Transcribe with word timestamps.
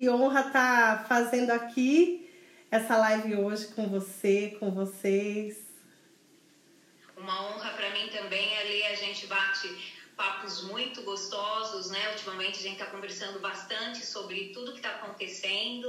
Que 0.00 0.08
honra 0.08 0.46
estar 0.46 1.02
tá 1.02 1.04
fazendo 1.04 1.50
aqui 1.50 2.26
essa 2.70 2.96
live 2.96 3.36
hoje 3.36 3.66
com 3.74 3.86
você, 3.86 4.56
com 4.58 4.70
vocês. 4.70 5.58
Uma 7.14 7.50
honra 7.50 7.68
para 7.72 7.90
mim 7.90 8.08
também, 8.08 8.56
ali 8.60 8.82
a 8.84 8.94
gente 8.94 9.26
bate 9.26 9.68
papos 10.16 10.62
muito 10.62 11.02
gostosos, 11.02 11.90
né? 11.90 12.12
Ultimamente 12.12 12.60
a 12.60 12.62
gente 12.62 12.80
está 12.80 12.86
conversando 12.86 13.40
bastante 13.40 13.98
sobre 14.06 14.54
tudo 14.54 14.72
que 14.72 14.78
está 14.78 14.88
acontecendo 14.92 15.86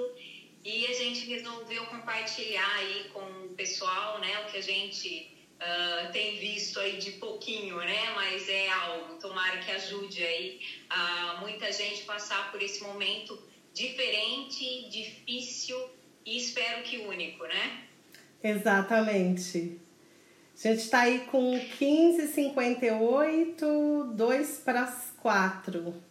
e 0.65 0.87
a 0.87 0.93
gente 0.93 1.25
resolveu 1.27 1.85
compartilhar 1.85 2.75
aí 2.79 3.09
com 3.13 3.45
o 3.45 3.55
pessoal, 3.55 4.19
né? 4.19 4.41
O 4.41 4.51
que 4.51 4.57
a 4.57 4.61
gente 4.61 5.33
uh, 5.55 6.11
tem 6.11 6.37
visto 6.37 6.81
aí 6.81 6.97
de 6.97 7.11
pouquinho, 7.11 7.77
né? 7.77 8.11
Mas 8.13 8.49
é 8.49 8.67
algo, 8.71 9.15
tomara 9.21 9.59
que 9.59 9.71
ajude 9.71 10.21
aí 10.21 10.59
uh, 10.91 11.39
muita 11.39 11.71
gente 11.71 12.03
passar 12.03 12.51
por 12.51 12.61
esse 12.61 12.83
momento 12.83 13.50
diferente, 13.73 14.89
difícil 14.89 15.77
e 16.25 16.37
espero 16.37 16.83
que 16.83 16.99
único, 16.99 17.43
né? 17.45 17.87
Exatamente. 18.43 19.79
A 20.63 20.67
gente 20.67 20.79
está 20.79 21.01
aí 21.01 21.21
com 21.21 21.59
15,58, 21.79 24.13
2 24.13 24.57
para 24.59 24.83
as 24.83 25.11
4. 25.21 26.03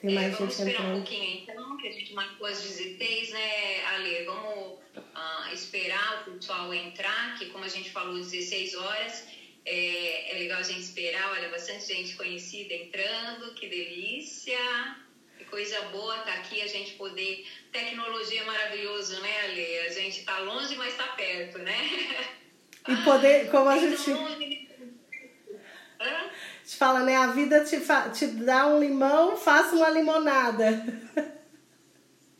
Tem 0.00 0.14
mais 0.14 0.28
é, 0.28 0.30
vamos 0.30 0.56
gente 0.56 0.68
esperar 0.68 0.70
entrando. 0.70 0.96
um 0.96 1.02
pouquinho 1.02 1.42
então, 1.42 1.76
que 1.76 1.88
a 1.88 1.92
gente 1.92 2.14
marcou 2.14 2.46
as 2.46 2.62
16, 2.62 3.32
né, 3.32 3.84
Ale? 3.84 4.24
Vamos 4.24 4.78
uh, 4.96 5.52
esperar 5.52 6.26
o 6.26 6.32
pessoal 6.32 6.72
entrar, 6.72 7.38
que 7.38 7.50
como 7.50 7.64
a 7.64 7.68
gente 7.68 7.90
falou, 7.90 8.14
16 8.14 8.74
horas. 8.76 9.28
É, 9.66 10.34
é 10.34 10.38
legal 10.38 10.60
a 10.60 10.62
gente 10.62 10.80
esperar, 10.80 11.32
olha, 11.32 11.50
bastante 11.50 11.86
gente 11.86 12.16
conhecida 12.16 12.72
entrando, 12.72 13.52
que 13.54 13.68
delícia! 13.68 14.56
Coisa 15.50 15.80
boa 15.88 16.16
tá 16.18 16.34
aqui 16.34 16.62
a 16.62 16.66
gente 16.66 16.92
poder. 16.92 17.44
Tecnologia 17.72 18.42
é 18.42 18.44
maravilhoso, 18.44 19.20
né, 19.20 19.40
Ale? 19.42 19.78
A 19.80 19.92
gente 19.92 20.24
tá 20.24 20.38
longe, 20.38 20.76
mas 20.76 20.96
tá 20.96 21.08
perto, 21.08 21.58
né? 21.58 22.26
E 22.88 22.96
poder, 23.04 23.50
como 23.52 23.68
a 23.68 23.76
gente. 23.76 24.12
Hã? 26.00 26.30
te 26.64 26.76
fala, 26.76 27.00
né? 27.00 27.16
A 27.16 27.26
vida 27.28 27.64
te, 27.64 27.80
fa... 27.80 28.08
te 28.10 28.28
dá 28.28 28.68
um 28.68 28.78
limão, 28.78 29.36
faça 29.36 29.74
uma 29.74 29.90
limonada. 29.90 30.70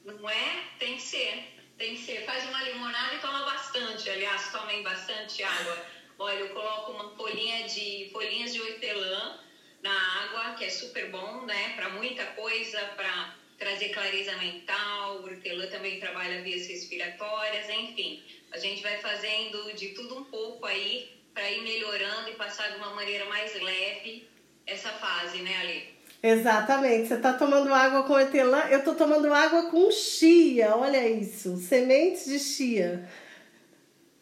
Não 0.05 0.31
é? 0.31 0.63
Tem 0.79 0.95
que 0.95 1.03
ser. 1.03 1.57
Tem 1.77 1.97
que 1.97 2.03
ser. 2.03 2.25
Faz 2.25 2.49
uma 2.49 2.63
limonada 2.63 3.15
e 3.17 3.19
toma 3.19 3.45
bastante. 3.45 4.09
Aliás, 4.09 4.53
tomem 4.53 4.85
bastante 4.85 5.43
água. 5.43 5.85
Olha, 6.17 6.39
eu 6.39 6.51
coloco 6.51 6.93
uma 6.93 7.11
folhinha 7.17 7.67
de 7.67 8.09
folhinhas 8.13 8.53
de 8.53 8.61
hortelã 8.61 9.41
na 9.83 10.23
água, 10.23 10.55
que 10.55 10.65
é 10.65 10.71
super 10.71 11.11
bom, 11.11 11.43
né? 11.43 11.73
Para 11.77 11.91
muita 11.91 12.25
coisa, 12.27 12.79
para 12.97 13.35
trazer 13.59 13.91
clareza 13.91 14.37
mental. 14.37 15.21
O 15.21 15.25
hortelã 15.25 15.67
também 15.67 16.01
trabalha 16.01 16.43
vias 16.43 16.67
respiratórias, 16.67 17.69
enfim. 17.69 18.23
A 18.53 18.59
gente 18.59 18.83
vai 18.83 18.99
fazendo 18.99 19.73
de 19.75 19.89
tudo 19.89 20.19
um 20.19 20.25
pouco 20.25 20.67
aí 20.67 21.11
para 21.33 21.51
ir 21.51 21.63
melhorando 21.63 22.31
e 22.31 22.35
passar 22.35 22.71
de 22.71 22.77
uma 22.77 22.95
maneira 22.95 23.25
mais 23.27 23.55
leve 23.55 24.29
essa 24.67 24.91
fase, 24.91 25.39
né, 25.39 25.57
Ali? 25.59 26.01
Exatamente. 26.23 27.09
Você 27.09 27.15
está 27.15 27.33
tomando 27.33 27.73
água 27.73 28.03
com 28.03 28.13
hortelã, 28.13 28.67
eu 28.69 28.81
estou 28.81 28.95
tomando 28.95 29.33
água 29.33 29.71
com 29.71 29.91
chia. 29.91 30.77
Olha 30.77 31.09
isso, 31.09 31.57
sementes 31.57 32.27
de 32.27 32.39
chia. 32.39 33.09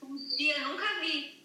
Com 0.00 0.16
chia, 0.16 0.58
nunca 0.60 1.00
vi. 1.00 1.37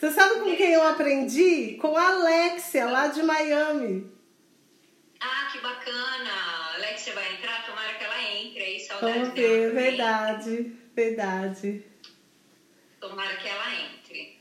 Você 0.00 0.10
sabe 0.12 0.40
com 0.40 0.56
quem 0.56 0.72
eu 0.72 0.82
aprendi? 0.88 1.76
Com 1.78 1.94
a 1.94 2.08
Alexia, 2.08 2.86
lá 2.86 3.08
de 3.08 3.22
Miami. 3.22 4.10
Ah, 5.20 5.50
que 5.52 5.60
bacana! 5.60 6.30
A 6.32 6.74
Alexia 6.76 7.12
vai 7.12 7.34
entrar? 7.34 7.66
Tomara 7.66 7.92
que 7.92 8.04
ela 8.04 8.22
entre 8.32 8.62
aí, 8.62 8.80
saudade 8.80 9.18
Vamos 9.18 9.34
ver, 9.34 9.74
verdade, 9.74 10.74
verdade. 10.96 11.84
Tomara 12.98 13.36
que 13.36 13.46
ela 13.46 13.74
entre. 13.74 14.40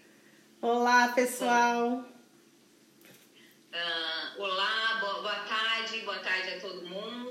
Olá, 0.62 1.10
pessoal. 1.10 2.06
Uh, 3.74 4.42
olá, 4.42 4.98
boa, 5.02 5.16
boa, 5.16 5.40
tarde, 5.40 6.00
boa 6.06 6.20
tarde 6.20 6.52
a 6.52 6.60
todo 6.62 6.88
mundo. 6.88 7.29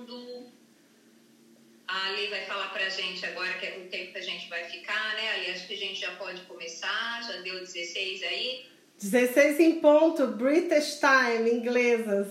A 1.88 2.08
Ali 2.08 2.26
vai 2.26 2.44
falar 2.44 2.68
pra 2.68 2.86
gente 2.90 3.24
agora 3.24 3.54
que 3.54 3.66
é 3.66 3.78
o 3.78 3.88
tempo 3.88 4.12
que 4.12 4.18
a 4.18 4.22
gente 4.22 4.48
vai 4.50 4.64
ficar, 4.64 5.14
né? 5.14 5.32
Ali, 5.32 5.50
acho 5.50 5.66
que 5.66 5.72
a 5.72 5.78
gente 5.78 5.98
já 5.98 6.12
pode 6.16 6.42
começar, 6.42 7.22
já 7.26 7.40
deu 7.40 7.58
16 7.60 8.22
aí. 8.24 8.66
16 9.00 9.58
em 9.60 9.80
ponto, 9.80 10.26
British 10.26 11.00
Time, 11.00 11.50
inglesas. 11.50 12.28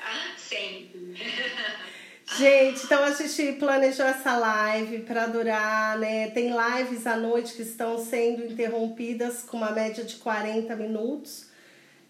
Ah, 0.00 0.34
sempre. 0.38 1.16
Gente, 2.38 2.84
então 2.84 3.04
a 3.04 3.12
gente 3.12 3.52
planejou 3.52 4.04
essa 4.04 4.36
live 4.36 4.98
para 5.02 5.26
durar, 5.26 5.96
né? 5.96 6.28
Tem 6.30 6.50
lives 6.50 7.06
à 7.06 7.16
noite 7.16 7.54
que 7.54 7.62
estão 7.62 8.04
sendo 8.04 8.44
interrompidas 8.44 9.42
com 9.42 9.58
uma 9.58 9.70
média 9.70 10.02
de 10.02 10.16
40 10.16 10.74
minutos. 10.74 11.46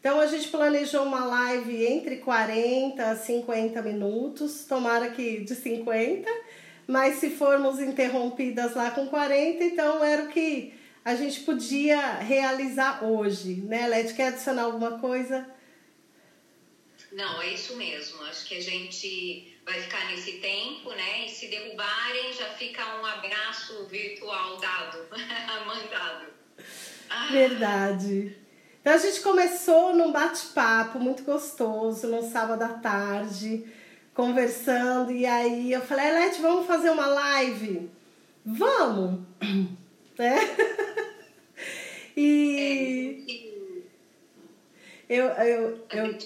Então 0.06 0.20
a 0.20 0.26
gente 0.28 0.46
planejou 0.50 1.02
uma 1.02 1.24
live 1.24 1.84
entre 1.84 2.18
40 2.18 3.10
a 3.10 3.16
50 3.16 3.82
minutos, 3.82 4.64
tomara 4.64 5.10
que 5.10 5.40
de 5.40 5.52
50, 5.52 6.30
mas 6.86 7.16
se 7.16 7.30
formos 7.30 7.80
interrompidas 7.80 8.76
lá 8.76 8.92
com 8.92 9.08
40, 9.08 9.64
então 9.64 10.04
era 10.04 10.22
o 10.22 10.28
que 10.28 10.72
a 11.04 11.16
gente 11.16 11.40
podia 11.40 12.18
realizar 12.18 13.02
hoje, 13.02 13.56
né, 13.56 13.88
Led? 13.88 14.14
Quer 14.14 14.28
adicionar 14.28 14.62
alguma 14.62 14.96
coisa? 15.00 15.44
Não, 17.10 17.42
é 17.42 17.52
isso 17.52 17.74
mesmo. 17.74 18.22
Acho 18.26 18.46
que 18.46 18.58
a 18.58 18.62
gente 18.62 19.58
vai 19.64 19.80
ficar 19.80 20.08
nesse 20.12 20.34
tempo, 20.34 20.88
né? 20.90 21.26
E 21.26 21.28
se 21.28 21.48
derrubarem, 21.48 22.32
já 22.32 22.50
fica 22.50 23.00
um 23.00 23.04
abraço 23.04 23.84
virtual 23.86 24.56
dado, 24.58 24.98
mandado. 25.66 26.26
Ah. 27.10 27.26
Verdade. 27.32 28.45
Então 28.86 28.94
a 28.94 28.98
gente 28.98 29.20
começou 29.20 29.97
num 29.97 30.12
bate-papo 30.12 31.00
muito 31.00 31.24
gostoso, 31.24 32.06
no 32.06 32.22
sábado 32.22 32.62
à 32.62 32.69
tarde, 32.69 33.66
conversando, 34.14 35.10
e 35.10 35.26
aí 35.26 35.72
eu 35.72 35.80
falei, 35.80 36.06
Elete, 36.06 36.41
vamos 36.41 36.69
fazer 36.69 36.91
uma 36.91 37.08
live? 37.08 37.91
Vamos! 38.44 39.22
Né? 40.16 40.38
e 42.16 43.52
eu, 45.08 45.24
eu, 45.30 45.86
eu, 45.91 46.18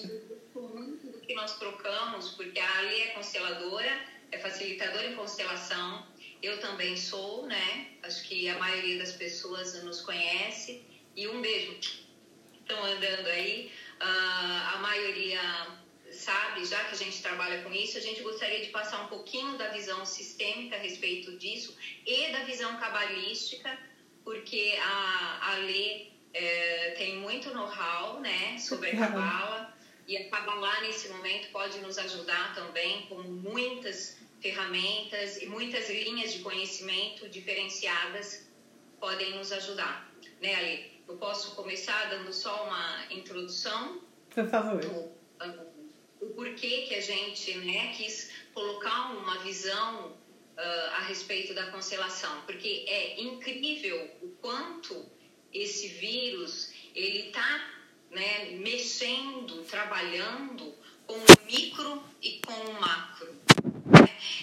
que 1.23 1.33
nós 1.33 1.57
trocamos, 1.57 2.29
porque 2.33 2.59
a 2.59 2.77
Ali 2.77 3.01
é 3.01 3.07
consteladora, 3.07 3.91
é 4.31 4.37
facilitadora 4.37 5.07
em 5.07 5.15
constelação, 5.15 6.05
eu 6.43 6.59
também 6.59 6.95
sou, 6.95 7.47
né? 7.47 7.87
Acho 8.03 8.23
que 8.29 8.47
a 8.47 8.59
maioria 8.59 8.99
das 8.99 9.13
pessoas 9.13 9.83
nos 9.83 10.01
conhece. 10.01 10.83
E 11.15 11.27
um 11.27 11.41
beijo, 11.41 11.75
estão 12.61 12.83
andando 12.83 13.27
aí. 13.27 13.71
Uh, 14.01 14.75
a 14.75 14.77
maioria 14.81 15.41
sabe, 16.11 16.65
já 16.65 16.83
que 16.85 16.95
a 16.95 16.97
gente 16.97 17.21
trabalha 17.21 17.63
com 17.63 17.71
isso, 17.73 17.97
a 17.97 18.01
gente 18.01 18.21
gostaria 18.21 18.59
de 18.59 18.69
passar 18.71 19.03
um 19.03 19.07
pouquinho 19.07 19.57
da 19.57 19.69
visão 19.69 20.05
sistêmica 20.05 20.75
a 20.75 20.79
respeito 20.79 21.37
disso 21.37 21.75
e 22.05 22.31
da 22.31 22.43
visão 22.43 22.77
cabalística, 22.77 23.77
porque 24.23 24.77
a, 24.81 25.51
a 25.51 25.55
Lê 25.57 26.07
é, 26.33 26.95
tem 26.97 27.17
muito 27.17 27.53
know-how 27.53 28.19
né, 28.19 28.57
sobre 28.57 28.91
a 28.91 28.97
cabala. 28.97 29.81
E 30.07 30.17
a 30.17 30.29
Kabbalah, 30.29 30.81
nesse 30.81 31.07
momento, 31.09 31.49
pode 31.51 31.79
nos 31.79 31.97
ajudar 31.97 32.53
também 32.53 33.03
com 33.07 33.21
muitas 33.21 34.17
ferramentas 34.41 35.41
e 35.41 35.45
muitas 35.45 35.89
linhas 35.89 36.33
de 36.33 36.39
conhecimento 36.39 37.29
diferenciadas 37.29 38.49
podem 38.99 39.37
nos 39.37 39.51
ajudar. 39.51 40.11
Né, 40.41 40.55
Ali? 40.55 40.91
Eu 41.11 41.17
posso 41.17 41.55
começar 41.55 42.09
dando 42.09 42.31
só 42.31 42.67
uma 42.67 43.05
introdução? 43.11 43.99
Por 44.33 44.49
favor. 44.49 44.81
O, 46.21 46.25
o 46.25 46.29
porquê 46.29 46.85
que 46.87 46.95
a 46.95 47.01
gente 47.01 47.53
né, 47.57 47.93
quis 47.97 48.31
colocar 48.53 49.11
uma 49.17 49.37
visão 49.39 50.05
uh, 50.07 50.89
a 50.95 50.99
respeito 51.01 51.53
da 51.53 51.69
constelação. 51.69 52.43
Porque 52.45 52.85
é 52.87 53.21
incrível 53.21 54.09
o 54.21 54.29
quanto 54.41 55.05
esse 55.53 55.89
vírus 55.89 56.71
ele 56.95 57.27
está 57.27 57.69
né, 58.09 58.51
mexendo, 58.51 59.65
trabalhando 59.65 60.73
com 61.05 61.15
o 61.15 61.45
micro 61.45 62.01
e 62.21 62.39
com 62.39 62.53
o 62.53 62.79
macro. 62.79 63.35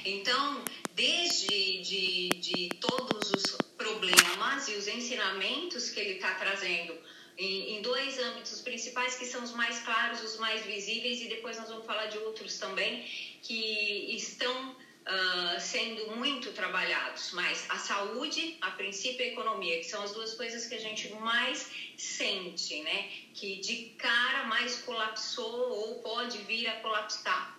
Então, 0.04 0.62
desde 0.94 1.82
de, 1.82 2.28
de 2.28 2.68
todos 2.78 3.30
os 3.30 3.67
problemas 3.78 4.68
e 4.68 4.74
os 4.74 4.86
ensinamentos 4.88 5.88
que 5.90 6.00
ele 6.00 6.14
está 6.14 6.34
trazendo 6.34 6.98
em, 7.38 7.80
dois 7.80 8.18
âmbitos 8.18 8.60
principais 8.60 9.14
que 9.14 9.24
são 9.24 9.42
os 9.44 9.52
mais 9.52 9.78
claros, 9.80 10.20
os 10.22 10.38
mais 10.38 10.66
visíveis, 10.66 11.20
e 11.20 11.28
depois 11.28 11.56
nós 11.56 11.68
vamos 11.68 11.86
falar 11.86 12.06
de 12.06 12.18
outros 12.18 12.58
também 12.58 13.04
que 13.42 14.14
estão 14.16 14.72
uh, 14.72 15.60
sendo 15.60 16.16
muito 16.16 16.50
trabalhados. 16.52 17.30
Mas 17.32 17.64
a 17.68 17.78
saúde, 17.78 18.56
a 18.60 18.72
princípio, 18.72 19.24
e 19.24 19.30
a 19.30 19.32
economia, 19.32 19.78
que 19.78 19.84
são 19.84 20.02
as 20.02 20.12
duas 20.12 20.34
coisas 20.34 20.66
que 20.66 20.74
a 20.74 20.80
gente 20.80 21.12
mais 21.14 21.70
sente, 21.96 22.82
né? 22.82 23.08
Que 23.34 23.60
de 23.60 23.94
cara 23.96 24.44
mais 24.44 24.82
colapsou 24.82 25.70
ou 25.70 25.94
pode 26.00 26.38
vir 26.38 26.66
a 26.66 26.80
colapsar. 26.80 27.56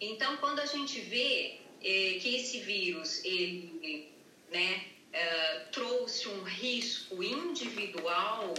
Então, 0.00 0.38
quando 0.38 0.60
a 0.60 0.66
gente 0.66 1.00
vê 1.00 1.58
eh, 1.82 2.18
que 2.20 2.36
esse 2.36 2.60
vírus, 2.60 3.22
ele, 3.24 4.08
né, 4.50 4.84
uh, 5.12 5.70
trouxe 5.72 6.28
um 6.28 6.42
risco 6.42 7.22
individual, 7.22 8.54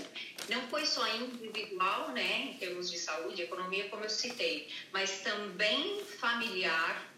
não 0.49 0.67
foi 0.67 0.85
só 0.85 1.07
individual, 1.15 2.11
né, 2.11 2.51
em 2.51 2.57
termos 2.57 2.89
de 2.89 2.97
saúde, 2.97 3.41
economia, 3.41 3.89
como 3.89 4.03
eu 4.03 4.09
citei, 4.09 4.69
mas 4.91 5.21
também 5.21 6.03
familiar, 6.05 7.13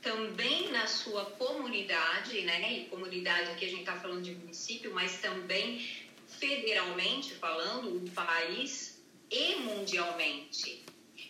também 0.00 0.70
na 0.70 0.86
sua 0.86 1.24
comunidade, 1.32 2.42
né, 2.42 2.72
e 2.72 2.84
comunidade 2.86 3.50
aqui 3.50 3.64
a 3.64 3.68
gente 3.68 3.80
está 3.80 3.96
falando 3.96 4.22
de 4.22 4.32
município, 4.32 4.92
mas 4.94 5.18
também 5.20 5.86
federalmente 6.38 7.34
falando, 7.34 7.96
o 7.96 8.10
país 8.10 9.02
e 9.30 9.56
mundialmente. 9.56 10.84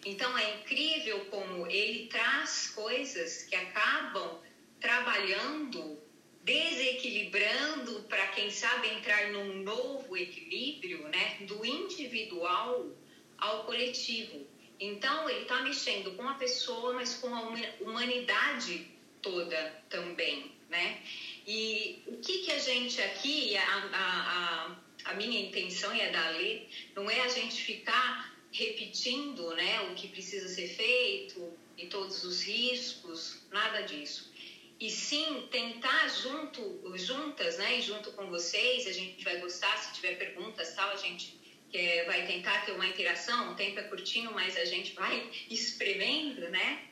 Então 0.04 0.36
é 0.36 0.56
incrível 0.56 1.24
como 1.26 1.66
ele 1.66 2.06
traz 2.06 2.68
coisas 2.68 3.42
que 3.44 3.56
acabam 3.56 4.40
trabalhando 4.80 5.98
desequilibrando 6.46 8.04
para 8.08 8.28
quem 8.28 8.52
sabe 8.52 8.88
entrar 8.88 9.32
num 9.32 9.64
novo 9.64 10.16
equilíbrio, 10.16 11.08
né, 11.08 11.38
do 11.40 11.66
individual 11.66 12.88
ao 13.36 13.64
coletivo. 13.64 14.46
Então 14.78 15.28
ele 15.28 15.42
está 15.42 15.60
mexendo 15.62 16.12
com 16.16 16.22
a 16.28 16.34
pessoa, 16.34 16.94
mas 16.94 17.16
com 17.16 17.34
a 17.34 17.40
humanidade 17.80 18.86
toda 19.20 19.82
também, 19.90 20.52
né? 20.70 21.02
E 21.44 22.02
o 22.06 22.18
que 22.18 22.38
que 22.38 22.52
a 22.52 22.58
gente 22.58 23.00
aqui, 23.02 23.56
a, 23.56 23.90
a, 23.92 25.10
a, 25.10 25.14
minha 25.14 25.48
intenção 25.48 25.94
e 25.94 26.00
a 26.00 26.10
da 26.10 26.28
Lê, 26.30 26.62
não 26.94 27.10
é 27.10 27.22
a 27.22 27.28
gente 27.28 27.60
ficar 27.60 28.36
repetindo, 28.52 29.52
né, 29.54 29.80
o 29.90 29.94
que 29.94 30.08
precisa 30.08 30.48
ser 30.48 30.68
feito 30.68 31.52
e 31.76 31.86
todos 31.86 32.22
os 32.24 32.42
riscos, 32.42 33.42
nada 33.50 33.80
disso 33.82 34.35
e 34.78 34.90
sim 34.90 35.46
tentar 35.50 36.08
junto, 36.08 36.96
juntas, 36.96 37.56
né, 37.58 37.78
e 37.78 37.82
junto 37.82 38.12
com 38.12 38.26
vocês, 38.26 38.86
a 38.86 38.92
gente 38.92 39.24
vai 39.24 39.38
gostar, 39.40 39.76
se 39.78 39.94
tiver 39.94 40.16
perguntas, 40.16 40.74
tal, 40.74 40.90
a 40.90 40.96
gente 40.96 41.38
é, 41.72 42.04
vai 42.04 42.26
tentar 42.26 42.64
ter 42.64 42.72
uma 42.72 42.86
interação, 42.86 43.52
o 43.52 43.54
tempo 43.54 43.78
é 43.80 43.84
curtinho, 43.84 44.32
mas 44.32 44.56
a 44.56 44.64
gente 44.64 44.92
vai 44.94 45.30
espremendo, 45.50 46.48
né, 46.50 46.84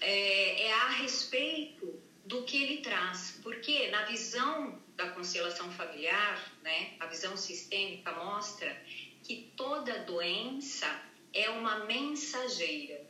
é, 0.00 0.62
é 0.64 0.72
a 0.72 0.88
respeito 0.88 2.02
do 2.24 2.42
que 2.42 2.56
ele 2.56 2.78
traz, 2.78 3.38
porque 3.42 3.86
na 3.88 4.04
visão 4.04 4.80
da 4.96 5.08
constelação 5.10 5.70
familiar, 5.70 6.52
né, 6.62 6.94
a 6.98 7.06
visão 7.06 7.36
sistêmica 7.36 8.12
mostra 8.12 8.82
que 9.22 9.52
toda 9.56 9.98
doença 10.00 11.02
é 11.32 11.50
uma 11.50 11.84
mensageira, 11.84 13.04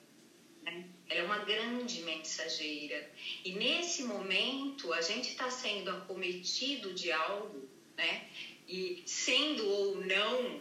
né? 0.62 0.84
Ela 1.08 1.20
é 1.20 1.24
uma 1.24 1.38
grande 1.38 2.02
mensageira. 2.02 3.10
E 3.44 3.52
nesse 3.52 4.04
momento, 4.04 4.92
a 4.92 5.00
gente 5.00 5.30
está 5.30 5.50
sendo 5.50 5.90
acometido 5.90 6.92
de 6.94 7.12
algo, 7.12 7.68
né? 7.96 8.28
E 8.68 9.02
sendo 9.06 9.66
ou 9.68 9.96
não 10.04 10.60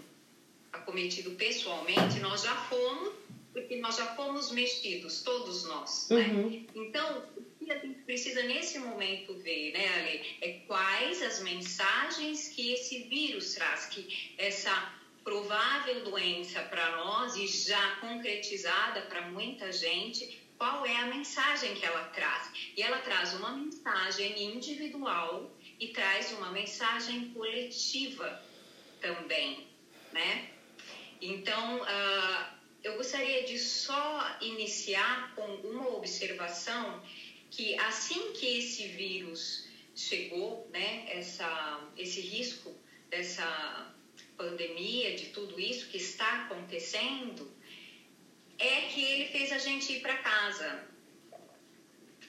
acometido 0.72 1.32
pessoalmente, 1.32 2.20
nós 2.20 2.44
já 2.44 2.56
fomos, 2.56 3.14
porque 3.52 3.78
nós 3.78 3.96
já 3.96 4.16
fomos 4.16 4.52
mexidos, 4.52 5.24
todos 5.24 5.64
nós, 5.66 6.10
né? 6.10 6.28
uhum. 6.28 6.50
né? 6.50 6.66
Então, 6.76 7.26
o 7.38 7.66
que 7.66 7.72
a 7.72 7.80
gente 7.80 8.00
precisa 8.04 8.44
nesse 8.44 8.78
momento 8.78 9.34
ver, 9.36 9.72
né, 9.72 9.88
Ale, 9.88 10.38
é 10.42 10.50
quais 10.68 11.22
as 11.24 11.42
mensagens 11.42 12.50
que 12.50 12.74
esse 12.74 13.04
vírus 13.04 13.56
traz, 13.56 13.88
que 13.88 14.36
essa 14.38 14.94
provável 15.26 16.04
doença 16.04 16.62
para 16.62 16.98
nós 16.98 17.36
e 17.36 17.48
já 17.48 17.96
concretizada 17.96 19.02
para 19.02 19.24
muita 19.24 19.72
gente, 19.72 20.40
qual 20.56 20.86
é 20.86 20.96
a 20.98 21.08
mensagem 21.08 21.74
que 21.74 21.84
ela 21.84 22.04
traz? 22.10 22.52
E 22.78 22.84
ela 22.84 23.00
traz 23.00 23.34
uma 23.34 23.52
mensagem 23.52 24.56
individual 24.56 25.52
e 25.80 25.88
traz 25.88 26.32
uma 26.34 26.52
mensagem 26.52 27.32
coletiva 27.32 28.40
também, 29.02 29.68
né? 30.14 30.52
Então, 31.20 31.82
uh, 31.82 32.56
eu 32.84 32.96
gostaria 32.96 33.44
de 33.46 33.58
só 33.58 34.38
iniciar 34.40 35.34
com 35.34 35.56
uma 35.68 35.90
observação 35.96 37.04
que 37.50 37.76
assim 37.80 38.32
que 38.34 38.60
esse 38.60 38.88
vírus 38.90 39.68
chegou, 39.96 40.70
né, 40.72 41.06
essa, 41.08 41.82
esse 41.98 42.22
risco 42.22 42.76
dessa 43.10 43.95
pandemia, 44.38 45.16
de 45.16 45.28
tudo 45.28 45.60
isso 45.60 45.90
que 45.90 45.98
está 45.98 46.46
acontecendo, 46.46 47.52
é 48.58 48.82
que 48.82 49.04
ele 49.04 49.26
fez 49.32 49.52
a 49.52 49.58
gente 49.58 49.94
ir 49.94 50.02
para 50.02 50.18
casa. 50.18 50.88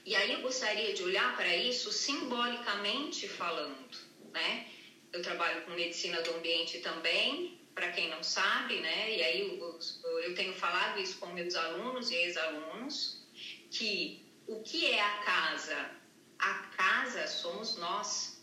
E 0.04 0.14
aí 0.14 0.32
eu 0.32 0.40
gostaria 0.40 0.94
de 0.94 1.02
olhar 1.02 1.36
para 1.36 1.56
isso 1.56 1.90
simbolicamente 1.90 3.26
falando, 3.28 3.98
né? 4.32 4.68
Eu 5.12 5.22
trabalho 5.22 5.62
com 5.62 5.72
medicina 5.72 6.20
do 6.22 6.34
ambiente 6.34 6.78
também, 6.78 7.60
para 7.74 7.90
quem 7.92 8.08
não 8.08 8.22
sabe, 8.22 8.80
né? 8.80 9.16
E 9.16 9.22
aí 9.22 9.58
eu, 9.58 9.78
eu 10.20 10.34
tenho 10.34 10.54
falado 10.54 11.00
isso 11.00 11.18
com 11.18 11.26
meus 11.26 11.54
alunos 11.54 12.10
e 12.10 12.14
ex-alunos, 12.14 13.26
que 13.70 14.24
o 14.46 14.62
que 14.62 14.86
é 14.86 15.00
a 15.00 15.18
casa? 15.18 15.90
A 16.38 16.54
casa 16.76 17.26
somos 17.26 17.76
nós. 17.76 18.35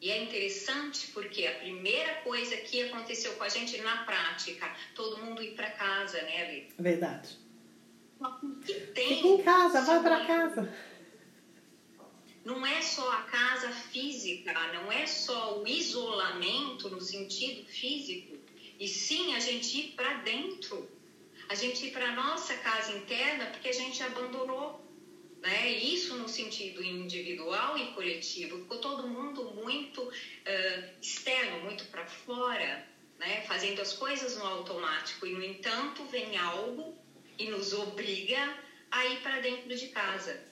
E 0.00 0.10
é 0.10 0.22
interessante 0.22 1.08
porque 1.08 1.46
a 1.46 1.54
primeira 1.58 2.14
coisa 2.16 2.56
que 2.56 2.82
aconteceu 2.82 3.32
com 3.34 3.42
a 3.42 3.48
gente 3.48 3.76
na 3.78 4.04
prática, 4.04 4.72
todo 4.94 5.18
mundo 5.24 5.42
ir 5.42 5.54
para 5.54 5.70
casa, 5.70 6.22
né, 6.22 6.46
Ali? 6.46 6.68
Verdade. 6.78 7.36
Que 8.64 8.74
tem? 8.74 9.16
Fica 9.16 9.28
em 9.28 9.42
casa, 9.42 9.82
vai 9.82 10.02
para 10.02 10.24
casa. 10.24 10.74
Não 12.44 12.64
é 12.64 12.80
só 12.80 13.10
a 13.12 13.22
casa 13.22 13.70
física, 13.70 14.52
não 14.72 14.90
é 14.90 15.06
só 15.06 15.60
o 15.60 15.66
isolamento 15.66 16.88
no 16.88 17.00
sentido 17.00 17.66
físico, 17.68 18.38
e 18.78 18.86
sim 18.88 19.34
a 19.34 19.40
gente 19.40 19.78
ir 19.78 19.92
para 19.94 20.14
dentro, 20.22 20.88
a 21.48 21.54
gente 21.54 21.86
ir 21.86 21.90
para 21.90 22.12
nossa 22.12 22.54
casa 22.54 22.92
interna 22.92 23.46
porque 23.46 23.68
a 23.68 23.72
gente 23.72 24.02
abandonou 24.02 24.87
né? 25.40 25.70
Isso 25.70 26.16
no 26.16 26.28
sentido 26.28 26.82
individual 26.82 27.78
e 27.78 27.92
coletivo. 27.92 28.58
Ficou 28.58 28.78
todo 28.78 29.08
mundo 29.08 29.44
muito 29.54 30.02
uh, 30.02 31.00
externo, 31.00 31.60
muito 31.60 31.84
para 31.86 32.06
fora, 32.06 32.86
né? 33.18 33.42
Fazendo 33.42 33.80
as 33.80 33.92
coisas 33.92 34.36
no 34.36 34.46
automático. 34.46 35.26
E, 35.26 35.32
no 35.32 35.42
entanto, 35.42 36.04
vem 36.06 36.36
algo 36.36 36.96
e 37.38 37.48
nos 37.48 37.72
obriga 37.72 38.58
a 38.90 39.06
ir 39.06 39.20
para 39.20 39.40
dentro 39.40 39.74
de 39.74 39.88
casa. 39.88 40.42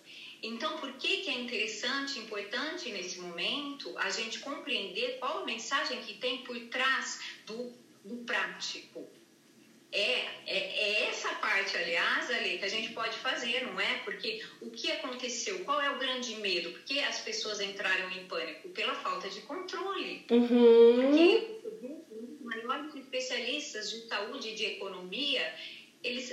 Então, 0.43 0.79
por 0.79 0.93
que, 0.93 1.19
que 1.19 1.31
é 1.31 1.35
interessante, 1.41 2.19
importante 2.19 2.91
nesse 2.91 3.19
momento 3.19 3.97
a 3.99 4.11
gente 4.11 4.39
compreender 4.41 5.19
qual 5.19 5.39
a 5.39 5.45
mensagem 5.45 6.01
que 6.03 6.15
tem 6.15 6.45
por 6.45 6.59
trás 6.69 7.21
do, 7.47 7.73
do 8.05 8.17
prático? 8.19 9.09
É, 9.93 10.01
é, 10.01 10.25
é, 10.47 11.09
essa 11.09 11.29
parte, 11.37 11.77
aliás, 11.77 12.31
ali, 12.31 12.59
que 12.59 12.65
a 12.65 12.69
gente 12.69 12.93
pode 12.93 13.17
fazer, 13.19 13.65
não 13.67 13.81
é? 13.81 13.99
Porque 14.05 14.45
o 14.61 14.71
que 14.71 14.91
aconteceu? 14.91 15.65
Qual 15.65 15.81
é 15.81 15.91
o 15.91 15.99
grande 15.99 16.35
medo? 16.37 16.71
Por 16.73 16.83
que 16.83 17.01
as 17.01 17.21
pessoas 17.21 17.61
entraram 17.61 18.11
em 18.11 18.27
pânico? 18.27 18.69
Pela 18.71 18.95
falta 18.95 19.29
de 19.29 19.41
controle. 19.43 20.27
Uhum. 20.31 20.97
Porque 21.01 21.61
os 22.11 22.41
maiores 22.41 22.95
especialistas 22.95 23.91
de 23.91 24.09
saúde 24.09 24.49
e 24.49 24.55
de 24.55 24.65
economia, 24.65 25.55
eles 26.03 26.31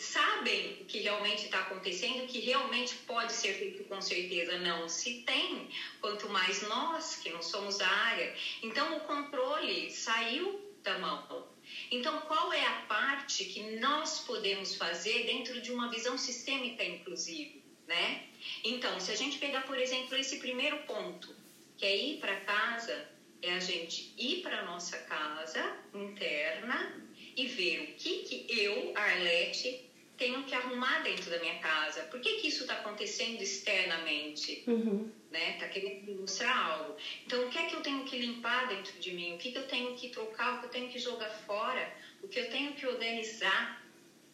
sabem 0.00 0.78
o 0.80 0.84
que 0.86 0.98
realmente 0.98 1.44
está 1.44 1.60
acontecendo, 1.60 2.24
o 2.24 2.26
que 2.26 2.40
realmente 2.40 2.94
pode 3.06 3.32
ser 3.32 3.54
feito 3.54 3.84
com 3.84 4.00
certeza 4.00 4.58
não 4.58 4.88
se 4.88 5.22
tem, 5.22 5.68
quanto 6.00 6.28
mais 6.30 6.62
nós 6.62 7.16
que 7.16 7.30
não 7.30 7.42
somos 7.42 7.78
da 7.78 7.88
área. 7.88 8.34
Então, 8.62 8.96
o 8.96 9.00
controle 9.00 9.90
saiu 9.90 10.60
da 10.82 10.98
mão 10.98 11.53
então, 11.90 12.20
qual 12.22 12.52
é 12.52 12.64
a 12.64 12.82
parte 12.88 13.44
que 13.44 13.78
nós 13.78 14.20
podemos 14.20 14.74
fazer 14.74 15.24
dentro 15.24 15.60
de 15.60 15.72
uma 15.72 15.90
visão 15.90 16.16
sistêmica, 16.18 16.84
inclusive, 16.84 17.62
né? 17.86 18.24
Então, 18.62 18.98
se 19.00 19.10
a 19.10 19.16
gente 19.16 19.38
pegar, 19.38 19.62
por 19.62 19.78
exemplo, 19.78 20.16
esse 20.16 20.38
primeiro 20.38 20.78
ponto, 20.84 21.34
que 21.76 21.84
é 21.84 21.96
ir 21.96 22.18
para 22.18 22.36
casa, 22.40 23.08
é 23.42 23.54
a 23.54 23.60
gente 23.60 24.12
ir 24.16 24.42
para 24.42 24.64
nossa 24.64 24.96
casa 24.98 25.76
interna 25.92 27.02
e 27.36 27.46
ver 27.46 27.80
o 27.80 27.86
que, 27.94 28.22
que 28.22 28.46
eu, 28.48 28.92
Arlete, 28.96 29.90
tenho 30.16 30.44
que 30.44 30.54
arrumar 30.54 31.00
dentro 31.00 31.30
da 31.30 31.38
minha 31.38 31.58
casa. 31.58 32.02
Por 32.04 32.20
que, 32.20 32.34
que 32.34 32.48
isso 32.48 32.62
está 32.62 32.74
acontecendo 32.74 33.40
externamente? 33.40 34.62
Uhum. 34.66 35.10
Né? 35.30 35.56
Tá 35.58 35.68
querendo 35.68 36.04
me 36.06 36.14
mostrar 36.14 36.56
algo. 36.56 36.96
Então, 37.26 37.44
o 37.44 37.48
que 37.48 37.58
é 37.58 37.66
que 37.66 37.74
eu 37.74 37.80
tenho 37.80 38.04
que 38.04 38.18
limpar 38.18 38.68
dentro 38.68 38.98
de 39.00 39.12
mim? 39.12 39.34
O 39.34 39.38
que, 39.38 39.50
que 39.50 39.58
eu 39.58 39.66
tenho 39.66 39.94
que 39.94 40.08
trocar? 40.08 40.56
O 40.56 40.60
que 40.60 40.66
eu 40.66 40.70
tenho 40.70 40.88
que 40.88 40.98
jogar 40.98 41.30
fora? 41.30 41.92
O 42.22 42.28
que 42.28 42.38
eu 42.38 42.48
tenho 42.50 42.74
que 42.74 42.86
organizar 42.86 43.82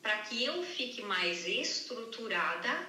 para 0.02 0.18
que 0.18 0.44
eu 0.44 0.62
fique 0.62 1.02
mais 1.02 1.46
estruturada 1.46 2.88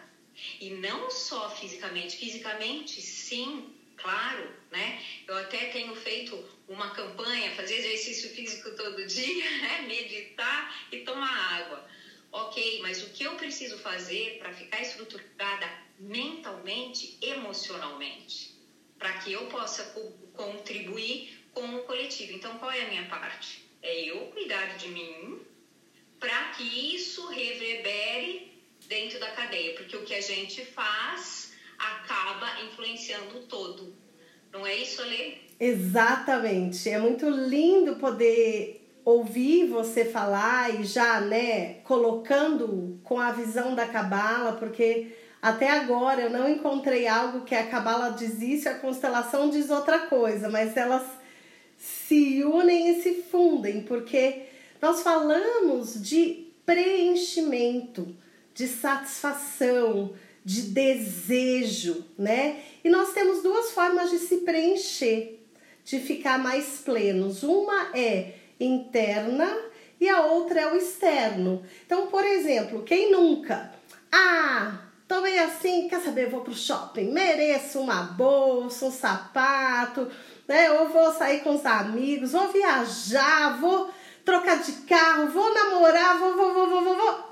e 0.59 0.71
não 0.71 1.09
só 1.09 1.49
fisicamente. 1.49 2.17
Fisicamente, 2.17 3.01
sim, 3.01 3.73
claro, 3.97 4.49
né? 4.69 5.01
Eu 5.27 5.37
até 5.37 5.65
tenho 5.67 5.95
feito 5.95 6.43
uma 6.67 6.91
campanha, 6.91 7.51
fazer 7.51 7.75
exercício 7.75 8.29
físico 8.29 8.71
todo 8.75 9.05
dia, 9.05 9.51
né? 9.61 9.81
meditar 9.81 10.87
e 10.91 10.99
tomar 10.99 11.59
água 11.59 11.90
Ok, 12.31 12.79
mas 12.81 13.03
o 13.03 13.09
que 13.09 13.23
eu 13.23 13.35
preciso 13.35 13.77
fazer 13.77 14.37
para 14.39 14.53
ficar 14.53 14.81
estruturada 14.81 15.69
mentalmente, 15.99 17.17
emocionalmente, 17.21 18.55
para 18.97 19.13
que 19.13 19.33
eu 19.33 19.47
possa 19.47 19.83
co 19.85 20.11
contribuir 20.33 21.45
com 21.51 21.75
o 21.75 21.83
coletivo? 21.83 22.31
Então, 22.31 22.57
qual 22.57 22.71
é 22.71 22.83
a 22.83 22.87
minha 22.87 23.05
parte? 23.07 23.69
É 23.81 24.05
eu 24.05 24.27
cuidar 24.27 24.77
de 24.77 24.87
mim 24.87 25.41
para 26.19 26.51
que 26.51 26.95
isso 26.95 27.27
reverbere 27.27 28.63
dentro 28.87 29.19
da 29.19 29.31
cadeia, 29.31 29.75
porque 29.75 29.97
o 29.97 30.05
que 30.05 30.13
a 30.13 30.21
gente 30.21 30.63
faz 30.63 31.51
acaba 31.77 32.61
influenciando 32.61 33.39
o 33.39 33.43
todo. 33.43 33.93
Não 34.53 34.65
é 34.65 34.75
isso, 34.75 35.01
Ale? 35.01 35.41
Exatamente. 35.59 36.89
É 36.89 36.97
muito 36.97 37.29
lindo 37.29 37.95
poder 37.95 38.80
ouvir 39.03 39.67
você 39.67 40.05
falar 40.05 40.79
e 40.79 40.83
já, 40.83 41.21
né, 41.21 41.75
colocando 41.83 42.99
com 43.03 43.19
a 43.19 43.31
visão 43.31 43.73
da 43.73 43.87
cabala, 43.87 44.53
porque 44.53 45.15
até 45.41 45.69
agora 45.69 46.21
eu 46.21 46.29
não 46.29 46.47
encontrei 46.47 47.07
algo 47.07 47.41
que 47.41 47.55
a 47.55 47.67
cabala 47.67 48.11
diz 48.11 48.41
isso 48.41 48.69
a 48.69 48.75
constelação 48.75 49.49
diz 49.49 49.69
outra 49.69 49.99
coisa, 49.99 50.49
mas 50.49 50.77
elas 50.77 51.03
se 51.77 52.43
unem 52.43 52.89
e 52.89 53.01
se 53.01 53.23
fundem, 53.23 53.81
porque 53.81 54.43
nós 54.79 55.01
falamos 55.01 55.99
de 56.01 56.47
preenchimento, 56.63 58.15
de 58.53 58.67
satisfação, 58.67 60.13
de 60.45 60.63
desejo, 60.63 62.05
né? 62.17 62.61
E 62.83 62.89
nós 62.89 63.13
temos 63.13 63.41
duas 63.41 63.71
formas 63.71 64.09
de 64.11 64.19
se 64.19 64.37
preencher, 64.37 65.39
de 65.83 65.99
ficar 65.99 66.37
mais 66.37 66.79
plenos. 66.79 67.43
Uma 67.43 67.91
é 67.95 68.33
interna 68.63 69.57
e 69.99 70.09
a 70.09 70.21
outra 70.21 70.61
é 70.61 70.73
o 70.73 70.75
externo. 70.75 71.63
Então, 71.85 72.07
por 72.07 72.23
exemplo, 72.23 72.83
quem 72.83 73.11
nunca? 73.11 73.71
Ah, 74.11 74.79
tô 75.07 75.21
meio 75.21 75.43
assim, 75.43 75.87
quer 75.87 76.01
saber? 76.01 76.29
Vou 76.29 76.41
pro 76.41 76.53
shopping, 76.53 77.11
mereço 77.11 77.79
uma 77.79 78.03
bolsa, 78.03 78.85
um 78.85 78.91
sapato, 78.91 80.09
né? 80.47 80.71
Ou 80.71 80.89
vou 80.89 81.11
sair 81.13 81.41
com 81.41 81.55
os 81.55 81.65
amigos, 81.65 82.31
vou 82.31 82.51
viajar, 82.51 83.59
vou 83.59 83.89
trocar 84.25 84.61
de 84.61 84.71
carro, 84.83 85.29
vou 85.29 85.53
namorar, 85.53 86.17
vou, 86.17 86.35
vou, 86.35 86.53
vou, 86.53 86.69
vou, 86.69 86.83
vou. 86.83 86.95
vou. 86.95 87.31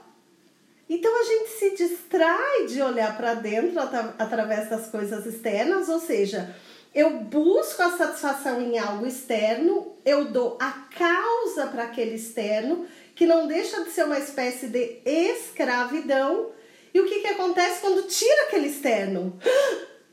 Então 0.89 1.21
a 1.21 1.24
gente 1.24 1.50
se 1.51 1.75
distrai 1.75 2.65
de 2.65 2.81
olhar 2.81 3.15
para 3.15 3.36
dentro 3.36 3.79
através 4.17 4.69
das 4.69 4.88
coisas 4.88 5.25
externas, 5.25 5.88
ou 5.88 6.00
seja, 6.00 6.55
eu 7.00 7.22
busco 7.22 7.82
a 7.82 7.98
satisfação 7.98 8.62
em 8.62 8.77
algo 8.77 9.06
externo, 9.06 9.96
eu 10.03 10.25
dou 10.25 10.58
a 10.60 10.72
causa 10.72 11.68
para 11.68 11.84
aquele 11.84 12.15
externo, 12.15 12.86
que 13.15 13.25
não 13.25 13.48
deixa 13.48 13.84
de 13.84 13.91
ser 13.91 14.03
uma 14.03 14.20
espécie 14.20 14.68
de 14.68 15.00
escravidão. 15.06 16.51
E 16.94 17.00
o 17.00 17.06
que, 17.06 17.22
que 17.22 17.27
acontece 17.27 17.82
quando 17.82 18.08
tira 18.08 18.44
aquele 18.44 18.68
externo? 18.68 19.39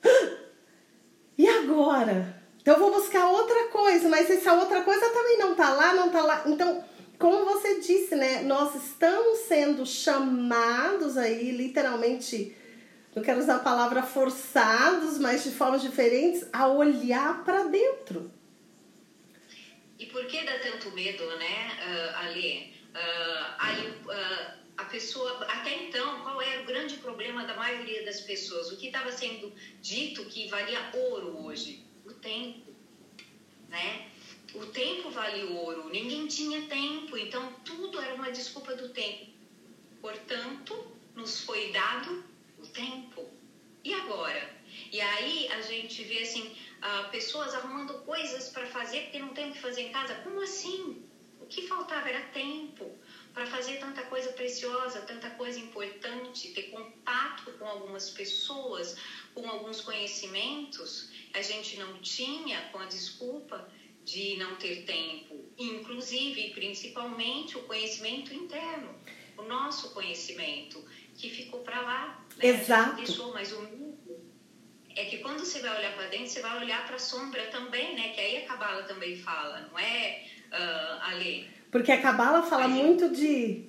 E 1.38 1.46
agora? 1.46 2.34
Então 2.62 2.72
eu 2.72 2.80
vou 2.80 2.94
buscar 2.94 3.28
outra 3.28 3.64
coisa, 3.64 4.08
mas 4.08 4.30
essa 4.30 4.54
outra 4.54 4.80
coisa 4.80 5.10
também 5.10 5.36
não 5.36 5.54
tá 5.54 5.68
lá, 5.74 5.92
não 5.92 6.08
tá 6.08 6.22
lá. 6.22 6.44
Então, 6.46 6.82
como 7.18 7.44
você 7.44 7.78
disse, 7.78 8.16
né? 8.16 8.40
Nós 8.42 8.74
estamos 8.74 9.40
sendo 9.40 9.84
chamados 9.84 11.18
aí, 11.18 11.50
literalmente, 11.50 12.56
não 13.16 13.22
quero 13.22 13.40
usar 13.40 13.56
a 13.56 13.60
palavra 13.60 14.02
forçados, 14.02 15.18
mas 15.18 15.42
de 15.42 15.50
formas 15.50 15.80
diferentes, 15.80 16.46
a 16.52 16.68
olhar 16.68 17.42
para 17.44 17.64
dentro. 17.64 18.30
E 19.98 20.04
por 20.04 20.26
que 20.26 20.44
dá 20.44 20.58
tanto 20.58 20.90
medo, 20.90 21.24
né, 21.38 21.78
uh, 21.80 22.18
Ali? 22.18 22.74
Uh, 22.94 23.54
aí, 23.58 23.88
uh, 23.88 24.58
a 24.76 24.84
pessoa, 24.84 25.42
até 25.46 25.84
então, 25.84 26.20
qual 26.20 26.42
era 26.42 26.62
o 26.62 26.66
grande 26.66 26.98
problema 26.98 27.44
da 27.44 27.56
maioria 27.56 28.04
das 28.04 28.20
pessoas? 28.20 28.70
O 28.70 28.76
que 28.76 28.88
estava 28.88 29.10
sendo 29.10 29.50
dito 29.80 30.26
que 30.26 30.48
valia 30.48 30.78
ouro 30.92 31.42
hoje? 31.46 31.82
O 32.04 32.12
tempo, 32.12 32.70
né? 33.70 34.08
O 34.54 34.66
tempo 34.66 35.10
vale 35.10 35.42
ouro. 35.44 35.88
Ninguém 35.88 36.26
tinha 36.26 36.66
tempo, 36.66 37.16
então 37.16 37.50
tudo 37.64 37.98
era 37.98 38.14
uma 38.14 38.30
desculpa 38.30 38.74
do 38.74 38.90
tempo. 38.90 39.26
Portanto, 40.02 40.86
nos 41.14 41.40
foi 41.40 41.72
dado 41.72 42.35
tempo. 42.76 43.28
E 43.82 43.94
agora? 43.94 44.44
E 44.92 45.00
aí 45.00 45.48
a 45.52 45.60
gente 45.62 46.02
vê 46.04 46.18
assim, 46.20 46.44
uh, 46.46 47.10
pessoas 47.10 47.54
arrumando 47.54 47.94
coisas 48.04 48.48
para 48.50 48.66
fazer 48.66 49.02
porque 49.02 49.18
não 49.18 49.32
tem 49.34 49.50
o 49.50 49.52
que 49.52 49.60
fazer 49.60 49.82
em 49.82 49.92
casa. 49.92 50.14
Como 50.16 50.40
assim? 50.42 51.02
O 51.40 51.46
que 51.46 51.66
faltava 51.66 52.08
era 52.08 52.22
tempo 52.28 52.98
para 53.32 53.46
fazer 53.46 53.78
tanta 53.78 54.02
coisa 54.04 54.32
preciosa, 54.32 55.02
tanta 55.02 55.30
coisa 55.30 55.58
importante, 55.58 56.52
ter 56.52 56.70
contato 56.70 57.52
com 57.58 57.66
algumas 57.66 58.10
pessoas, 58.10 58.96
com 59.34 59.48
alguns 59.48 59.80
conhecimentos. 59.80 61.10
A 61.34 61.42
gente 61.42 61.78
não 61.78 62.00
tinha 62.00 62.60
com 62.72 62.78
a 62.78 62.86
desculpa 62.86 63.70
de 64.04 64.36
não 64.36 64.56
ter 64.56 64.84
tempo, 64.84 65.44
inclusive, 65.58 66.50
principalmente, 66.50 67.58
o 67.58 67.62
conhecimento 67.64 68.32
interno, 68.32 68.94
o 69.36 69.42
nosso 69.42 69.92
conhecimento 69.92 70.82
que 71.16 71.30
ficou 71.30 71.60
para 71.60 71.80
lá. 71.80 72.24
Né? 72.36 72.48
Exato. 72.48 73.02
Mas 73.32 73.52
o 73.52 73.62
mundo 73.62 73.96
é 74.94 75.04
que 75.04 75.18
quando 75.18 75.40
você 75.40 75.60
vai 75.60 75.76
olhar 75.78 75.94
para 75.94 76.06
dentro, 76.06 76.28
você 76.28 76.40
vai 76.40 76.58
olhar 76.58 76.86
para 76.86 76.96
a 76.96 76.98
sombra 76.98 77.42
também, 77.50 77.94
né? 77.94 78.08
Que 78.14 78.20
aí 78.20 78.36
a 78.38 78.46
Cabala 78.46 78.82
também 78.84 79.16
fala, 79.16 79.68
não 79.70 79.78
é, 79.78 80.22
uh, 80.50 81.02
Ale? 81.10 81.48
Porque 81.70 81.92
a 81.92 82.00
Cabala 82.00 82.42
fala 82.42 82.64
aí... 82.64 82.70
muito 82.70 83.10
de, 83.10 83.64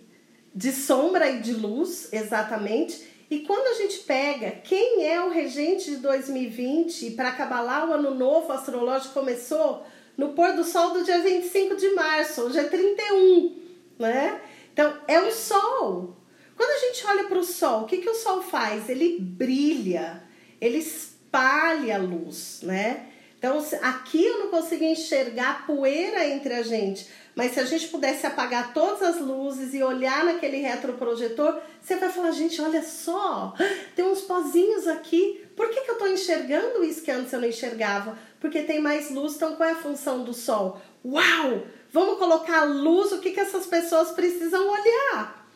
de 0.55 0.71
sombra 0.71 1.29
e 1.29 1.41
de 1.41 1.53
luz, 1.53 2.11
exatamente. 2.13 3.05
E 3.29 3.39
quando 3.39 3.67
a 3.67 3.73
gente 3.73 3.99
pega 3.99 4.51
quem 4.51 5.05
é 5.05 5.21
o 5.21 5.29
regente 5.29 5.91
de 5.91 5.97
2020, 5.97 7.11
para 7.11 7.33
Cabalá 7.33 7.85
o 7.85 7.93
ano 7.93 8.15
novo 8.15 8.53
astrológico 8.53 9.13
começou 9.13 9.85
no 10.15 10.29
pôr 10.29 10.53
do 10.53 10.63
sol 10.63 10.91
do 10.91 11.03
dia 11.03 11.19
25 11.19 11.75
de 11.75 11.89
março, 11.89 12.43
hoje 12.43 12.57
é 12.57 12.63
31, 12.63 13.55
né? 13.99 14.41
Então, 14.71 14.97
é 15.07 15.19
o 15.19 15.31
sol. 15.31 16.15
Quando 16.57 16.71
a 16.71 16.87
gente 16.87 17.05
olha 17.05 17.23
para 17.25 17.37
o 17.37 17.43
sol, 17.43 17.83
o 17.83 17.85
que, 17.85 17.99
que 17.99 18.09
o 18.09 18.15
sol 18.15 18.41
faz? 18.41 18.89
Ele 18.89 19.19
brilha, 19.19 20.23
ele 20.59 20.79
espalha 20.79 21.95
a 21.95 21.99
luz, 21.99 22.61
né? 22.63 23.05
Então, 23.37 23.63
aqui 23.83 24.25
eu 24.25 24.39
não 24.39 24.47
consigo 24.49 24.83
enxergar 24.83 25.67
poeira 25.67 26.25
entre 26.25 26.55
a 26.55 26.63
gente, 26.63 27.07
mas 27.35 27.51
se 27.51 27.59
a 27.59 27.65
gente 27.65 27.87
pudesse 27.89 28.25
apagar 28.25 28.73
todas 28.73 29.03
as 29.03 29.21
luzes 29.21 29.75
e 29.75 29.83
olhar 29.83 30.25
naquele 30.25 30.57
retroprojetor, 30.57 31.61
você 31.79 31.97
vai 31.97 32.09
falar, 32.09 32.31
gente, 32.31 32.59
olha 32.59 32.81
só, 32.81 33.53
tem 33.95 34.03
uns 34.03 34.21
pozinhos 34.21 34.87
aqui. 34.87 35.45
Por 35.55 35.69
que, 35.69 35.81
que 35.81 35.91
eu 35.91 35.93
estou 35.93 36.07
enxergando 36.07 36.83
isso 36.83 37.03
que 37.03 37.11
antes 37.11 37.31
eu 37.31 37.39
não 37.39 37.47
enxergava? 37.47 38.17
Porque 38.39 38.63
tem 38.63 38.81
mais 38.81 39.11
luz, 39.11 39.35
então 39.35 39.55
qual 39.55 39.69
é 39.69 39.73
a 39.73 39.75
função 39.75 40.23
do 40.23 40.33
sol? 40.33 40.81
Uau! 41.05 41.61
Vamos 41.91 42.17
colocar 42.17 42.63
luz, 42.63 43.11
o 43.11 43.19
que, 43.19 43.31
que 43.31 43.39
essas 43.39 43.67
pessoas 43.67 44.09
precisam 44.11 44.67
olhar? 44.67 45.46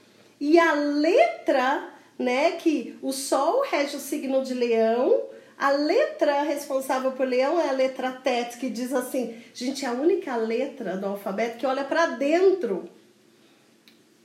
E 0.41 0.57
a 0.57 0.73
letra, 0.73 1.93
né, 2.17 2.53
que 2.53 2.97
o 2.99 3.13
Sol 3.13 3.61
rege 3.61 3.95
o 3.95 3.99
signo 3.99 4.43
de 4.43 4.55
Leão, 4.55 5.29
a 5.55 5.69
letra 5.69 6.41
responsável 6.41 7.11
por 7.11 7.27
Leão 7.27 7.61
é 7.61 7.69
a 7.69 7.73
letra 7.73 8.11
Tet, 8.11 8.57
que 8.57 8.67
diz 8.67 8.91
assim: 8.91 9.39
gente, 9.53 9.85
é 9.85 9.87
a 9.87 9.91
única 9.91 10.35
letra 10.35 10.97
do 10.97 11.05
alfabeto 11.05 11.59
que 11.59 11.65
olha 11.67 11.83
para 11.83 12.07
dentro. 12.07 12.89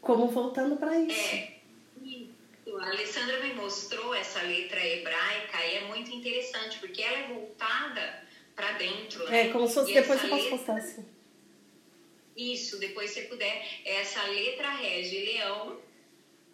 Como 0.01 0.29
voltando 0.29 0.77
para 0.77 0.99
isso. 0.99 1.35
É. 1.35 1.57
A 2.81 2.91
Alessandra 2.91 3.41
me 3.41 3.53
mostrou 3.55 4.15
essa 4.15 4.41
letra 4.43 4.83
hebraica 4.85 5.65
e 5.67 5.75
é 5.77 5.81
muito 5.89 6.11
interessante, 6.11 6.79
porque 6.79 7.03
ela 7.03 7.19
é 7.19 7.29
voltada 7.29 8.23
para 8.55 8.73
dentro. 8.73 9.25
Né? 9.27 9.49
É, 9.49 9.53
como 9.53 9.69
se 9.69 9.75
fosse, 9.75 9.93
depois 9.93 10.21
você 10.21 10.27
letra... 10.29 10.51
postar 10.51 10.77
assim. 10.77 11.05
Isso, 12.35 12.79
depois 12.79 13.11
se 13.11 13.23
puder. 13.23 13.67
Essa 13.85 14.23
letra 14.25 14.71
rege 14.71 15.25
leão 15.25 15.79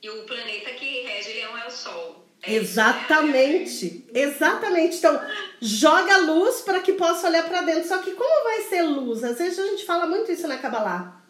e 0.02 0.10
o 0.10 0.24
planeta 0.24 0.70
que 0.72 1.02
rege 1.02 1.32
leão 1.34 1.56
é 1.56 1.66
o 1.66 1.70
Sol. 1.70 2.26
É 2.42 2.54
exatamente, 2.54 3.86
isso, 3.86 4.12
né? 4.12 4.20
exatamente. 4.20 4.96
Então, 4.96 5.20
joga 5.60 6.16
luz 6.16 6.60
para 6.62 6.80
que 6.80 6.94
possa 6.94 7.28
olhar 7.28 7.44
para 7.44 7.62
dentro. 7.62 7.86
Só 7.86 7.98
que 7.98 8.10
como 8.10 8.44
vai 8.44 8.62
ser 8.62 8.82
luz? 8.82 9.22
Às 9.22 9.38
vezes 9.38 9.60
a 9.60 9.66
gente 9.66 9.84
fala 9.84 10.06
muito 10.06 10.32
isso 10.32 10.48
na 10.48 10.58
Kabbalah. 10.58 11.22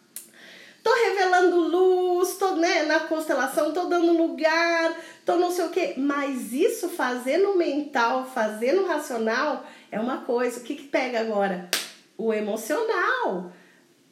Tô 0.83 0.91
revelando 0.91 1.61
luz, 1.61 2.39
tô 2.39 2.57
né, 2.57 2.85
na 2.85 3.01
constelação, 3.01 3.73
tô 3.73 3.85
dando 3.85 4.17
lugar, 4.17 4.99
tô 5.25 5.37
não 5.37 5.51
sei 5.51 5.67
o 5.67 5.71
quê. 5.71 5.95
Mas 5.99 6.53
isso 6.55 6.89
fazer 6.89 7.37
no 7.37 7.57
mental, 7.59 8.25
fazer 8.25 8.73
no 8.73 8.87
racional 8.87 9.67
é 9.91 10.01
uma 10.01 10.23
coisa. 10.23 10.61
O 10.61 10.63
que, 10.63 10.77
que 10.77 10.85
pega 10.85 11.21
agora? 11.21 11.69
O 12.17 12.33
emocional, 12.33 13.53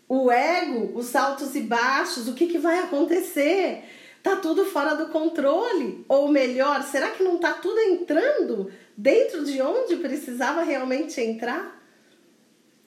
o 0.07 0.31
ego, 0.31 0.93
os 0.99 1.17
altos 1.17 1.57
e 1.57 1.63
baixos, 1.63 2.29
o 2.29 2.35
que, 2.35 2.47
que 2.47 2.59
vai 2.59 2.79
acontecer? 2.81 3.83
Tá 4.23 4.37
tudo 4.37 4.67
fora 4.67 4.95
do 4.95 5.09
controle? 5.09 6.05
Ou 6.09 6.29
melhor, 6.29 6.83
será 6.83 7.11
que 7.11 7.23
não 7.23 7.39
tá 7.39 7.55
tudo 7.55 7.79
entrando 7.81 8.73
dentro 8.97 9.45
de 9.45 9.61
onde 9.63 9.97
precisava 9.97 10.63
realmente 10.63 11.21
entrar? 11.21 11.81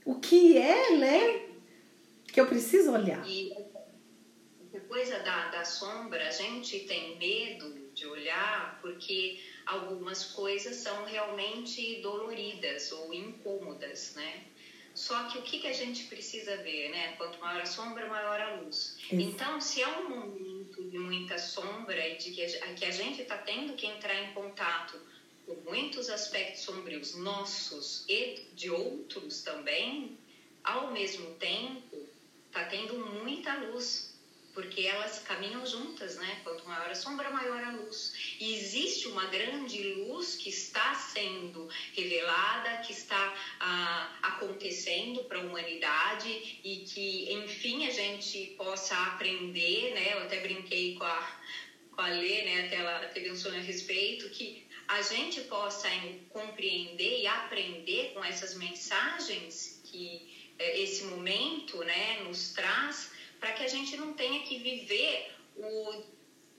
O 0.06 0.16
que 0.16 0.58
é, 0.58 0.98
né? 0.98 1.42
Que 2.28 2.40
eu 2.40 2.46
preciso 2.46 2.92
olhar. 2.92 3.28
E 3.28 3.52
coisa 4.94 5.18
da, 5.20 5.48
da 5.48 5.66
sombra, 5.66 6.28
a 6.28 6.30
gente 6.30 6.82
tem 6.82 7.18
medo 7.18 7.90
de 7.96 8.06
olhar 8.06 8.80
porque 8.80 9.42
algumas 9.66 10.24
coisas 10.26 10.76
são 10.76 11.04
realmente 11.06 12.00
doloridas 12.04 12.92
ou 12.92 13.12
incômodas, 13.12 14.14
né? 14.16 14.44
Só 14.94 15.24
que 15.30 15.40
o 15.40 15.42
que, 15.42 15.58
que 15.62 15.68
a 15.68 15.74
gente 15.74 16.04
precisa 16.04 16.58
ver, 16.58 16.92
né? 16.92 17.14
Quanto 17.14 17.40
maior 17.40 17.64
a 17.64 17.66
sombra, 17.66 18.08
maior 18.08 18.40
a 18.40 18.56
luz. 18.58 18.96
Isso. 19.00 19.16
Então, 19.16 19.60
se 19.60 19.82
é 19.82 19.88
um 19.88 20.10
momento 20.10 20.53
de 20.90 20.98
muita 20.98 21.38
sombra 21.38 22.08
e 22.08 22.18
de 22.18 22.32
que 22.32 22.44
a, 22.44 22.74
que 22.74 22.86
a 22.86 22.92
gente 22.92 23.22
está 23.22 23.38
tendo 23.38 23.74
que 23.76 23.86
entrar 23.86 24.22
em 24.24 24.34
contato 24.34 25.00
com 25.46 25.56
muitos 25.70 26.10
aspectos 26.10 26.62
sombrios 26.62 27.16
nossos 27.16 28.06
e 28.08 28.48
de 28.54 28.70
outros 28.70 29.42
também, 29.42 30.18
ao 30.64 30.92
mesmo 30.92 31.36
tempo, 31.36 31.98
está 32.48 32.66
tendo 32.66 32.98
muita 32.98 33.54
luz 33.56 34.13
porque 34.54 34.82
elas 34.82 35.20
caminham 35.20 35.66
juntas, 35.66 36.16
né? 36.18 36.42
Quanto 36.44 36.66
maior 36.66 36.90
a 36.90 36.96
sombra, 36.96 37.30
maior 37.32 37.64
a 37.64 37.72
luz. 37.72 38.36
E 38.40 38.54
existe 38.54 39.08
uma 39.08 39.26
grande 39.26 39.82
luz 39.96 40.36
que 40.36 40.50
está 40.50 40.94
sendo 40.94 41.68
revelada, 41.94 42.78
que 42.78 42.94
está 42.94 43.36
ah, 43.60 44.18
acontecendo 44.22 45.24
para 45.24 45.40
a 45.40 45.42
humanidade 45.42 46.60
e 46.64 46.86
que, 46.88 47.34
enfim, 47.34 47.88
a 47.88 47.92
gente 47.92 48.54
possa 48.58 48.96
aprender, 48.96 49.94
né? 49.94 50.14
Eu 50.14 50.20
até 50.20 50.40
brinquei 50.40 50.96
com 50.96 51.04
a, 51.04 51.42
com 51.92 52.02
a 52.02 52.10
Lê, 52.10 52.44
né? 52.44 52.66
Até 52.68 52.76
ela 52.76 53.00
teve 53.08 53.32
um 53.32 53.36
sonho 53.36 53.58
a 53.58 53.64
respeito, 53.64 54.30
que 54.30 54.68
a 54.88 55.02
gente 55.02 55.42
possa 55.42 55.90
compreender 56.30 57.22
e 57.22 57.28
aprender 57.28 58.12
com 58.14 58.24
essas 58.24 58.56
mensagens 58.56 59.82
que 59.86 60.54
eh, 60.60 60.82
esse 60.82 61.06
momento, 61.06 61.84
né, 61.84 62.22
nos 62.24 62.54
traz 62.54 63.13
para 63.44 63.52
que 63.52 63.64
a 63.64 63.68
gente 63.68 63.98
não 63.98 64.14
tenha 64.14 64.40
que 64.44 64.58
viver 64.58 65.30
o, 65.58 66.04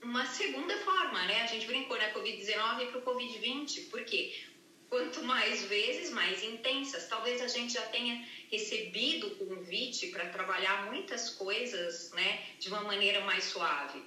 uma 0.03 0.23
segunda 0.27 0.77
forma, 0.81 1.25
né? 1.25 1.41
A 1.41 1.47
gente 1.47 1.65
brincou 1.65 1.97
na 1.97 2.13
Covid-19 2.13 2.91
para 2.91 2.99
o 2.99 3.01
Covid-20, 3.01 3.89
porque 3.89 4.39
quanto 4.87 5.23
mais 5.23 5.63
vezes, 5.63 6.11
mais 6.11 6.43
intensas. 6.43 7.07
Talvez 7.07 7.41
a 7.41 7.47
gente 7.47 7.73
já 7.73 7.81
tenha 7.87 8.23
recebido 8.51 9.25
o 9.25 9.47
convite 9.47 10.09
para 10.09 10.29
trabalhar 10.29 10.85
muitas 10.85 11.31
coisas, 11.31 12.11
né, 12.11 12.43
de 12.59 12.69
uma 12.69 12.81
maneira 12.81 13.21
mais 13.21 13.45
suave. 13.45 14.03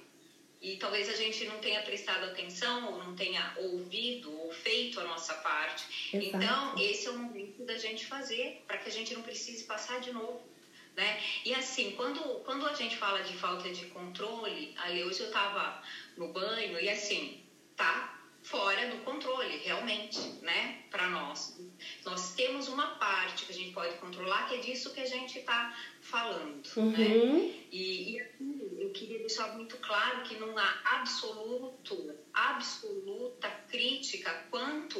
E 0.61 0.77
talvez 0.77 1.09
a 1.09 1.17
gente 1.17 1.43
não 1.47 1.59
tenha 1.59 1.81
prestado 1.81 2.27
atenção 2.27 2.93
ou 2.93 3.03
não 3.03 3.13
tenha 3.13 3.55
ouvido 3.57 4.33
ou 4.39 4.53
feito 4.53 5.01
a 5.01 5.03
nossa 5.03 5.33
parte. 5.33 5.83
Exato. 6.13 6.37
Então, 6.37 6.79
esse 6.79 7.07
é 7.07 7.11
o 7.11 7.17
momento 7.17 7.65
da 7.65 7.77
gente 7.77 8.05
fazer 8.05 8.63
para 8.65 8.77
que 8.77 8.87
a 8.87 8.91
gente 8.91 9.13
não 9.13 9.21
precise 9.21 9.65
passar 9.65 9.99
de 9.99 10.13
novo 10.13 10.47
né? 10.99 11.21
E 11.45 11.55
assim, 11.55 11.91
quando, 11.91 12.19
quando 12.43 12.67
a 12.67 12.73
gente 12.73 12.97
fala 12.97 13.23
de 13.23 13.33
falta 13.33 13.69
de 13.69 13.85
controle, 13.85 14.75
ali 14.77 15.03
hoje 15.03 15.21
eu 15.21 15.27
estava 15.27 15.81
no 16.17 16.27
banho 16.33 16.79
e 16.79 16.89
assim, 16.89 17.41
tá 17.75 18.19
fora 18.43 18.89
do 18.89 18.97
controle, 19.03 19.57
realmente, 19.57 20.19
né? 20.41 20.83
Para 20.91 21.09
nós. 21.09 21.57
Nós 22.03 22.33
temos 22.35 22.67
uma 22.67 22.87
parte 22.95 23.45
que 23.45 23.51
a 23.51 23.55
gente 23.55 23.71
pode 23.71 23.95
controlar, 23.97 24.47
que 24.49 24.55
é 24.55 24.57
disso 24.59 24.93
que 24.93 24.99
a 24.99 25.05
gente 25.05 25.39
está 25.39 25.77
falando, 26.01 26.67
uhum. 26.75 26.91
né? 26.91 27.53
E, 27.71 28.13
e 28.13 28.21
aqui 28.21 28.77
eu 28.77 28.89
queria 28.91 29.19
deixar 29.19 29.55
muito 29.55 29.77
claro 29.77 30.23
que 30.23 30.35
não 30.35 30.57
há 30.57 30.81
absoluto, 30.83 32.15
absoluta 32.33 33.49
crítica 33.69 34.47
quanto 34.49 34.99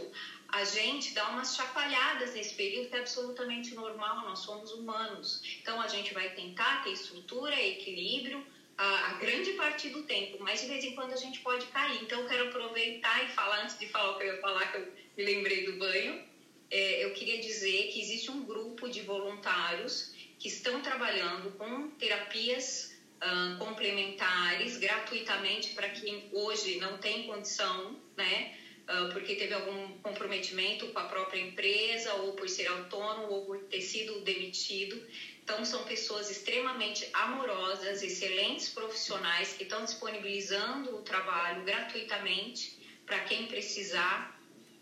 a 0.51 0.63
gente 0.63 1.13
dá 1.13 1.29
umas 1.29 1.55
chacoalhadas 1.55 2.33
nesse 2.33 2.55
período 2.55 2.89
que 2.89 2.95
é 2.95 2.99
absolutamente 2.99 3.75
normal, 3.75 4.21
nós 4.21 4.39
somos 4.39 4.71
humanos. 4.71 5.41
Então 5.61 5.79
a 5.79 5.87
gente 5.87 6.13
vai 6.13 6.29
tentar 6.31 6.83
ter 6.83 6.91
estrutura, 6.91 7.59
equilíbrio 7.59 8.43
a, 8.77 9.09
a, 9.09 9.13
grande 9.13 9.53
parte 9.53 9.89
do 9.89 10.03
tempo, 10.03 10.37
mas 10.39 10.61
de 10.61 10.67
vez 10.67 10.83
em 10.83 10.95
quando 10.95 11.13
a 11.13 11.17
gente 11.17 11.39
pode 11.41 11.65
cair. 11.67 12.01
Então 12.01 12.21
eu 12.21 12.27
quero 12.27 12.47
aproveitar 12.47 13.23
e 13.25 13.27
falar, 13.27 13.63
antes 13.63 13.77
de 13.77 13.87
falar 13.89 14.11
o 14.11 14.17
que 14.17 14.23
eu 14.23 14.35
ia 14.35 14.41
falar, 14.41 14.71
que 14.71 14.77
eu 14.77 14.93
me 15.17 15.23
lembrei 15.23 15.65
do 15.65 15.77
banho, 15.77 16.23
é, 16.71 17.03
eu 17.03 17.13
queria 17.13 17.39
dizer 17.41 17.91
que 17.91 17.99
existe 17.99 18.31
um 18.31 18.43
grupo 18.43 18.89
de 18.89 19.01
voluntários 19.01 20.13
que 20.39 20.47
estão 20.47 20.81
trabalhando 20.81 21.51
com 21.57 21.89
terapias 21.91 22.97
uh, 23.17 23.57
complementares 23.57 24.77
gratuitamente 24.77 25.73
para 25.73 25.89
quem 25.89 26.29
hoje 26.31 26.77
não 26.77 26.97
tem 26.97 27.27
condição, 27.27 27.99
né? 28.15 28.55
Ah, 28.89 29.07
porque 29.13 29.35
teve 29.35 29.53
algum 29.53 29.99
comprometimento 29.99 30.87
com 30.87 30.97
a 30.97 31.03
própria 31.03 31.39
empresa, 31.39 32.11
ou 32.15 32.33
por 32.33 32.49
ser 32.49 32.65
autônomo, 32.65 33.31
ou 33.31 33.45
por 33.45 33.59
ter 33.65 33.81
sido 33.81 34.21
demitido. 34.21 34.99
Então, 35.43 35.63
são 35.63 35.83
pessoas 35.83 36.31
extremamente 36.31 37.07
amorosas, 37.13 38.01
excelentes 38.01 38.69
profissionais 38.69 39.53
que 39.53 39.61
estão 39.61 39.85
disponibilizando 39.85 40.95
o 40.95 41.03
trabalho 41.03 41.63
gratuitamente 41.65 42.79
para 43.05 43.19
quem 43.19 43.45
precisar. 43.45 44.35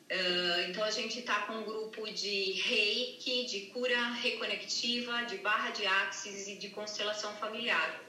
Uh, 0.09 0.69
então, 0.69 0.85
a 0.85 0.91
gente 0.91 1.19
está 1.19 1.41
com 1.41 1.53
um 1.55 1.65
grupo 1.65 2.09
de 2.09 2.53
reiki, 2.61 3.45
de 3.45 3.59
cura 3.73 4.01
reconectiva, 4.13 5.23
de 5.23 5.37
barra 5.39 5.71
de 5.71 5.85
axis 5.85 6.47
e 6.47 6.55
de 6.55 6.69
constelação 6.69 7.35
familiar. 7.35 8.01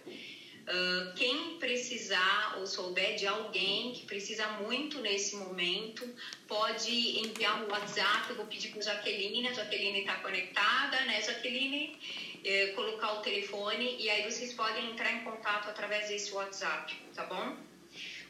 Uh, 0.69 1.15
quem 1.15 1.59
precisar 1.59 2.57
ou 2.59 2.67
souber 2.67 3.17
de 3.17 3.27
alguém 3.27 3.95
que 3.95 4.05
precisa 4.05 4.47
muito 4.63 5.01
nesse 5.01 5.35
momento, 5.37 6.07
pode 6.47 7.21
enviar 7.21 7.65
um 7.65 7.71
WhatsApp. 7.71 8.29
Eu 8.29 8.37
vou 8.37 8.45
pedir 8.45 8.69
para 8.69 8.81
a 8.81 8.83
Jaqueline, 8.83 9.49
a 9.49 9.55
Jaqueline 9.55 10.01
está 10.01 10.17
conectada, 10.17 11.01
né, 11.07 11.23
Jaqueline? 11.23 11.99
Eh, 12.45 12.69
colocar 12.75 13.15
o 13.15 13.23
telefone 13.23 13.97
e 13.99 14.09
aí 14.11 14.31
vocês 14.31 14.53
podem 14.53 14.91
entrar 14.91 15.13
em 15.13 15.25
contato 15.25 15.69
através 15.71 16.09
desse 16.09 16.33
WhatsApp, 16.33 16.95
tá 17.15 17.25
bom? 17.25 17.57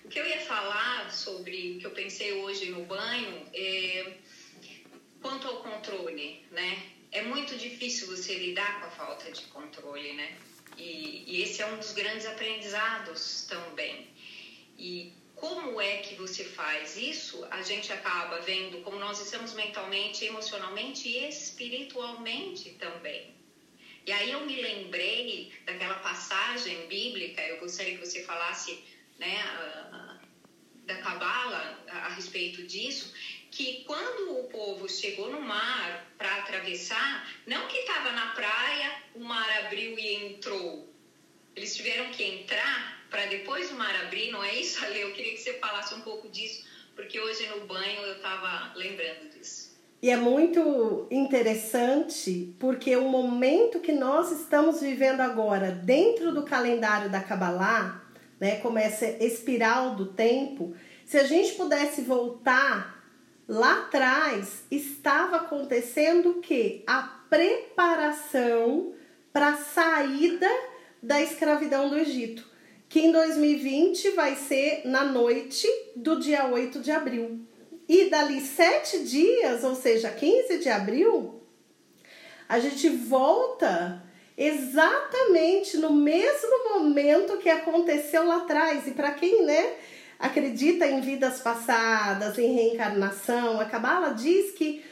O 0.04 0.08
que 0.08 0.18
eu 0.18 0.26
ia 0.26 0.40
falar 0.40 1.12
sobre 1.12 1.72
o 1.72 1.78
que 1.80 1.86
eu 1.86 1.90
pensei 1.90 2.32
hoje 2.32 2.70
no 2.70 2.84
banho 2.84 3.46
é 3.52 4.12
quanto 5.20 5.46
ao 5.46 5.62
controle, 5.62 6.42
né? 6.50 6.82
É 7.10 7.22
muito 7.22 7.56
difícil 7.56 8.06
você 8.06 8.34
lidar 8.34 8.80
com 8.80 8.86
a 8.86 8.90
falta 8.90 9.30
de 9.30 9.42
controle, 9.46 10.12
né? 10.14 10.38
E, 10.78 11.24
e 11.26 11.42
esse 11.42 11.60
é 11.60 11.66
um 11.66 11.76
dos 11.76 11.92
grandes 11.92 12.26
aprendizados 12.26 13.46
também. 13.48 14.08
E 14.78 15.12
como 15.34 15.80
é 15.80 15.98
que 15.98 16.14
você 16.14 16.44
faz 16.44 16.96
isso? 16.96 17.46
A 17.50 17.62
gente 17.62 17.92
acaba 17.92 18.40
vendo 18.40 18.80
como 18.82 18.98
nós 18.98 19.20
estamos 19.20 19.54
mentalmente, 19.54 20.24
emocionalmente 20.24 21.08
e 21.08 21.28
espiritualmente 21.28 22.70
também. 22.70 23.34
E 24.06 24.12
aí 24.12 24.30
eu 24.30 24.46
me 24.46 24.60
lembrei 24.60 25.52
daquela 25.66 25.96
passagem 25.96 26.86
bíblica, 26.86 27.42
eu 27.42 27.60
gostaria 27.60 27.98
que 27.98 28.06
você 28.06 28.22
falasse 28.22 28.82
né, 29.18 29.36
da 30.86 30.96
Cabala 30.96 31.84
a, 31.88 31.98
a 32.06 32.08
respeito 32.14 32.66
disso, 32.66 33.12
que 33.58 33.82
quando 33.84 34.38
o 34.38 34.44
povo 34.44 34.88
chegou 34.88 35.32
no 35.32 35.40
mar 35.40 36.06
para 36.16 36.32
atravessar, 36.36 37.28
não 37.44 37.66
que 37.66 37.78
estava 37.78 38.12
na 38.12 38.28
praia, 38.28 39.02
o 39.16 39.18
mar 39.18 39.50
abriu 39.64 39.98
e 39.98 40.26
entrou. 40.26 40.88
Eles 41.56 41.74
tiveram 41.74 42.08
que 42.12 42.22
entrar 42.22 43.02
para 43.10 43.26
depois 43.26 43.72
o 43.72 43.74
mar 43.74 43.92
abrir, 44.04 44.30
não 44.30 44.44
é 44.44 44.54
isso, 44.54 44.84
Ale? 44.84 45.00
Eu 45.00 45.12
queria 45.12 45.32
que 45.32 45.40
você 45.40 45.54
falasse 45.54 45.92
um 45.92 46.02
pouco 46.02 46.28
disso, 46.28 46.64
porque 46.94 47.18
hoje 47.18 47.48
no 47.48 47.66
banho 47.66 48.00
eu 48.02 48.14
estava 48.18 48.72
lembrando 48.76 49.28
disso. 49.36 49.76
E 50.00 50.08
é 50.08 50.16
muito 50.16 51.08
interessante 51.10 52.54
porque 52.60 52.94
o 52.94 53.08
momento 53.08 53.80
que 53.80 53.90
nós 53.90 54.30
estamos 54.30 54.80
vivendo 54.80 55.20
agora, 55.20 55.72
dentro 55.72 56.32
do 56.32 56.44
calendário 56.44 57.10
da 57.10 57.20
Kabbalah, 57.20 58.08
né, 58.38 58.60
como 58.60 58.78
essa 58.78 59.04
espiral 59.04 59.96
do 59.96 60.06
tempo, 60.06 60.76
se 61.04 61.18
a 61.18 61.24
gente 61.24 61.54
pudesse 61.54 62.02
voltar 62.02 62.97
lá 63.48 63.80
atrás 63.80 64.64
estava 64.70 65.36
acontecendo 65.36 66.32
o 66.32 66.40
que? 66.40 66.84
A 66.86 67.02
preparação 67.30 68.92
para 69.32 69.48
a 69.48 69.56
saída 69.56 70.48
da 71.02 71.22
escravidão 71.22 71.88
do 71.88 71.98
Egito, 71.98 72.46
que 72.88 73.00
em 73.00 73.10
2020 73.10 74.10
vai 74.10 74.36
ser 74.36 74.82
na 74.84 75.04
noite 75.04 75.66
do 75.96 76.20
dia 76.20 76.46
8 76.46 76.80
de 76.80 76.90
abril. 76.90 77.40
E 77.88 78.10
dali 78.10 78.42
sete 78.42 79.02
dias, 79.04 79.64
ou 79.64 79.74
seja, 79.74 80.10
15 80.10 80.58
de 80.58 80.68
abril, 80.68 81.42
a 82.46 82.58
gente 82.58 82.88
volta 82.90 84.04
exatamente 84.36 85.78
no 85.78 85.92
mesmo 85.92 86.74
momento 86.74 87.38
que 87.38 87.48
aconteceu 87.48 88.26
lá 88.26 88.36
atrás. 88.36 88.86
E 88.86 88.90
para 88.90 89.12
quem, 89.12 89.42
né, 89.44 89.74
acredita 90.18 90.86
em 90.86 91.00
vidas 91.00 91.40
passadas, 91.40 92.38
em 92.38 92.54
reencarnação. 92.54 93.60
A 93.60 93.64
Cabala 93.64 94.14
diz 94.14 94.52
que 94.52 94.84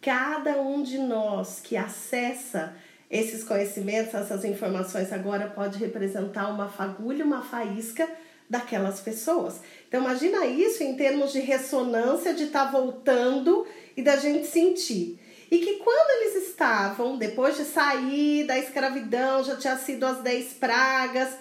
cada 0.00 0.60
um 0.60 0.82
de 0.82 0.98
nós 0.98 1.60
que 1.60 1.76
acessa 1.76 2.74
esses 3.08 3.44
conhecimentos, 3.44 4.14
essas 4.14 4.44
informações 4.44 5.12
agora 5.12 5.46
pode 5.46 5.78
representar 5.78 6.48
uma 6.48 6.68
fagulha, 6.68 7.24
uma 7.24 7.42
faísca 7.42 8.08
daquelas 8.48 9.00
pessoas. 9.00 9.60
Então 9.86 10.00
imagina 10.00 10.46
isso 10.46 10.82
em 10.82 10.96
termos 10.96 11.32
de 11.32 11.40
ressonância 11.40 12.34
de 12.34 12.44
estar 12.44 12.66
tá 12.66 12.70
voltando 12.70 13.66
e 13.96 14.02
da 14.02 14.16
gente 14.16 14.46
sentir. 14.46 15.20
E 15.50 15.58
que 15.58 15.74
quando 15.76 16.22
eles 16.22 16.48
estavam, 16.48 17.18
depois 17.18 17.56
de 17.58 17.64
sair 17.64 18.46
da 18.46 18.58
escravidão, 18.58 19.44
já 19.44 19.56
tinha 19.56 19.76
sido 19.76 20.04
as 20.04 20.22
dez 20.22 20.54
pragas, 20.54 21.36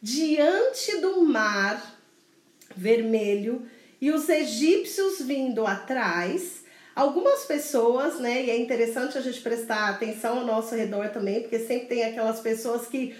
diante 0.00 1.00
do 1.00 1.22
mar 1.22 1.91
vermelho 2.76 3.66
e 4.00 4.10
os 4.10 4.28
egípcios 4.28 5.20
vindo 5.20 5.66
atrás. 5.66 6.62
Algumas 6.94 7.44
pessoas, 7.44 8.18
né, 8.18 8.44
e 8.44 8.50
é 8.50 8.56
interessante 8.58 9.16
a 9.16 9.20
gente 9.20 9.40
prestar 9.40 9.88
atenção 9.88 10.40
ao 10.40 10.46
nosso 10.46 10.74
redor 10.74 11.08
também, 11.08 11.40
porque 11.40 11.58
sempre 11.58 11.86
tem 11.86 12.04
aquelas 12.04 12.40
pessoas 12.40 12.86
que 12.86 13.14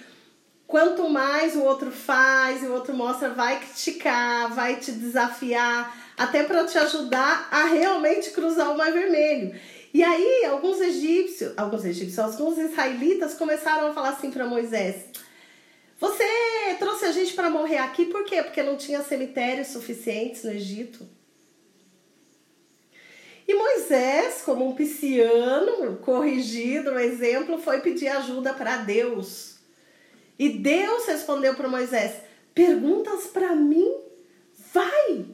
quanto 0.66 1.08
mais 1.08 1.54
o 1.54 1.62
outro 1.62 1.90
faz 1.90 2.62
o 2.62 2.72
outro 2.72 2.94
mostra, 2.94 3.30
vai 3.30 3.60
criticar, 3.60 4.54
vai 4.54 4.76
te 4.76 4.92
desafiar, 4.92 5.96
até 6.16 6.42
para 6.42 6.64
te 6.64 6.78
ajudar 6.78 7.48
a 7.50 7.64
realmente 7.64 8.30
cruzar 8.30 8.70
o 8.72 8.76
Mar 8.76 8.92
Vermelho. 8.92 9.54
E 9.94 10.02
aí, 10.02 10.46
alguns 10.46 10.80
egípcios, 10.80 11.52
alguns 11.56 11.84
egípcios, 11.84 12.18
alguns 12.18 12.56
israelitas 12.56 13.34
começaram 13.34 13.88
a 13.88 13.92
falar 13.92 14.10
assim 14.10 14.30
para 14.30 14.46
Moisés: 14.46 15.04
Você 16.02 16.24
trouxe 16.80 17.04
a 17.04 17.12
gente 17.12 17.32
para 17.32 17.48
morrer 17.48 17.78
aqui 17.78 18.06
por 18.06 18.24
quê? 18.24 18.42
Porque 18.42 18.60
não 18.60 18.76
tinha 18.76 19.04
cemitérios 19.04 19.68
suficientes 19.68 20.42
no 20.42 20.50
Egito. 20.50 21.08
E 23.46 23.54
Moisés, 23.54 24.42
como 24.44 24.68
um 24.68 24.74
pisciano, 24.74 25.96
corrigido, 25.98 26.90
um 26.90 26.98
exemplo, 26.98 27.56
foi 27.56 27.82
pedir 27.82 28.08
ajuda 28.08 28.52
para 28.52 28.78
Deus. 28.78 29.58
E 30.36 30.48
Deus 30.48 31.06
respondeu 31.06 31.54
para 31.54 31.68
Moisés: 31.68 32.14
Perguntas 32.52 33.28
para 33.28 33.54
mim? 33.54 33.94
Vai, 34.74 35.24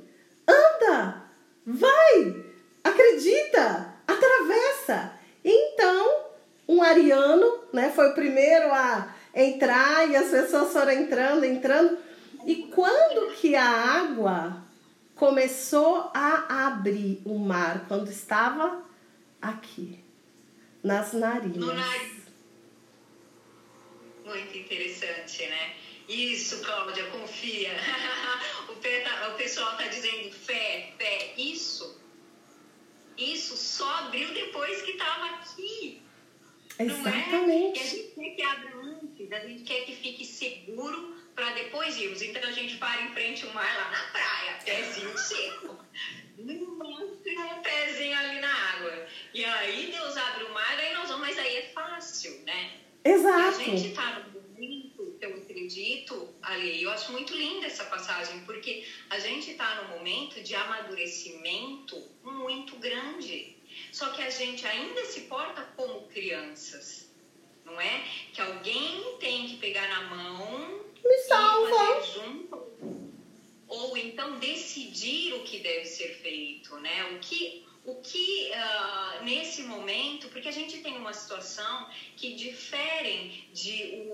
anda, 0.46 1.30
vai, 1.64 2.44
acredita, 2.84 3.94
atravessa. 4.06 5.18
Então, 5.42 6.24
um 6.68 6.82
ariano, 6.82 7.60
né, 7.72 7.90
foi 7.90 8.10
o 8.10 8.14
primeiro 8.14 8.70
a 8.70 9.14
entrar 9.38 10.08
e 10.10 10.16
as 10.16 10.30
pessoas 10.30 10.72
foram 10.72 10.92
entrando, 10.92 11.44
entrando. 11.44 11.98
E 12.44 12.64
quando 12.74 13.32
que 13.34 13.54
a 13.54 13.68
água 13.68 14.64
começou 15.14 16.10
a 16.14 16.66
abrir 16.66 17.22
o 17.24 17.38
mar? 17.38 17.86
Quando 17.86 18.10
estava 18.10 18.84
aqui, 19.40 20.02
nas 20.82 21.12
narinas. 21.12 21.56
No 21.56 21.72
nariz. 21.72 22.18
Muito 24.24 24.58
interessante, 24.58 25.46
né? 25.46 25.74
Isso, 26.08 26.62
Cláudia, 26.62 27.04
confia. 27.10 27.72
o, 28.68 29.36
pessoal 29.36 29.72
está 29.72 29.88
dizendo 29.88 30.32
fé, 30.32 30.92
fé. 30.98 31.34
Isso, 31.36 32.00
isso 33.16 33.56
só 33.56 33.88
abriu 33.98 34.32
depois 34.32 34.82
que 34.82 34.92
estava 34.92 35.26
aqui. 35.26 36.02
Exatamente. 36.78 37.36
Não 37.36 37.50
é? 37.50 37.72
E 37.74 37.78
a 37.78 37.84
gente 37.84 38.14
quer 38.14 38.30
que 38.30 38.42
abra 38.42 38.78
antes, 39.24 39.32
a 39.32 39.40
gente 39.40 39.62
quer 39.64 39.84
que 39.84 39.94
fique 39.96 40.24
seguro 40.24 41.16
para 41.34 41.50
depois 41.52 41.96
irmos. 41.96 42.22
Então 42.22 42.42
a 42.42 42.52
gente 42.52 42.76
para 42.76 43.02
em 43.02 43.12
frente 43.12 43.44
ao 43.46 43.52
mar 43.52 43.76
lá 43.76 43.90
na 43.90 44.10
praia, 44.10 44.58
pezinho 44.64 45.18
seco. 45.18 45.78
um 46.38 47.62
pezinho 47.62 48.16
ali 48.16 48.40
na 48.40 48.52
água. 48.52 49.06
E 49.34 49.44
aí 49.44 49.90
Deus 49.90 50.16
abre 50.16 50.44
o 50.44 50.52
mar, 50.52 50.78
aí 50.78 50.94
nós 50.94 51.08
vamos, 51.08 51.26
mas 51.26 51.38
aí 51.38 51.56
é 51.56 51.62
fácil, 51.72 52.40
né? 52.44 52.80
Exato. 53.04 53.60
E 53.60 53.64
a 53.64 53.76
gente 53.76 53.88
está 53.88 54.20
no 54.20 54.40
momento, 54.40 55.16
eu 55.20 55.34
acredito, 55.36 56.34
ali, 56.42 56.82
eu 56.82 56.90
acho 56.90 57.12
muito 57.12 57.34
linda 57.34 57.66
essa 57.66 57.84
passagem, 57.84 58.40
porque 58.40 58.84
a 59.10 59.18
gente 59.18 59.52
está 59.52 59.82
no 59.82 59.96
momento 59.96 60.42
de 60.42 60.54
amadurecimento 60.54 62.02
muito 62.22 62.76
grande. 62.76 63.56
Só 63.92 64.10
que 64.10 64.22
a 64.22 64.30
gente 64.30 64.66
ainda 64.66 65.04
se 65.04 65.22
porta 65.22 65.62
como 65.76 66.08
crianças, 66.08 67.07
não 67.70 67.80
é? 67.80 68.04
Que 68.32 68.40
alguém 68.40 69.16
tem 69.18 69.48
que 69.48 69.56
pegar 69.56 69.86
na 69.88 70.02
mão 70.14 70.84
me 71.04 71.18
salva. 71.26 72.02
junto 72.02 72.68
ou 73.68 73.96
então 73.96 74.38
decidir 74.38 75.34
o 75.34 75.44
que 75.44 75.58
deve 75.58 75.84
ser 75.84 76.14
feito, 76.22 76.78
né? 76.80 77.12
O 77.12 77.18
que 77.18 77.68
o 77.84 77.94
que 78.02 78.50
uh, 78.50 79.24
nesse 79.24 79.62
momento, 79.62 80.28
porque 80.28 80.46
a 80.48 80.52
gente 80.52 80.78
tem 80.80 80.98
uma 80.98 81.14
situação 81.14 81.88
que 82.16 82.34
difere 82.34 83.48
de 83.52 84.06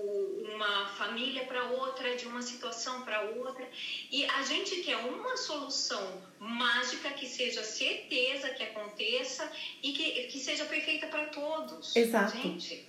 uma 0.53 0.87
família 0.95 1.43
para 1.43 1.61
outra, 1.71 2.15
de 2.15 2.25
uma 2.25 2.41
situação 2.41 3.01
para 3.01 3.21
outra, 3.23 3.67
e 4.09 4.23
a 4.23 4.43
gente 4.43 4.77
quer 4.77 4.95
uma 4.95 5.35
solução 5.35 6.23
mágica 6.39 7.09
que 7.11 7.27
seja 7.27 7.63
certeza 7.63 8.49
que 8.51 8.63
aconteça 8.63 9.51
e 9.83 9.91
que, 9.91 10.23
que 10.27 10.39
seja 10.39 10.63
perfeita 10.63 11.07
para 11.07 11.25
todos. 11.25 11.93
Exato. 11.97 12.37
Gente, 12.37 12.87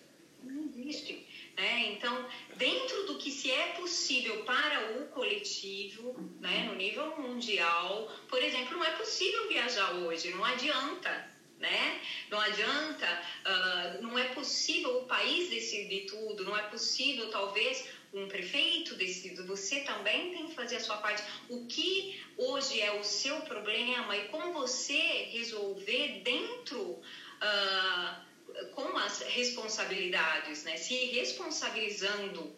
existe. 0.87 1.27
Né? 1.57 1.93
Então, 1.93 2.27
dentro 2.57 3.07
do 3.07 3.19
que 3.19 3.31
se 3.31 3.51
é 3.51 3.69
possível 3.73 4.45
para 4.45 4.99
o 4.99 5.07
coletivo, 5.09 6.15
né, 6.41 6.65
no 6.65 6.75
nível 6.75 7.19
mundial, 7.19 8.11
por 8.29 8.43
exemplo, 8.43 8.77
não 8.77 8.85
é 8.85 8.91
possível 8.93 9.49
viajar 9.49 9.93
hoje, 9.93 10.31
não 10.31 10.45
adianta. 10.45 11.35
Né? 11.59 12.03
Não 12.31 12.39
adianta, 12.39 13.23
uh, 13.47 14.03
não 14.03 14.19
é 14.19 14.25
possível 14.35 14.99
o 14.99 15.07
país 15.07 15.49
decidir 15.49 16.05
tudo, 16.05 16.45
não 16.45 16.55
é 16.55 16.61
possível, 16.65 17.31
talvez, 17.31 17.89
um 18.13 18.29
prefeito 18.29 18.95
decidir, 18.95 19.43
você 19.43 19.81
também 19.81 20.35
tem 20.35 20.49
que 20.49 20.55
fazer 20.55 20.77
a 20.77 20.81
sua 20.81 20.99
parte. 20.99 21.23
O 21.49 21.65
que 21.65 22.23
hoje 22.37 22.83
é 22.83 22.93
o 23.01 23.03
seu 23.03 23.41
problema 23.41 24.15
e 24.19 24.29
como 24.29 24.53
você 24.53 25.29
resolver 25.33 26.21
dentro. 26.23 27.01
Uh, 27.41 28.27
com 28.75 28.97
as 28.99 29.21
responsabilidades, 29.23 30.65
né? 30.65 30.77
Se 30.77 30.95
responsabilizando 31.07 32.55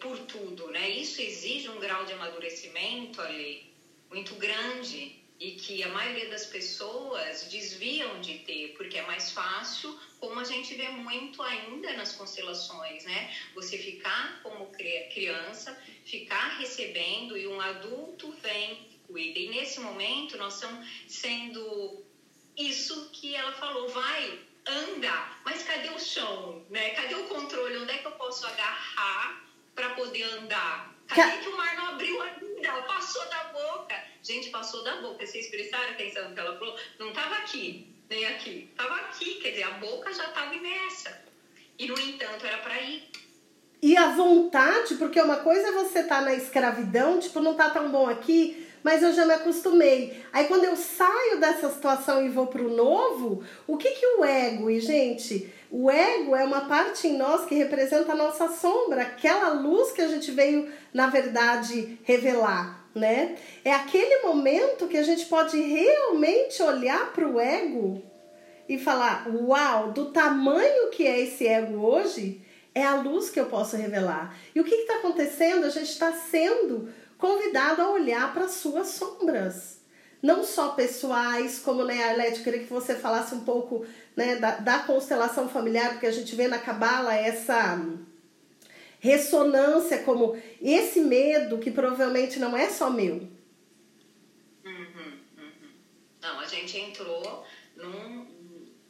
por 0.00 0.18
tudo, 0.20 0.68
né? 0.70 0.90
Isso 0.90 1.20
exige 1.20 1.68
um 1.68 1.78
grau 1.78 2.04
de 2.04 2.12
amadurecimento 2.12 3.20
ali 3.20 3.72
muito 4.10 4.34
grande 4.34 5.22
e 5.38 5.52
que 5.52 5.82
a 5.82 5.88
maioria 5.88 6.28
das 6.28 6.46
pessoas 6.46 7.44
desviam 7.44 8.20
de 8.20 8.38
ter, 8.40 8.74
porque 8.76 8.98
é 8.98 9.02
mais 9.02 9.32
fácil, 9.32 9.96
como 10.20 10.38
a 10.38 10.44
gente 10.44 10.74
vê 10.74 10.88
muito 10.88 11.42
ainda 11.42 11.92
nas 11.94 12.12
constelações, 12.12 13.04
né? 13.04 13.34
Você 13.54 13.78
ficar 13.78 14.40
como 14.42 14.70
criança, 15.12 15.76
ficar 16.04 16.58
recebendo 16.58 17.36
e 17.36 17.46
um 17.46 17.60
adulto 17.60 18.32
vem 18.42 19.00
cuida. 19.06 19.38
E 19.38 19.48
nesse 19.48 19.80
momento 19.80 20.36
nós 20.36 20.54
estamos 20.54 20.86
sendo 21.08 22.04
isso 22.56 23.10
que 23.10 23.34
ela 23.34 23.52
falou, 23.52 23.88
vai 23.88 24.51
anda, 24.66 25.28
mas 25.44 25.62
cadê 25.62 25.90
o 25.90 25.98
chão, 25.98 26.64
né? 26.70 26.90
Cadê 26.90 27.14
o 27.14 27.24
controle? 27.24 27.78
Onde 27.78 27.92
é 27.92 27.98
que 27.98 28.06
eu 28.06 28.12
posso 28.12 28.46
agarrar 28.46 29.44
para 29.74 29.90
poder 29.90 30.22
andar? 30.24 30.94
Cadê 31.08 31.38
que 31.38 31.48
o 31.48 31.56
mar 31.56 31.76
não 31.76 31.86
abriu 31.88 32.20
ainda? 32.22 32.72
Passou 32.82 33.24
da 33.28 33.44
boca. 33.44 33.94
Gente, 34.22 34.50
passou 34.50 34.82
da 34.84 35.00
boca. 35.00 35.26
Vocês 35.26 35.48
prestaram 35.48 35.90
atenção 35.90 36.28
no 36.28 36.34
que 36.34 36.40
ela 36.40 36.58
falou? 36.58 36.78
Não 36.98 37.08
estava 37.08 37.36
aqui, 37.36 37.88
nem 38.08 38.24
aqui. 38.26 38.68
Estava 38.70 38.94
aqui, 38.96 39.34
quer 39.36 39.50
dizer, 39.50 39.64
a 39.64 39.70
boca 39.72 40.12
já 40.12 40.26
estava 40.26 40.54
imersa. 40.54 41.22
E, 41.78 41.86
no 41.86 41.98
entanto, 41.98 42.46
era 42.46 42.58
para 42.58 42.80
ir. 42.80 43.10
E 43.82 43.96
a 43.96 44.12
vontade, 44.12 44.94
porque 44.94 45.20
uma 45.20 45.38
coisa 45.38 45.68
é 45.68 45.72
você 45.72 46.00
estar 46.00 46.20
tá 46.20 46.22
na 46.22 46.34
escravidão, 46.34 47.18
tipo, 47.18 47.40
não 47.40 47.54
tá 47.54 47.70
tão 47.70 47.90
bom 47.90 48.08
aqui, 48.08 48.61
mas 48.82 49.02
eu 49.02 49.12
já 49.12 49.24
me 49.24 49.34
acostumei. 49.34 50.22
Aí 50.32 50.46
quando 50.46 50.64
eu 50.64 50.76
saio 50.76 51.38
dessa 51.38 51.70
situação 51.70 52.24
e 52.24 52.28
vou 52.28 52.46
para 52.46 52.62
o 52.62 52.74
novo, 52.74 53.42
o 53.66 53.76
que 53.76 53.90
que 53.90 54.06
o 54.06 54.24
ego? 54.24 54.70
E 54.70 54.80
gente, 54.80 55.52
o 55.70 55.90
ego 55.90 56.36
é 56.36 56.44
uma 56.44 56.62
parte 56.62 57.08
em 57.08 57.16
nós 57.16 57.46
que 57.46 57.54
representa 57.54 58.12
a 58.12 58.16
nossa 58.16 58.48
sombra, 58.48 59.02
aquela 59.02 59.54
luz 59.54 59.92
que 59.92 60.02
a 60.02 60.08
gente 60.08 60.30
veio, 60.30 60.70
na 60.92 61.06
verdade, 61.06 61.98
revelar, 62.04 62.86
né? 62.94 63.36
É 63.64 63.72
aquele 63.72 64.22
momento 64.22 64.88
que 64.88 64.96
a 64.96 65.02
gente 65.02 65.26
pode 65.26 65.58
realmente 65.58 66.62
olhar 66.62 67.12
para 67.12 67.26
o 67.26 67.40
ego 67.40 68.02
e 68.68 68.78
falar: 68.78 69.26
"Uau, 69.28 69.92
do 69.92 70.12
tamanho 70.12 70.90
que 70.90 71.06
é 71.06 71.20
esse 71.20 71.46
ego 71.46 71.78
hoje, 71.86 72.42
é 72.74 72.84
a 72.84 72.96
luz 72.96 73.30
que 73.30 73.40
eu 73.40 73.46
posso 73.46 73.76
revelar". 73.76 74.36
E 74.54 74.60
o 74.60 74.64
que 74.64 74.74
está 74.74 74.96
acontecendo? 74.96 75.64
A 75.64 75.70
gente 75.70 75.90
está 75.90 76.12
sendo 76.12 76.90
convidado 77.22 77.80
a 77.80 77.90
olhar 77.90 78.34
para 78.34 78.48
suas 78.48 78.88
sombras. 78.88 79.80
Não 80.20 80.42
só 80.42 80.70
pessoais, 80.70 81.60
como 81.60 81.84
né, 81.84 82.02
Arlete, 82.02 82.42
queria 82.42 82.58
que 82.58 82.72
você 82.72 82.96
falasse 82.96 83.32
um 83.32 83.44
pouco 83.44 83.86
né, 84.16 84.36
da, 84.36 84.56
da 84.56 84.80
constelação 84.80 85.48
familiar, 85.48 85.92
porque 85.92 86.06
a 86.06 86.10
gente 86.10 86.34
vê 86.34 86.48
na 86.48 86.58
Cabala 86.58 87.14
essa 87.14 87.80
ressonância 88.98 90.02
como 90.02 90.36
esse 90.60 91.00
medo 91.00 91.58
que 91.58 91.70
provavelmente 91.70 92.40
não 92.40 92.56
é 92.56 92.68
só 92.68 92.90
meu. 92.90 93.14
Uhum, 94.64 95.18
uhum. 95.38 95.70
Não, 96.20 96.40
a 96.40 96.46
gente 96.46 96.76
entrou 96.76 97.46
num 97.76 98.26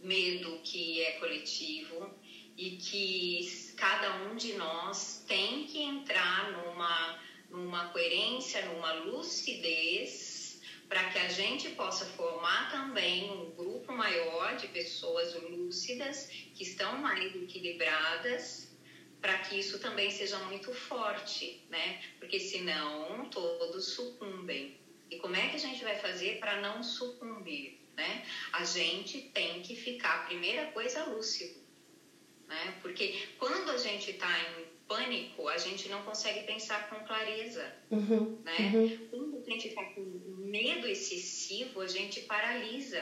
medo 0.03 0.59
que 0.65 1.03
é 1.03 1.13
coletivo 1.13 2.11
e 2.57 2.71
que 2.77 3.75
cada 3.77 4.25
um 4.25 4.37
de 4.37 4.55
nós 4.55 5.23
tem 5.29 5.65
que 5.65 5.83
entrar 5.83 6.51
numa 6.53 7.19
numa 7.53 7.89
coerência, 7.89 8.65
numa 8.67 8.93
lucidez, 8.95 10.61
para 10.89 11.05
que 11.11 11.19
a 11.19 11.29
gente 11.29 11.71
possa 11.71 12.05
formar 12.05 12.71
também 12.71 13.31
um 13.31 13.51
grupo 13.53 13.93
maior 13.93 14.57
de 14.57 14.69
pessoas 14.69 15.35
lúcidas 15.35 16.27
que 16.55 16.65
estão 16.65 16.99
mais 16.99 17.35
equilibradas 17.35 18.73
para 19.23 19.39
que 19.39 19.57
isso 19.57 19.79
também 19.79 20.11
seja 20.11 20.37
muito 20.41 20.75
forte, 20.75 21.65
né? 21.71 22.03
Porque 22.19 22.41
senão 22.41 23.29
todos 23.31 23.95
sucumbem. 23.95 24.77
E 25.09 25.17
como 25.19 25.37
é 25.37 25.49
que 25.49 25.57
a 25.57 25.61
gente 25.61 25.85
vai 25.85 25.97
fazer 25.97 26.41
para 26.41 26.61
não 26.61 26.83
sucumbir, 26.83 27.79
né? 27.97 28.27
A 28.53 28.65
gente 28.65 29.21
tem 29.33 29.63
que 29.63 29.77
ficar, 29.77 30.27
primeira 30.27 30.67
coisa, 30.73 31.05
lúcido, 31.05 31.61
né? 32.49 32.79
Porque 32.83 33.29
quando 33.39 33.71
a 33.71 33.77
gente 33.77 34.11
está 34.11 34.29
em 34.41 34.72
pânico, 34.93 35.49
a 35.49 35.57
gente 35.57 35.89
não 35.89 36.03
consegue 36.03 36.45
pensar 36.45 36.91
com 36.91 37.05
clareza, 37.07 37.75
uhum, 37.91 38.39
né? 38.45 38.73
Uhum. 38.75 39.09
Quando 39.11 39.39
a 39.39 39.51
gente 39.51 39.69
está 39.69 39.83
com 39.85 40.03
medo 40.39 40.87
excessivo, 40.87 41.81
a 41.81 41.87
gente 41.87 42.21
paralisa, 42.23 43.01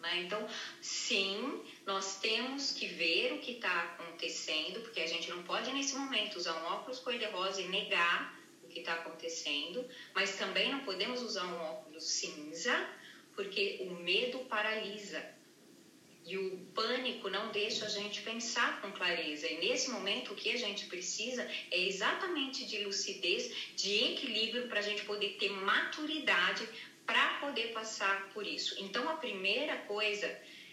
né? 0.00 0.20
Então, 0.20 0.46
sim, 0.82 1.62
nós 1.86 2.20
temos 2.20 2.72
que 2.72 2.86
ver 2.86 3.32
o 3.32 3.38
que 3.38 3.52
está 3.52 3.84
acontecendo, 3.84 4.80
porque 4.80 5.00
a 5.00 5.06
gente 5.06 5.30
não 5.30 5.42
pode, 5.44 5.72
nesse 5.72 5.96
momento, 5.96 6.36
usar 6.36 6.62
um 6.62 6.66
óculos 6.74 6.98
cor-de-rosa 7.00 7.62
e 7.62 7.68
negar 7.68 8.38
o 8.62 8.68
que 8.68 8.80
está 8.80 8.94
acontecendo, 8.94 9.82
mas 10.14 10.36
também 10.36 10.70
não 10.70 10.80
podemos 10.80 11.22
usar 11.22 11.46
um 11.46 11.56
óculos 11.56 12.04
cinza, 12.04 12.86
porque 13.34 13.78
o 13.88 13.94
medo 13.94 14.40
paralisa. 14.40 15.24
E 16.26 16.38
o 16.38 16.56
pânico 16.74 17.28
não 17.28 17.50
deixa 17.52 17.84
a 17.84 17.88
gente 17.88 18.22
pensar 18.22 18.80
com 18.80 18.90
clareza. 18.92 19.46
E 19.46 19.58
nesse 19.58 19.90
momento, 19.90 20.32
o 20.32 20.34
que 20.34 20.50
a 20.50 20.56
gente 20.56 20.86
precisa 20.86 21.46
é 21.70 21.78
exatamente 21.78 22.64
de 22.64 22.82
lucidez, 22.82 23.52
de 23.76 24.12
equilíbrio, 24.12 24.68
para 24.68 24.78
a 24.78 24.82
gente 24.82 25.04
poder 25.04 25.36
ter 25.38 25.50
maturidade 25.50 26.66
para 27.04 27.38
poder 27.40 27.72
passar 27.72 28.30
por 28.32 28.46
isso. 28.46 28.74
Então, 28.82 29.08
a 29.08 29.16
primeira 29.16 29.76
coisa 29.78 30.26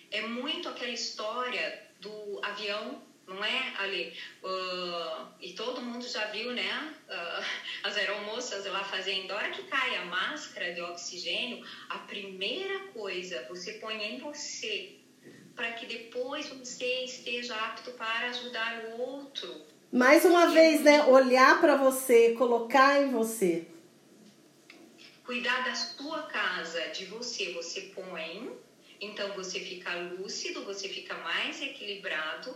é 0.09 0.21
muito 0.21 0.69
aquela 0.69 0.91
história 0.91 1.85
do 1.99 2.39
avião, 2.43 3.01
não 3.27 3.43
é, 3.43 3.73
Ali? 3.77 4.13
Uh, 4.43 5.27
e 5.39 5.53
todo 5.53 5.81
mundo 5.81 6.07
já 6.07 6.25
viu, 6.27 6.53
né? 6.53 6.95
Uh, 7.07 7.45
as 7.83 7.97
aeromoças 7.97 8.65
lá 8.65 8.83
fazendo, 8.83 9.31
a 9.31 9.35
hora 9.35 9.51
que 9.51 9.63
cai 9.63 9.95
a 9.97 10.05
máscara 10.05 10.73
de 10.73 10.81
oxigênio, 10.81 11.65
a 11.89 11.99
primeira 11.99 12.79
coisa 12.93 13.45
você 13.49 13.73
põe 13.73 14.01
em 14.01 14.19
você 14.19 15.00
para 15.55 15.71
que 15.73 15.85
depois 15.85 16.49
você 16.49 17.03
esteja 17.05 17.55
apto 17.55 17.91
para 17.91 18.29
ajudar 18.29 18.85
o 18.85 19.01
outro. 19.01 19.61
Mais 19.91 20.23
uma 20.25 20.45
e 20.49 20.53
vez, 20.53 20.81
né? 20.81 21.05
Olhar 21.05 21.59
para 21.59 21.75
você, 21.75 22.33
colocar 22.33 23.01
em 23.01 23.11
você 23.11 23.67
cuidar 25.31 25.63
da 25.63 25.73
sua 25.73 26.23
casa, 26.23 26.89
de 26.89 27.05
você, 27.05 27.53
você 27.53 27.93
põe, 27.95 28.51
então 28.99 29.31
você 29.31 29.61
fica 29.61 29.95
lúcido, 29.95 30.65
você 30.65 30.89
fica 30.89 31.15
mais 31.19 31.61
equilibrado 31.61 32.53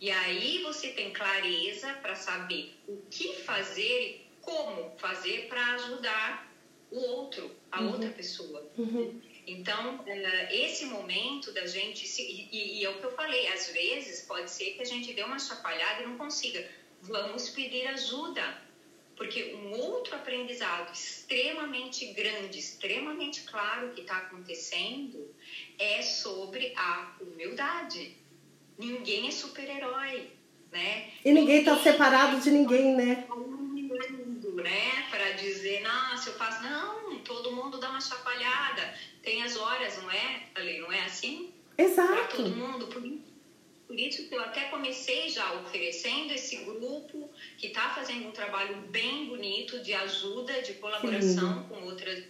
e 0.00 0.10
aí 0.10 0.60
você 0.64 0.88
tem 0.88 1.12
clareza 1.12 1.86
para 2.02 2.16
saber 2.16 2.74
o 2.88 2.96
que 3.08 3.32
fazer 3.44 4.02
e 4.02 4.26
como 4.42 4.90
fazer 4.98 5.46
para 5.48 5.74
ajudar 5.74 6.52
o 6.90 6.98
outro, 6.98 7.48
a 7.70 7.80
uhum. 7.80 7.92
outra 7.92 8.10
pessoa. 8.10 8.68
Uhum. 8.76 9.20
Então, 9.46 10.02
eh, 10.06 10.48
esse 10.50 10.86
momento 10.86 11.52
da 11.52 11.66
gente, 11.66 12.06
se, 12.06 12.48
e, 12.50 12.84
é 12.84 12.90
o 12.90 12.98
que 12.98 13.04
eu 13.04 13.12
falei, 13.12 13.46
às 13.48 13.68
vezes 13.70 14.22
pode 14.22 14.50
ser 14.50 14.72
que 14.72 14.82
a 14.82 14.84
gente 14.84 15.12
dê 15.12 15.22
uma 15.22 15.38
chacoalhada 15.38 16.02
e 16.02 16.06
não 16.06 16.18
consiga. 16.18 16.68
Vamos 17.02 17.50
pedir 17.50 17.86
ajuda 17.86 18.66
porque 19.16 19.54
um 19.54 19.72
outro 19.72 20.14
aprendizado 20.14 20.92
extremamente 20.92 22.06
grande, 22.12 22.58
extremamente 22.58 23.42
claro 23.44 23.90
que 23.92 24.02
está 24.02 24.18
acontecendo 24.18 25.34
é 25.78 26.02
sobre 26.02 26.72
a 26.76 27.14
humildade. 27.20 28.14
Ninguém 28.78 29.28
é 29.28 29.30
super-herói, 29.30 30.30
né? 30.70 31.10
E 31.24 31.32
ninguém 31.32 31.60
está 31.60 31.78
separado 31.78 32.40
de 32.40 32.50
ninguém, 32.50 32.94
né? 32.94 33.26
Né? 34.66 35.06
Para 35.10 35.32
dizer, 35.32 35.80
nossa, 35.82 36.30
eu 36.30 36.34
faço. 36.34 36.62
Não, 36.62 37.18
todo 37.20 37.52
mundo 37.52 37.78
dá 37.78 37.90
uma 37.90 38.00
chacoalhada. 38.00 38.94
Tem 39.22 39.42
as 39.42 39.56
horas, 39.56 40.02
não 40.02 40.10
é? 40.10 40.48
Ali, 40.54 40.78
não 40.78 40.92
é 40.92 41.04
assim? 41.04 41.54
Exato. 41.78 42.12
Para 42.12 42.24
todo 42.24 42.50
mundo. 42.50 42.86
Por 42.88 43.02
por 43.86 43.98
isso 43.98 44.28
que 44.28 44.34
eu 44.34 44.42
até 44.42 44.64
comecei 44.64 45.28
já 45.28 45.54
oferecendo 45.60 46.32
esse 46.32 46.56
grupo 46.56 47.30
que 47.56 47.68
está 47.68 47.90
fazendo 47.90 48.26
um 48.26 48.32
trabalho 48.32 48.76
bem 48.88 49.26
bonito 49.26 49.80
de 49.80 49.94
ajuda, 49.94 50.60
de 50.60 50.74
colaboração 50.74 51.62
Sim. 51.62 51.68
com 51.68 51.84
outras 51.84 52.24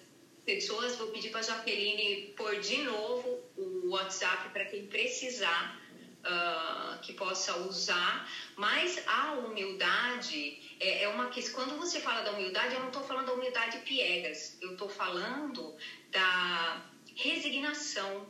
pessoas. 0.45 0.97
Vou 0.97 1.09
pedir 1.09 1.31
para 1.31 1.41
a 1.41 1.43
Jaqueline 1.43 2.35
pôr 2.37 2.61
de 2.61 2.83
novo 2.83 3.41
o 3.57 3.89
WhatsApp 3.89 4.51
para 4.51 4.67
quem 4.67 4.87
precisar. 4.87 5.81
Uh, 6.27 6.99
que 7.03 7.13
possa 7.13 7.57
usar, 7.61 8.29
mas 8.57 9.01
a 9.07 9.35
humildade 9.35 10.59
é, 10.81 11.05
é 11.05 11.09
uma 11.09 11.29
questão. 11.29 11.55
Quando 11.65 11.79
você 11.79 12.01
fala 12.01 12.23
da 12.23 12.33
humildade, 12.33 12.75
eu 12.75 12.81
não 12.81 12.89
estou 12.89 13.05
falando 13.05 13.27
da 13.27 13.33
humildade 13.35 13.79
piegas, 13.79 14.59
eu 14.61 14.73
estou 14.73 14.89
falando 14.89 15.77
da 16.11 16.85
resignação, 17.15 18.27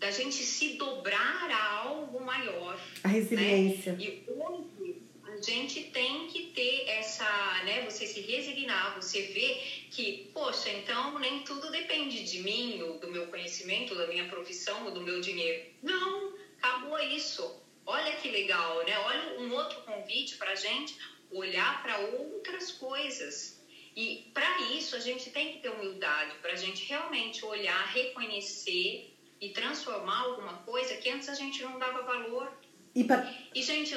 da 0.00 0.10
gente 0.10 0.34
se 0.34 0.74
dobrar 0.74 1.50
a 1.50 1.74
algo 1.84 2.20
maior. 2.24 2.80
A 3.04 3.08
resiliência. 3.08 3.92
Né? 3.92 4.04
E 4.04 4.24
hoje 4.28 5.02
a 5.26 5.40
gente 5.40 5.84
tem 5.84 6.26
que 6.26 6.46
ter 6.46 6.88
essa, 6.88 7.24
né? 7.64 7.84
Você 7.88 8.06
se 8.06 8.20
resignar, 8.20 9.00
você 9.00 9.22
vê 9.22 9.54
que, 9.90 10.30
poxa, 10.34 10.70
então 10.70 11.18
nem 11.18 11.40
tudo 11.40 11.70
depende 11.70 12.24
de 12.24 12.42
mim, 12.42 12.82
ou 12.82 12.98
do 12.98 13.10
meu 13.10 13.26
conhecimento, 13.28 13.94
da 13.94 14.06
minha 14.06 14.28
profissão, 14.28 14.86
ou 14.86 14.90
do 14.90 15.00
meu 15.00 15.20
dinheiro. 15.20 15.70
Não, 15.82 16.34
acabou 16.62 16.98
isso. 16.98 17.60
Olha 17.86 18.12
que 18.12 18.30
legal, 18.30 18.84
né? 18.84 18.98
Olha 18.98 19.40
um 19.40 19.52
outro 19.54 19.80
convite 19.82 20.36
para 20.36 20.52
a 20.52 20.54
gente 20.54 20.96
olhar 21.30 21.82
para 21.82 21.98
outras 21.98 22.72
coisas. 22.72 23.60
E 23.96 24.30
para 24.32 24.60
isso 24.72 24.94
a 24.94 25.00
gente 25.00 25.30
tem 25.30 25.52
que 25.52 25.58
ter 25.60 25.70
humildade, 25.70 26.36
para 26.40 26.52
a 26.52 26.56
gente 26.56 26.86
realmente 26.86 27.44
olhar, 27.44 27.86
reconhecer 27.88 29.14
e 29.40 29.48
transformar 29.50 30.20
alguma 30.20 30.54
coisa 30.58 30.94
que 30.96 31.10
antes 31.10 31.28
a 31.28 31.34
gente 31.34 31.62
não 31.62 31.78
dava 31.78 32.02
valor. 32.02 32.52
E, 32.94 33.04
pra... 33.04 33.28
e 33.54 33.62
gente, 33.62 33.96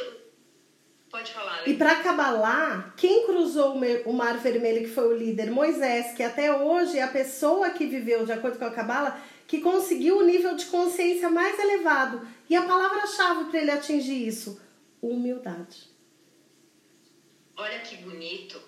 pode 1.10 1.32
falar. 1.32 1.68
E 1.68 1.76
para 1.76 2.02
Cabalá, 2.02 2.94
quem 2.98 3.26
cruzou 3.26 3.76
o 4.06 4.14
Mar 4.14 4.38
Vermelho, 4.40 4.82
que 4.82 4.94
foi 4.94 5.08
o 5.08 5.18
líder 5.18 5.52
Moisés, 5.52 6.14
que 6.16 6.24
até 6.24 6.52
hoje 6.52 6.98
é 6.98 7.04
a 7.04 7.08
pessoa 7.08 7.70
que 7.70 7.86
viveu 7.86 8.26
de 8.26 8.32
acordo 8.32 8.58
com 8.58 8.66
a 8.66 8.72
Cabala, 8.72 9.22
que 9.48 9.62
conseguiu 9.62 10.18
o 10.18 10.26
nível 10.26 10.56
de 10.56 10.66
consciência 10.66 11.30
mais 11.30 11.60
elevado. 11.60 12.28
E 12.54 12.56
a 12.56 12.68
palavra-chave 12.68 13.50
para 13.50 13.62
ele 13.62 13.72
atingir 13.72 14.28
isso: 14.28 14.62
humildade. 15.02 15.90
Olha 17.58 17.80
que 17.80 17.96
bonito. 17.96 18.62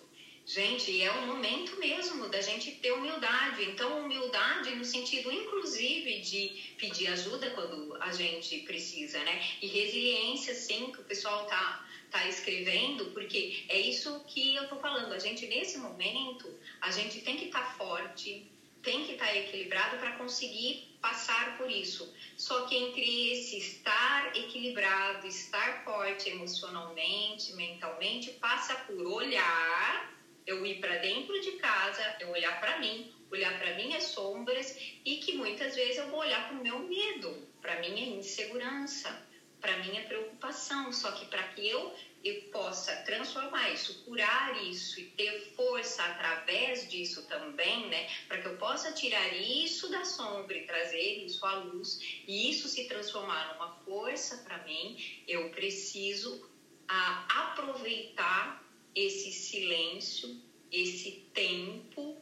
Gente, 0.43 1.03
é 1.03 1.11
um 1.11 1.27
momento 1.27 1.77
mesmo 1.79 2.27
da 2.27 2.41
gente 2.41 2.71
ter 2.71 2.93
humildade. 2.93 3.63
Então, 3.63 4.03
humildade 4.03 4.73
no 4.73 4.83
sentido, 4.83 5.31
inclusive, 5.31 6.19
de 6.21 6.49
pedir 6.79 7.09
ajuda 7.09 7.51
quando 7.51 7.95
a 8.01 8.11
gente 8.11 8.61
precisa, 8.61 9.19
né? 9.19 9.39
E 9.61 9.67
resiliência, 9.67 10.55
sim, 10.55 10.91
que 10.91 11.01
o 11.01 11.03
pessoal 11.03 11.45
tá, 11.45 11.87
tá 12.09 12.27
escrevendo, 12.27 13.11
porque 13.11 13.65
é 13.69 13.79
isso 13.79 14.19
que 14.25 14.55
eu 14.55 14.67
tô 14.67 14.77
falando. 14.77 15.13
A 15.13 15.19
gente, 15.19 15.45
nesse 15.45 15.77
momento, 15.77 16.51
a 16.81 16.89
gente 16.89 17.21
tem 17.21 17.37
que 17.37 17.45
estar 17.45 17.61
tá 17.61 17.73
forte, 17.77 18.49
tem 18.85 19.03
que 19.03 19.13
estar 19.13 19.35
equilibrado 19.35 19.97
para 19.97 20.11
conseguir 20.13 20.95
passar 21.01 21.57
por 21.57 21.69
isso. 21.69 22.13
Só 22.37 22.65
que 22.67 22.77
entre 22.77 23.31
esse 23.31 23.57
estar 23.57 24.37
equilibrado, 24.37 25.27
estar 25.27 25.83
forte 25.83 26.29
emocionalmente, 26.29 27.53
mentalmente, 27.53 28.31
passa 28.33 28.75
por 28.75 29.05
olhar 29.05 30.13
eu 30.45 30.63
ir 30.63 30.79
para 30.79 30.97
dentro 30.97 31.39
de 31.41 31.53
casa, 31.53 32.15
eu 32.19 32.29
olhar 32.29 32.59
para 32.59 32.77
mim, 32.77 33.11
olhar 33.31 33.57
para 33.57 33.75
minhas 33.75 34.03
sombras 34.03 34.77
e 35.03 35.17
que 35.17 35.33
muitas 35.33 35.75
vezes 35.75 35.97
eu 35.97 36.07
vou 36.09 36.19
olhar 36.19 36.47
para 36.47 36.57
o 36.57 36.61
meu 36.61 36.79
medo, 36.79 37.35
para 37.61 37.79
minha 37.79 38.05
insegurança, 38.05 39.19
para 39.59 39.77
minha 39.77 40.03
preocupação. 40.03 40.93
Só 40.93 41.11
que 41.11 41.25
para 41.25 41.43
que 41.43 41.67
eu, 41.67 41.91
eu 42.25 42.41
possa 42.51 42.91
transformar 43.05 43.69
isso, 43.69 44.03
curar 44.03 44.59
isso 44.63 44.99
e 44.99 45.05
ter 45.11 45.53
força 45.55 46.03
através 46.03 46.89
disso 46.89 47.21
também, 47.27 47.88
né? 47.88 48.09
Para 48.27 48.41
que 48.41 48.47
eu 48.47 48.57
possa 48.57 48.91
tirar 48.91 49.31
isso 49.35 49.91
da 49.91 50.03
sombra 50.03 50.57
e 50.57 50.65
trazer 50.65 51.23
isso 51.23 51.45
à 51.45 51.53
luz 51.57 51.99
e 52.27 52.49
isso 52.49 52.67
se 52.67 52.85
transformar 52.88 53.53
numa 53.53 53.75
força 53.85 54.38
para 54.38 54.57
mim, 54.63 54.97
eu 55.27 55.51
preciso 55.51 56.49
a, 56.88 57.51
aproveitar 57.51 58.65
esse 58.95 59.31
silêncio, 59.31 60.41
esse 60.71 61.23
tempo 61.31 62.17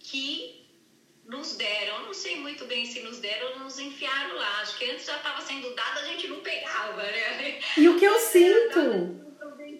que 0.00 0.66
nos 1.24 1.56
deram. 1.56 2.00
Eu 2.00 2.06
não 2.06 2.14
sei 2.14 2.40
muito 2.40 2.64
bem 2.64 2.84
se 2.86 3.00
nos 3.02 3.20
deram 3.20 3.52
ou 3.52 3.58
nos 3.60 3.78
enfiaram 3.78 4.34
lá. 4.34 4.62
Acho 4.62 4.76
que 4.78 4.90
antes 4.90 5.06
já 5.06 5.16
estava 5.16 5.40
sendo 5.42 5.72
dado, 5.76 6.00
a 6.00 6.04
gente 6.06 6.26
não 6.26 6.40
pegava, 6.40 7.02
né? 7.02 7.60
E 7.76 7.88
o 7.88 7.96
que 7.96 8.04
eu 8.04 8.18
sinto? 8.18 9.27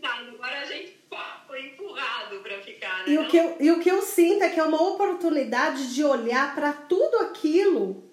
Agora 0.03 0.61
a 0.61 0.65
gente 0.65 0.99
foi 1.47 1.67
empurrado 1.67 2.41
para 2.41 2.61
ficar. 2.61 3.07
Né? 3.07 3.15
E, 3.15 3.19
o 3.19 3.29
que 3.29 3.37
eu, 3.37 3.57
e 3.61 3.71
o 3.71 3.81
que 3.81 3.91
eu 3.91 4.03
sinto 4.03 4.43
é 4.43 4.49
que 4.49 4.61
é 4.61 4.65
uma 4.65 4.83
oportunidade 4.83 5.95
de 5.95 6.05
olhar 6.05 6.55
para 6.55 6.73
tudo 6.73 7.19
aquilo 7.19 8.05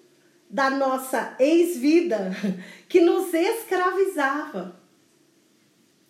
da 0.48 0.70
nossa 0.70 1.36
ex-vida 1.38 2.30
que 2.88 3.00
nos 3.00 3.32
escravizava 3.34 4.80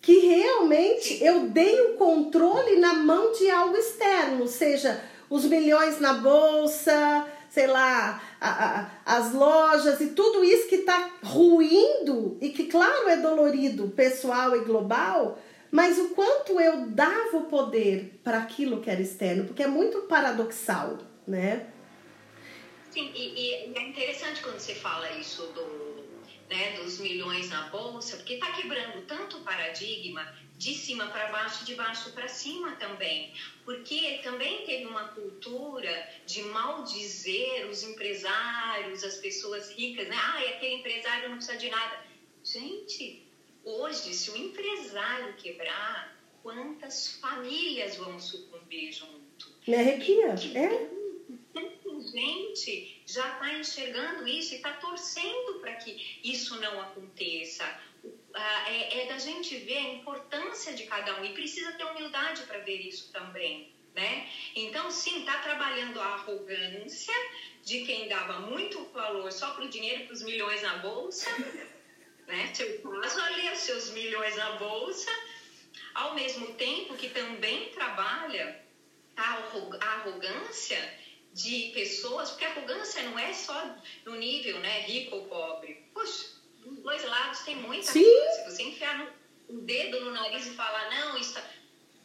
que 0.07 0.19
realmente 0.19 1.21
eu 1.21 1.49
dei 1.49 1.81
o 1.81 1.93
controle 1.95 2.79
na 2.79 2.93
mão 2.93 3.33
de 3.33 3.49
algo 3.49 3.75
externo, 3.75 4.47
seja 4.47 5.03
os 5.29 5.43
milhões 5.43 5.99
na 5.99 6.13
bolsa, 6.13 7.27
sei 7.49 7.67
lá, 7.67 8.21
a, 8.39 8.49
a, 8.49 8.89
as 9.05 9.33
lojas 9.33 9.99
e 9.99 10.07
tudo 10.11 10.45
isso 10.45 10.69
que 10.69 10.75
está 10.75 11.09
ruindo 11.21 12.37
e 12.39 12.49
que, 12.49 12.67
claro, 12.67 13.09
é 13.09 13.17
dolorido, 13.17 13.89
pessoal 13.89 14.55
e 14.55 14.59
global, 14.59 15.37
mas 15.77 15.99
o 15.99 16.09
quanto 16.15 16.59
eu 16.59 16.87
dava 16.87 17.37
o 17.37 17.45
poder 17.45 18.19
para 18.23 18.39
aquilo 18.39 18.81
que 18.81 18.89
era 18.89 18.99
externo, 18.99 19.45
porque 19.45 19.61
é 19.61 19.67
muito 19.67 20.01
paradoxal, 20.07 20.97
né? 21.27 21.71
Sim, 22.89 23.11
e, 23.13 23.39
e 23.39 23.77
é 23.77 23.81
interessante 23.83 24.41
quando 24.41 24.57
você 24.57 24.73
fala 24.73 25.07
isso 25.11 25.43
do, 25.53 26.03
né, 26.49 26.77
dos 26.77 26.97
milhões 26.97 27.51
na 27.51 27.69
bolsa, 27.69 28.17
porque 28.17 28.33
está 28.33 28.53
quebrando 28.53 29.05
tanto 29.05 29.37
o 29.37 29.41
paradigma 29.41 30.25
de 30.57 30.73
cima 30.73 31.05
para 31.05 31.27
baixo, 31.27 31.63
de 31.63 31.75
baixo 31.75 32.11
para 32.11 32.27
cima 32.27 32.71
também, 32.77 33.31
porque 33.63 34.19
também 34.23 34.65
teve 34.65 34.87
uma 34.87 35.09
cultura 35.09 36.09
de 36.25 36.41
maldizer 36.41 37.69
os 37.69 37.83
empresários, 37.83 39.03
as 39.03 39.17
pessoas 39.17 39.69
ricas, 39.69 40.07
né? 40.07 40.15
Ah, 40.19 40.39
aquele 40.39 40.77
empresário 40.77 41.29
não 41.29 41.35
precisa 41.35 41.59
de 41.59 41.69
nada. 41.69 42.03
Gente, 42.43 43.26
hoje, 43.67 44.13
se 44.13 44.31
o 44.31 44.37
empresário 44.37 45.33
quebrar, 45.35 46.17
quantas 46.41 47.15
famílias 47.17 47.97
vão 47.97 48.19
sucumbir 48.19 48.91
junto? 48.91 49.53
Me 49.67 49.75
arrepia, 49.75 50.27
é? 50.27 50.97
gente 52.07 53.01
já 53.05 53.33
está 53.33 53.53
enxergando 53.53 54.27
isso 54.27 54.53
e 54.53 54.57
está 54.57 54.73
torcendo 54.73 55.59
para 55.59 55.75
que 55.75 56.19
isso 56.23 56.59
não 56.59 56.81
aconteça. 56.81 57.63
É, 58.67 59.01
é 59.01 59.05
da 59.07 59.17
gente 59.17 59.57
ver 59.57 59.77
a 59.77 59.93
importância 59.95 60.73
de 60.73 60.85
cada 60.85 61.19
um 61.19 61.25
e 61.25 61.33
precisa 61.33 61.71
ter 61.73 61.83
humildade 61.83 62.43
para 62.43 62.59
ver 62.59 62.79
isso 62.81 63.11
também. 63.11 63.71
Né? 63.95 64.29
Então, 64.55 64.91
sim, 64.91 65.21
está 65.21 65.39
trabalhando 65.39 65.99
a 65.99 66.05
arrogância 66.05 67.15
de 67.63 67.83
quem 67.83 68.07
dava 68.07 68.41
muito 68.41 68.83
valor 68.93 69.31
só 69.31 69.51
para 69.51 69.65
o 69.65 69.69
dinheiro, 69.69 70.05
para 70.05 70.13
os 70.13 70.21
milhões 70.21 70.61
na 70.61 70.77
bolsa, 70.77 71.27
né? 72.27 72.53
Seu 72.53 72.81
caso 72.81 73.21
ali, 73.21 73.49
os 73.51 73.59
seus 73.59 73.89
milhões 73.91 74.35
na 74.35 74.51
bolsa, 74.53 75.09
ao 75.93 76.13
mesmo 76.13 76.53
tempo 76.53 76.95
que 76.95 77.09
também 77.09 77.69
trabalha 77.69 78.61
a 79.15 79.39
arrogância 79.79 80.97
de 81.33 81.71
pessoas, 81.73 82.31
porque 82.31 82.45
a 82.45 82.51
arrogância 82.51 83.03
não 83.03 83.17
é 83.17 83.33
só 83.33 83.75
no 84.05 84.15
nível 84.15 84.59
né, 84.59 84.81
rico 84.81 85.15
ou 85.15 85.25
pobre. 85.25 85.85
Poxa, 85.93 86.37
dos 86.57 86.79
dois 86.79 87.03
lados 87.03 87.39
tem 87.41 87.55
muita 87.55 87.91
Sim. 87.91 88.03
coisa. 88.03 88.31
Se 88.31 88.51
você 88.51 88.63
enfiar 88.63 89.15
o 89.47 89.59
dedo 89.61 90.01
no 90.01 90.11
nariz 90.11 90.45
e 90.47 90.51
falar, 90.51 90.89
não, 90.89 91.17
isso. 91.17 91.33
Tá... 91.33 91.43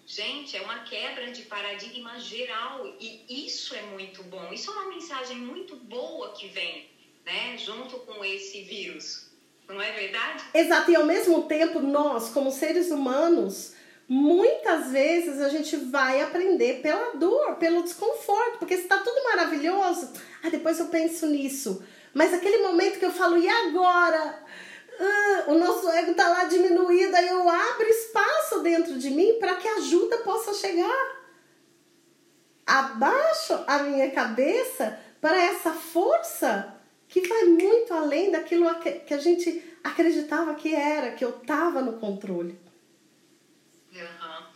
Gente, 0.06 0.56
é 0.56 0.62
uma 0.62 0.80
quebra 0.80 1.30
de 1.30 1.42
paradigma 1.42 2.18
geral 2.18 2.86
e 3.00 3.46
isso 3.46 3.74
é 3.74 3.82
muito 3.82 4.22
bom. 4.24 4.52
Isso 4.52 4.70
é 4.70 4.74
uma 4.74 4.88
mensagem 4.88 5.38
muito 5.38 5.76
boa 5.76 6.32
que 6.32 6.48
vem, 6.48 6.90
né, 7.24 7.56
junto 7.56 8.00
com 8.00 8.24
esse 8.24 8.62
vírus. 8.62 9.31
Não 9.68 9.80
é 9.80 9.92
verdade? 9.92 10.44
Exato, 10.52 10.90
e 10.90 10.96
ao 10.96 11.04
mesmo 11.04 11.42
tempo, 11.44 11.80
nós, 11.80 12.28
como 12.28 12.50
seres 12.50 12.90
humanos, 12.90 13.74
muitas 14.08 14.90
vezes 14.90 15.40
a 15.40 15.48
gente 15.48 15.76
vai 15.76 16.20
aprender 16.20 16.80
pela 16.82 17.14
dor, 17.14 17.56
pelo 17.56 17.82
desconforto, 17.82 18.58
porque 18.58 18.74
está 18.74 18.98
tudo 18.98 19.24
maravilhoso, 19.24 20.12
ah, 20.42 20.50
depois 20.50 20.78
eu 20.78 20.86
penso 20.86 21.26
nisso. 21.26 21.82
Mas 22.12 22.34
aquele 22.34 22.58
momento 22.58 22.98
que 22.98 23.06
eu 23.06 23.12
falo, 23.12 23.38
e 23.38 23.48
agora? 23.48 24.42
Ah, 25.00 25.44
o 25.46 25.54
nosso 25.54 25.88
ego 25.88 26.10
está 26.10 26.28
lá 26.28 26.44
diminuído, 26.44 27.16
aí 27.16 27.28
eu 27.28 27.48
abro 27.48 27.88
espaço 27.88 28.60
dentro 28.60 28.98
de 28.98 29.10
mim 29.10 29.38
para 29.40 29.56
que 29.56 29.66
a 29.66 29.76
ajuda 29.76 30.18
possa 30.18 30.52
chegar. 30.52 31.22
Abaixo 32.66 33.64
a 33.66 33.78
minha 33.78 34.10
cabeça 34.10 34.98
para 35.20 35.42
essa 35.42 35.72
força 35.72 36.71
que 37.12 37.28
vai 37.28 37.44
muito 37.44 37.92
além 37.92 38.30
daquilo 38.30 38.66
que 38.80 39.12
a 39.12 39.18
gente 39.18 39.62
acreditava 39.84 40.54
que 40.54 40.74
era, 40.74 41.12
que 41.12 41.22
eu 41.22 41.28
estava 41.28 41.82
no 41.82 41.98
controle. 41.98 42.58
Uhum. 43.92 44.46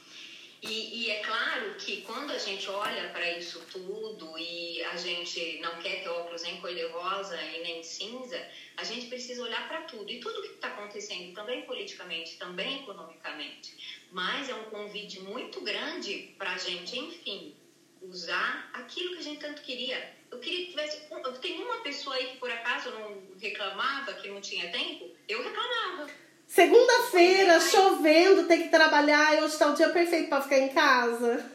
E, 0.62 1.02
e, 1.02 1.10
é 1.10 1.22
claro 1.22 1.74
que 1.74 2.00
quando 2.00 2.30
a 2.30 2.38
gente 2.38 2.68
olha 2.70 3.10
para 3.10 3.30
isso 3.38 3.60
tudo 3.70 4.38
e 4.38 4.82
a 4.84 4.96
gente 4.96 5.60
não 5.60 5.76
quer 5.76 6.02
ter 6.02 6.08
óculos 6.08 6.42
nem 6.42 6.58
cor-de-rosa 6.60 7.40
e 7.40 7.62
nem 7.62 7.82
cinza, 7.82 8.42
a 8.74 8.82
gente 8.82 9.06
precisa 9.06 9.42
olhar 9.42 9.68
para 9.68 9.82
tudo. 9.82 10.10
E 10.10 10.18
tudo 10.18 10.40
que 10.40 10.54
está 10.54 10.68
acontecendo 10.68 11.34
também 11.34 11.62
politicamente, 11.62 12.38
também 12.38 12.80
economicamente. 12.80 14.02
Mas 14.10 14.48
é 14.48 14.54
um 14.54 14.64
convite 14.64 15.20
muito 15.20 15.60
grande 15.60 16.34
para 16.38 16.54
a 16.54 16.58
gente, 16.58 16.98
enfim, 16.98 17.54
usar 18.00 18.70
aquilo 18.72 19.12
que 19.12 19.18
a 19.18 19.22
gente 19.22 19.40
tanto 19.40 19.60
queria. 19.60 20.15
Eu 20.30 20.38
queria 20.38 20.66
que 20.66 20.70
tivesse. 20.72 21.00
Tem 21.40 21.62
uma 21.62 21.78
pessoa 21.78 22.16
aí 22.16 22.26
que 22.28 22.36
por 22.38 22.50
acaso 22.50 22.90
não 22.90 23.22
reclamava, 23.40 24.14
que 24.14 24.28
não 24.28 24.40
tinha 24.40 24.70
tempo? 24.70 25.10
Eu 25.28 25.42
reclamava. 25.42 26.08
Segunda-feira, 26.46 27.60
chovendo, 27.60 28.46
tem 28.46 28.62
que 28.62 28.68
trabalhar 28.68 29.34
e 29.34 29.42
hoje 29.42 29.54
está 29.54 29.70
o 29.70 29.74
dia 29.74 29.88
perfeito 29.88 30.28
para 30.28 30.42
ficar 30.42 30.58
em 30.58 30.68
casa. 30.68 31.52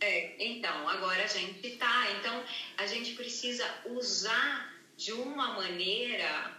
É, 0.00 0.34
então, 0.38 0.88
agora 0.88 1.22
a 1.22 1.26
gente 1.26 1.76
tá. 1.76 2.06
Então, 2.18 2.42
a 2.78 2.86
gente 2.86 3.14
precisa 3.14 3.64
usar 3.86 4.74
de 4.96 5.12
uma 5.12 5.54
maneira 5.54 6.58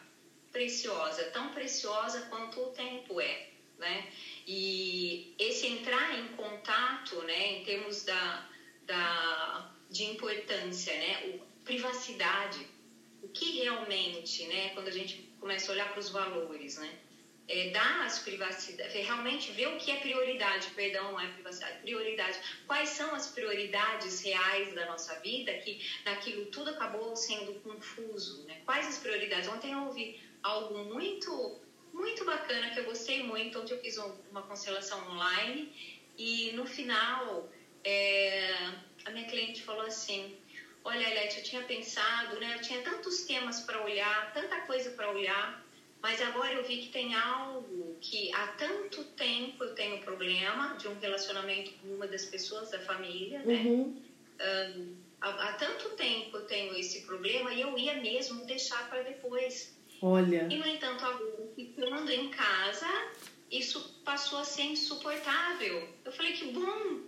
preciosa, 0.51 1.23
tão 1.25 1.49
preciosa 1.49 2.21
quanto 2.29 2.59
o 2.61 2.67
tempo 2.67 3.19
é, 3.19 3.49
né? 3.77 4.07
E 4.47 5.33
esse 5.39 5.67
entrar 5.67 6.19
em 6.19 6.27
contato, 6.29 7.21
né, 7.23 7.59
em 7.59 7.63
termos 7.63 8.03
da, 8.03 8.49
da, 8.85 9.71
de 9.91 10.05
importância, 10.05 10.93
né, 10.93 11.35
o, 11.35 11.51
privacidade, 11.63 12.65
o 13.21 13.27
que 13.27 13.59
realmente, 13.59 14.47
né, 14.47 14.69
quando 14.69 14.87
a 14.87 14.91
gente 14.91 15.29
começa 15.39 15.71
a 15.71 15.75
olhar 15.75 15.89
para 15.91 15.99
os 15.99 16.09
valores, 16.09 16.77
né? 16.77 16.97
É, 17.47 17.69
dar 17.71 18.05
as 18.05 18.19
privacidades, 18.19 18.95
é, 18.95 19.01
realmente 19.01 19.51
ver 19.51 19.67
o 19.67 19.77
que 19.77 19.91
é 19.91 19.97
prioridade, 19.97 20.69
perdão, 20.69 21.11
não 21.11 21.19
é 21.19 21.27
privacidade, 21.27 21.81
prioridade. 21.81 22.39
Quais 22.65 22.89
são 22.89 23.13
as 23.13 23.27
prioridades 23.27 24.21
reais 24.21 24.73
da 24.73 24.85
nossa 24.85 25.19
vida 25.19 25.51
que 25.55 25.85
naquilo 26.05 26.45
tudo 26.45 26.69
acabou 26.69 27.15
sendo 27.15 27.53
confuso, 27.59 28.43
né? 28.45 28.61
Quais 28.63 28.87
as 28.87 28.99
prioridades? 28.99 29.49
Ontem 29.49 29.73
eu 29.73 29.79
ouvi 29.79 30.21
algo 30.41 30.85
muito, 30.85 31.59
muito 31.91 32.23
bacana 32.23 32.69
que 32.69 32.79
eu 32.79 32.85
gostei 32.85 33.23
muito. 33.23 33.59
Ontem 33.59 33.73
eu 33.73 33.81
fiz 33.81 33.97
uma 33.97 34.43
constelação 34.43 35.11
online 35.11 35.73
e 36.17 36.51
no 36.53 36.65
final 36.65 37.51
é, 37.83 38.75
a 39.05 39.11
minha 39.11 39.25
cliente 39.27 39.63
falou 39.63 39.85
assim: 39.85 40.35
Olha, 40.83 41.09
Elete, 41.09 41.37
eu 41.37 41.43
tinha 41.43 41.63
pensado, 41.63 42.39
né? 42.39 42.55
Eu 42.55 42.61
tinha 42.61 42.81
tantos 42.81 43.23
temas 43.23 43.61
para 43.61 43.83
olhar, 43.83 44.33
tanta 44.33 44.61
coisa 44.61 44.89
para 44.91 45.11
olhar, 45.11 45.63
mas 46.01 46.19
agora 46.21 46.53
eu 46.53 46.63
vi 46.63 46.77
que 46.77 46.89
tem 46.89 47.13
algo 47.13 47.95
que 48.01 48.33
há 48.33 48.47
tanto 48.47 49.03
tempo 49.03 49.63
eu 49.63 49.75
tenho 49.75 49.99
problema 49.99 50.75
de 50.77 50.87
um 50.87 50.97
relacionamento 50.97 51.71
com 51.73 51.89
uma 51.89 52.07
das 52.07 52.25
pessoas 52.25 52.71
da 52.71 52.79
família, 52.79 53.43
né? 53.43 53.61
Uhum. 53.63 54.01
Um, 54.41 54.95
há, 55.21 55.29
há, 55.29 55.53
tanto 55.53 55.89
tempo 55.89 56.37
eu 56.37 56.45
tenho 56.47 56.75
esse 56.75 57.01
problema 57.01 57.53
e 57.53 57.61
eu 57.61 57.77
ia 57.77 58.01
mesmo 58.01 58.43
deixar 58.45 58.89
para 58.89 59.03
depois. 59.03 59.77
Olha. 60.01 60.47
E 60.49 60.57
no 60.57 60.65
entanto, 60.65 61.05
agora, 61.05 61.47
ficando 61.55 62.09
em 62.11 62.29
casa, 62.29 62.87
isso 63.51 64.01
passou 64.03 64.39
a 64.39 64.43
ser 64.43 64.63
insuportável. 64.63 65.87
Eu 66.03 66.11
falei 66.11 66.33
que 66.33 66.45
bom. 66.45 67.01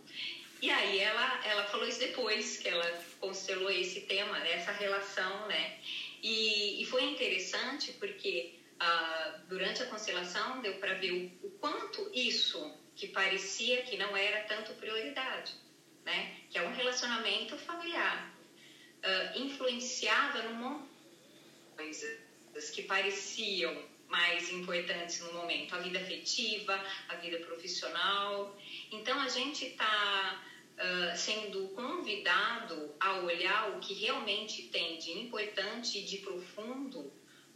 E 0.64 0.70
aí 0.70 0.98
ela, 1.00 1.46
ela 1.46 1.66
falou 1.66 1.86
isso 1.86 2.00
depois, 2.00 2.56
que 2.56 2.70
ela 2.70 3.04
constelou 3.20 3.70
esse 3.70 4.00
tema, 4.04 4.40
né, 4.40 4.54
essa 4.54 4.72
relação, 4.72 5.46
né? 5.48 5.78
E, 6.22 6.82
e 6.82 6.86
foi 6.86 7.04
interessante 7.04 7.92
porque 8.00 8.56
ah, 8.80 9.42
durante 9.50 9.84
a 9.84 9.88
constelação 9.88 10.62
deu 10.62 10.76
para 10.76 10.94
ver 10.94 11.12
o, 11.12 11.48
o, 11.48 11.52
quanto 11.60 12.10
isso 12.14 12.74
que 12.96 13.10
parecia 13.10 13.82
que 13.82 13.98
não 13.98 14.16
era 14.16 14.46
tanto 14.46 14.74
prioridade, 14.76 15.54
né? 16.06 16.38
Que 16.50 16.58
é 16.58 16.62
um 16.62 16.74
relacionamento 16.74 17.58
familiar, 17.58 18.34
uh, 19.04 19.38
influenciava 19.38 20.44
de 20.44 20.48
coisas 21.76 22.70
que 22.74 22.84
pareciam 22.84 23.84
mais 24.08 24.50
importantes 24.50 25.20
no 25.20 25.34
momento, 25.34 25.76
a 25.76 25.80
vida 25.80 26.00
afetiva, 26.00 26.82
a 27.10 27.16
vida 27.16 27.40
profissional. 27.40 28.58
Então 28.92 29.20
a 29.20 29.28
gente 29.28 29.66
está 29.66 30.42
uh, 30.78 31.18
sendo 31.18 31.70
convidado 31.70 32.94
a 33.00 33.20
olhar 33.20 33.76
o 33.76 33.80
que 33.80 33.94
realmente 33.94 34.70
tem 34.70 34.98
de 34.98 35.12
importante 35.12 36.00
e 36.00 36.04
de 36.04 36.18
profundo 36.18 37.12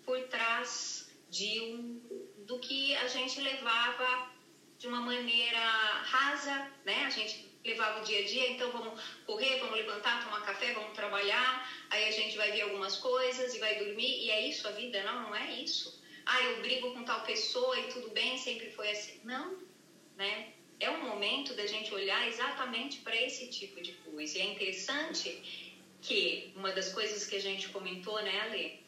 por 0.06 0.20
trás 0.28 1.10
de 1.30 1.60
um, 1.62 2.02
do 2.46 2.60
que 2.60 2.96
a 2.96 3.08
gente 3.08 3.42
levava 3.42 4.32
de 4.78 4.88
uma 4.88 5.02
maneira 5.02 5.60
rasa, 5.60 6.72
né? 6.86 7.06
A 7.06 7.10
gente 7.10 7.48
levava 7.66 8.00
o 8.00 8.04
dia 8.04 8.22
a 8.22 8.26
dia, 8.26 8.52
então 8.52 8.72
vamos 8.72 9.02
correr, 9.26 9.60
vamos 9.60 9.76
levantar, 9.76 10.24
tomar 10.24 10.46
café, 10.46 10.74
vamos 10.74 10.94
trabalhar, 10.94 11.70
aí 11.90 12.08
a 12.08 12.12
gente 12.12 12.38
vai 12.38 12.52
ver 12.52 12.62
algumas 12.62 12.96
coisas 12.98 13.54
e 13.54 13.60
vai 13.60 13.84
dormir, 13.84 14.24
e 14.24 14.30
é 14.30 14.48
isso 14.48 14.68
a 14.68 14.72
vida? 14.72 15.04
Não, 15.04 15.24
não 15.24 15.36
é 15.36 15.52
isso. 15.62 16.02
ah, 16.26 16.42
eu 16.44 16.62
brigo 16.62 16.94
com 16.94 17.04
tal 17.04 17.22
pessoa 17.24 17.78
e 17.80 17.92
tudo 17.92 18.10
bem, 18.12 18.38
sempre 18.38 18.72
foi 18.72 18.90
assim. 18.92 19.20
Não, 19.24 19.58
né? 20.16 20.54
É 20.80 20.90
o 20.90 21.04
momento 21.04 21.54
da 21.56 21.66
gente 21.66 21.94
olhar 21.94 22.28
exatamente 22.28 23.00
para 23.00 23.16
esse 23.16 23.50
tipo 23.50 23.82
de 23.82 23.94
coisa. 23.94 24.38
E 24.38 24.42
é 24.42 24.46
interessante 24.46 25.78
que 26.02 26.54
uma 26.56 26.72
das 26.72 26.94
coisas 26.94 27.26
que 27.26 27.36
a 27.36 27.42
gente 27.42 27.70
comentou, 27.70 28.22
né, 28.22 28.42
Ale? 28.42 28.86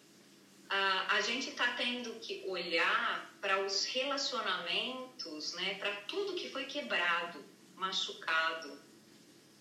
A, 0.70 1.16
a 1.16 1.22
gente 1.22 1.50
está 1.50 1.74
tendo 1.74 2.20
que 2.20 2.44
olhar 2.46 3.36
para 3.42 3.66
os 3.66 3.86
relacionamentos, 3.86 5.54
né, 5.56 5.76
para 5.76 5.96
tudo 6.02 6.36
que 6.36 6.50
foi 6.50 6.66
quebrado, 6.66 7.44
machucado, 7.76 8.80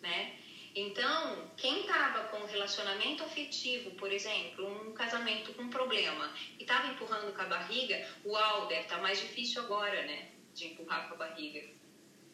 né? 0.02 0.38
Então, 0.74 1.50
quem 1.56 1.80
estava 1.80 2.28
com 2.28 2.36
um 2.36 2.46
relacionamento 2.46 3.24
afetivo, 3.24 3.90
por 3.92 4.12
exemplo, 4.12 4.66
um 4.86 4.92
casamento 4.92 5.52
com 5.54 5.68
problema, 5.70 6.32
e 6.58 6.62
estava 6.62 6.88
empurrando 6.88 7.34
com 7.34 7.42
a 7.42 7.46
barriga, 7.46 8.06
uau, 8.24 8.66
deve 8.66 8.82
estar 8.82 8.96
tá 8.96 9.02
mais 9.02 9.18
difícil 9.18 9.62
agora, 9.62 10.06
né? 10.06 10.30
De 10.54 10.68
empurrar 10.68 11.08
com 11.08 11.14
a 11.14 11.16
barriga. 11.16 11.77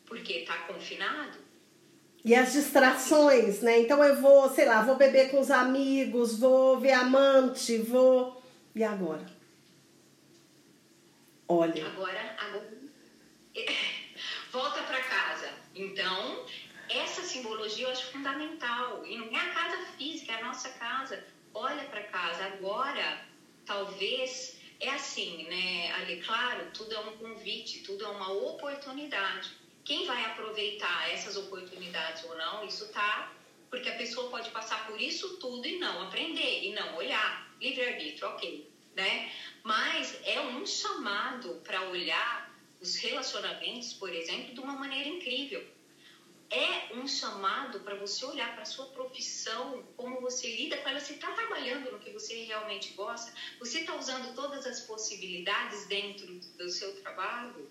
Porque 0.07 0.32
está 0.40 0.57
confinado. 0.59 1.38
E 2.24 2.34
as 2.34 2.55
distrações, 2.55 3.61
né? 3.61 3.80
Então 3.80 4.02
eu 4.02 4.20
vou, 4.20 4.48
sei 4.48 4.64
lá, 4.64 4.82
vou 4.82 4.96
beber 4.96 5.30
com 5.30 5.40
os 5.40 5.50
amigos, 5.50 6.38
vou 6.38 6.80
ver 6.80 6.92
amante, 6.92 7.76
vou. 7.78 8.42
E 8.74 8.82
agora? 8.82 9.26
Olha. 11.46 11.86
Agora, 11.86 12.36
agora. 12.38 12.70
Volta 14.50 14.82
para 14.84 15.02
casa. 15.02 15.50
Então, 15.74 16.46
essa 16.88 17.22
simbologia 17.22 17.86
eu 17.86 17.90
acho 17.90 18.12
fundamental. 18.12 19.05
E 19.05 19.18
não 19.18 19.26
é 19.26 19.40
a 19.40 19.50
casa 19.50 19.86
física, 19.98 20.32
é 20.32 20.40
a 20.40 20.44
nossa 20.46 20.70
casa. 20.70 21.22
Olha 21.52 21.84
para 21.84 22.05
casa. 22.05 22.44
Agora, 22.46 23.20
talvez, 23.66 24.59
é 24.80 24.90
assim, 24.90 25.46
né, 25.48 25.92
Ali? 25.92 26.22
Claro, 26.22 26.70
tudo 26.72 26.94
é 26.94 27.00
um 27.00 27.16
convite, 27.18 27.82
tudo 27.82 28.05
é 28.05 28.09
uma 28.09 28.32
oportunidade. 28.32 29.63
Quem 29.85 30.07
vai 30.07 30.24
aproveitar 30.24 31.12
essas 31.12 31.37
oportunidades 31.37 32.24
ou 32.24 32.37
não, 32.37 32.64
isso 32.64 32.89
tá. 32.89 33.32
Porque 33.70 33.89
a 33.89 33.97
pessoa 33.97 34.30
pode 34.30 34.51
passar 34.51 34.87
por 34.87 35.01
isso 35.01 35.37
tudo 35.39 35.66
e 35.66 35.78
não 35.78 36.03
aprender, 36.03 36.64
e 36.64 36.72
não 36.72 36.97
olhar. 36.97 37.51
Livre-arbítrio, 37.61 38.28
ok. 38.28 38.70
Né? 38.95 39.32
Mas 39.62 40.16
é 40.22 40.41
um 40.41 40.64
chamado 40.64 41.61
para 41.64 41.82
olhar 41.89 42.55
os 42.80 42.95
relacionamentos, 42.97 43.93
por 43.93 44.12
exemplo, 44.12 44.55
de 44.55 44.61
uma 44.61 44.74
maneira 44.74 45.09
incrível 45.09 45.66
é 46.55 46.95
um 46.95 47.07
chamado 47.07 47.80
para 47.80 47.97
você 47.97 48.24
olhar 48.24 48.53
para 48.53 48.62
a 48.62 48.66
sua 48.66 48.87
profissão, 48.87 49.85
como 49.97 50.20
você 50.20 50.55
lida 50.55 50.76
com 50.76 50.89
ela, 50.89 51.01
você 51.01 51.14
está 51.14 51.32
trabalhando 51.32 51.91
no 51.91 51.99
que 51.99 52.11
você 52.11 52.45
realmente 52.45 52.93
gosta, 52.93 53.32
você 53.59 53.80
está 53.80 53.97
usando 53.97 54.35
todas 54.35 54.64
as 54.64 54.80
possibilidades 54.80 55.87
dentro 55.87 56.32
do 56.57 56.68
seu 56.68 56.95
trabalho. 57.03 57.68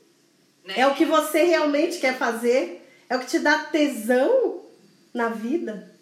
Né? 0.64 0.80
É 0.80 0.88
o 0.88 0.96
que 0.96 1.06
você 1.06 1.44
realmente 1.44 2.00
quer 2.00 2.18
fazer? 2.18 2.90
É 3.10 3.16
o 3.16 3.20
que 3.20 3.28
te 3.28 3.40
dá 3.40 3.66
tesão 3.66 4.66
na 5.14 5.30
vida? 5.30 5.94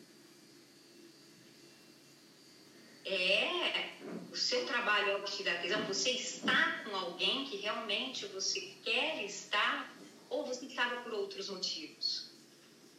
É, 3.05 3.89
o 4.31 4.35
seu 4.35 4.65
trabalho 4.65 5.11
é 5.11 5.15
o 5.17 5.23
que 5.23 5.37
te 5.37 5.43
dá 5.43 5.55
tesão. 5.55 5.83
Você 5.85 6.11
está 6.11 6.83
com 6.85 6.95
alguém 6.95 7.45
que 7.45 7.57
realmente 7.57 8.25
você 8.27 8.71
quer 8.83 9.23
estar 9.25 9.91
ou 10.29 10.45
você 10.45 10.65
estava 10.65 11.01
por 11.01 11.13
outros 11.13 11.49
motivos? 11.49 12.31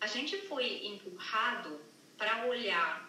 a 0.03 0.07
gente 0.09 0.37
foi 0.49 0.85
empurrado 0.85 1.81
para 2.19 2.47
olhar 2.47 3.09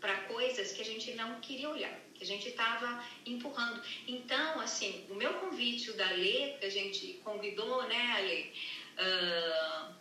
para 0.00 0.22
coisas 0.22 0.72
que 0.72 0.82
a 0.82 0.84
gente 0.84 1.14
não 1.14 1.40
queria 1.40 1.70
olhar, 1.70 1.96
que 2.16 2.24
a 2.24 2.26
gente 2.26 2.48
estava 2.48 3.04
empurrando. 3.24 3.82
Então, 4.06 4.60
assim, 4.60 5.04
o 5.08 5.14
meu 5.14 5.34
convite, 5.34 5.90
o 5.90 5.96
da 5.96 6.10
Lê, 6.10 6.56
que 6.58 6.66
a 6.66 6.70
gente 6.70 7.20
convidou, 7.24 7.82
né, 7.88 8.12
Ale? 8.16 8.52
Uh, 8.98 9.94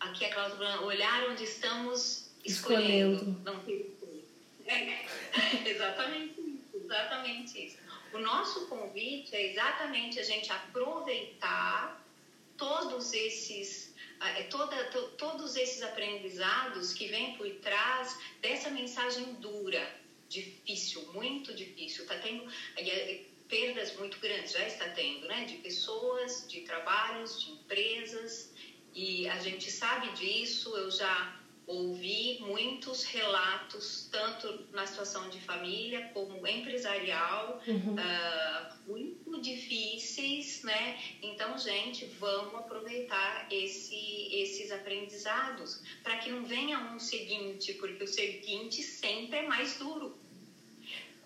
aqui 0.00 0.24
a 0.24 0.32
Cláudia 0.32 0.80
olhar 0.82 1.30
onde 1.30 1.44
estamos 1.44 2.30
escolhendo. 2.44 3.16
escolhendo. 3.16 3.40
Não 3.44 3.56
é, 4.68 5.06
exatamente 5.64 6.40
isso, 6.40 6.84
exatamente 6.84 7.66
isso. 7.66 7.76
O 8.12 8.18
nosso 8.18 8.66
convite 8.66 9.34
é 9.34 9.52
exatamente 9.52 10.18
a 10.18 10.22
gente 10.22 10.50
aproveitar 10.50 12.04
todos 12.56 13.12
esses 13.12 13.94
é 14.20 14.44
toda, 14.44 14.74
to, 14.86 15.08
todos 15.18 15.56
esses 15.56 15.82
aprendizados 15.82 16.94
que 16.94 17.06
vêm 17.06 17.36
por 17.36 17.48
trás 17.56 18.18
dessa 18.40 18.70
mensagem 18.70 19.34
dura, 19.34 19.86
difícil, 20.28 21.02
muito 21.12 21.54
difícil. 21.54 22.02
Está 22.02 22.18
tendo 22.18 22.50
é, 22.76 23.20
perdas 23.48 23.96
muito 23.96 24.18
grandes, 24.18 24.52
já 24.52 24.66
está 24.66 24.88
tendo, 24.90 25.26
né? 25.26 25.44
De 25.44 25.56
pessoas, 25.58 26.46
de 26.48 26.62
trabalhos, 26.62 27.42
de 27.42 27.50
empresas. 27.52 28.52
E 28.94 29.28
a 29.28 29.38
gente 29.38 29.70
sabe 29.70 30.10
disso, 30.12 30.76
eu 30.76 30.90
já 30.90 31.40
ouvi 31.66 32.15
muitos 32.86 33.04
relatos, 33.04 34.08
tanto 34.12 34.66
na 34.72 34.86
situação 34.86 35.28
de 35.28 35.40
família 35.40 36.08
como 36.14 36.46
empresarial, 36.46 37.60
uhum. 37.66 37.94
uh, 37.94 38.90
muito 38.90 39.40
difíceis, 39.40 40.62
né? 40.62 40.98
Então, 41.20 41.58
gente, 41.58 42.06
vamos 42.20 42.54
aproveitar 42.54 43.48
esse, 43.50 44.28
esses 44.32 44.70
aprendizados 44.70 45.82
para 46.02 46.18
que 46.18 46.30
não 46.30 46.44
venha 46.44 46.78
um 46.78 46.98
seguinte, 47.00 47.74
porque 47.74 48.04
o 48.04 48.08
seguinte 48.08 48.82
sempre 48.82 49.38
é 49.38 49.46
mais 49.46 49.78
duro. 49.78 50.16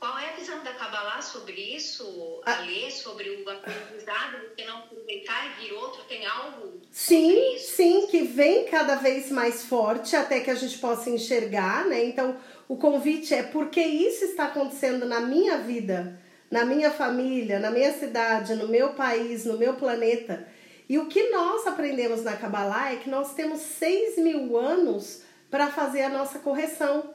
Qual 0.01 0.19
é 0.19 0.31
a 0.31 0.33
visão 0.33 0.65
da 0.65 0.73
Kabbalah 0.73 1.21
sobre 1.21 1.53
isso, 1.53 2.41
ah. 2.47 2.61
ler 2.61 2.91
sobre 2.91 3.29
o 3.29 3.51
aprendizado, 3.51 4.39
que 4.57 4.65
não 4.65 4.79
aproveitar 4.79 5.47
e 5.47 5.63
vir 5.63 5.75
outro? 5.75 6.03
Tem 6.05 6.25
algo? 6.25 6.81
Sim, 6.91 7.59
sim, 7.59 8.07
que 8.07 8.23
vem 8.23 8.65
cada 8.65 8.95
vez 8.95 9.31
mais 9.31 9.67
forte 9.67 10.17
até 10.17 10.41
que 10.41 10.51
a 10.51 10.55
gente 10.55 10.79
possa 10.79 11.11
enxergar, 11.11 11.85
né? 11.85 12.03
Então, 12.03 12.35
o 12.67 12.79
convite 12.79 13.35
é 13.35 13.43
porque 13.43 13.83
isso 13.83 14.25
está 14.25 14.47
acontecendo 14.47 15.05
na 15.05 15.21
minha 15.21 15.59
vida, 15.59 16.19
na 16.51 16.65
minha 16.65 16.91
família, 16.91 17.59
na 17.59 17.71
minha 17.71 17.93
cidade, 17.93 18.55
no 18.55 18.69
meu 18.69 18.95
país, 18.95 19.45
no 19.45 19.59
meu 19.59 19.75
planeta. 19.75 20.49
E 20.89 20.99
o 20.99 21.09
que 21.09 21.29
nós 21.29 21.67
aprendemos 21.67 22.25
na 22.25 22.39
Kabbalah 22.39 22.95
é 22.95 22.97
que 22.97 23.11
nós 23.11 23.35
temos 23.35 23.61
seis 23.61 24.17
mil 24.17 24.57
anos 24.57 25.21
para 25.51 25.71
fazer 25.71 26.05
a 26.05 26.09
nossa 26.09 26.39
correção 26.39 27.10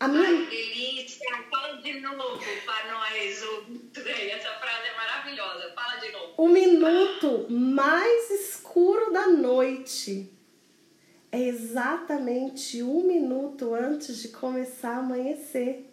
A 0.01 0.09
minha... 0.09 0.29
Ai, 0.29 0.47
delícia! 0.47 1.45
Fala 1.51 1.77
de 1.77 2.01
novo 2.01 2.39
para 2.67 2.93
nós, 2.93 3.43
Essa 3.97 4.51
frase 4.55 4.89
é 4.89 4.97
maravilhosa. 4.97 5.73
Fala 5.75 5.97
de 6.01 6.13
novo. 6.13 6.35
O 6.37 6.49
minuto 6.49 7.47
mais 7.49 8.31
escuro 8.31 9.13
da 9.13 9.29
noite 9.29 10.31
é 11.31 11.41
exatamente 11.41 12.83
um 12.83 13.03
minuto 13.03 13.75
antes 13.75 14.23
de 14.23 14.29
começar 14.29 14.97
a 14.97 14.99
amanhecer. 14.99 15.91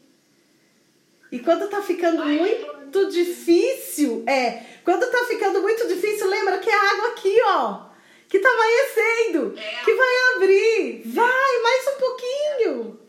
E 1.31 1.39
quando 1.39 1.69
tá 1.69 1.81
ficando 1.81 2.21
Ai, 2.21 2.37
muito 2.37 3.09
difícil, 3.09 4.23
é, 4.27 4.63
quando 4.83 5.09
tá 5.09 5.25
ficando 5.25 5.61
muito 5.61 5.87
difícil, 5.87 6.29
lembra 6.29 6.59
que 6.59 6.69
é 6.69 6.73
a 6.73 6.91
água 6.91 7.07
aqui, 7.09 7.41
ó, 7.45 7.85
que 8.27 8.39
tá 8.39 8.49
amanhecendo, 8.49 9.57
é. 9.57 9.83
que 9.85 9.93
vai 9.93 10.35
abrir. 10.35 11.03
Vai, 11.05 11.61
mais 11.63 11.87
um 11.87 11.99
pouquinho. 11.99 13.00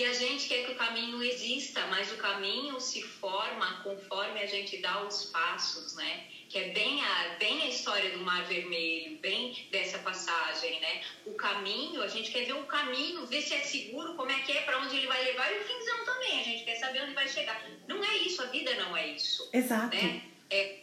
E 0.00 0.04
a 0.06 0.14
gente 0.14 0.48
quer 0.48 0.64
que 0.64 0.72
o 0.72 0.76
caminho 0.76 1.22
exista, 1.22 1.86
mas 1.88 2.10
o 2.10 2.16
caminho 2.16 2.80
se 2.80 3.02
forma 3.02 3.82
conforme 3.82 4.40
a 4.40 4.46
gente 4.46 4.78
dá 4.78 5.04
os 5.04 5.26
passos, 5.26 5.94
né? 5.94 6.24
Que 6.48 6.58
é 6.58 6.68
bem 6.70 7.02
a, 7.04 7.36
bem 7.38 7.60
a 7.60 7.66
história 7.66 8.10
do 8.16 8.24
Mar 8.24 8.42
Vermelho, 8.46 9.18
bem 9.18 9.68
dessa 9.70 9.98
passagem, 9.98 10.80
né? 10.80 11.02
O 11.26 11.34
caminho, 11.34 12.02
a 12.02 12.08
gente 12.08 12.30
quer 12.30 12.46
ver 12.46 12.54
o 12.54 12.64
caminho, 12.64 13.26
ver 13.26 13.42
se 13.42 13.52
é 13.52 13.58
seguro, 13.58 14.14
como 14.14 14.30
é 14.30 14.38
que 14.38 14.52
é, 14.52 14.62
para 14.62 14.78
onde 14.78 14.96
ele 14.96 15.06
vai 15.06 15.22
levar, 15.22 15.52
e 15.52 15.58
o 15.58 15.64
finzão 15.64 16.02
também, 16.06 16.40
a 16.40 16.44
gente 16.44 16.64
quer 16.64 16.76
saber 16.76 17.02
onde 17.02 17.12
vai 17.12 17.28
chegar. 17.28 17.62
Não 17.86 18.02
é 18.02 18.16
isso, 18.16 18.40
a 18.40 18.46
vida 18.46 18.74
não 18.76 18.96
é 18.96 19.06
isso. 19.06 19.50
Exato. 19.52 19.94
Né? 19.94 20.22
É 20.48 20.78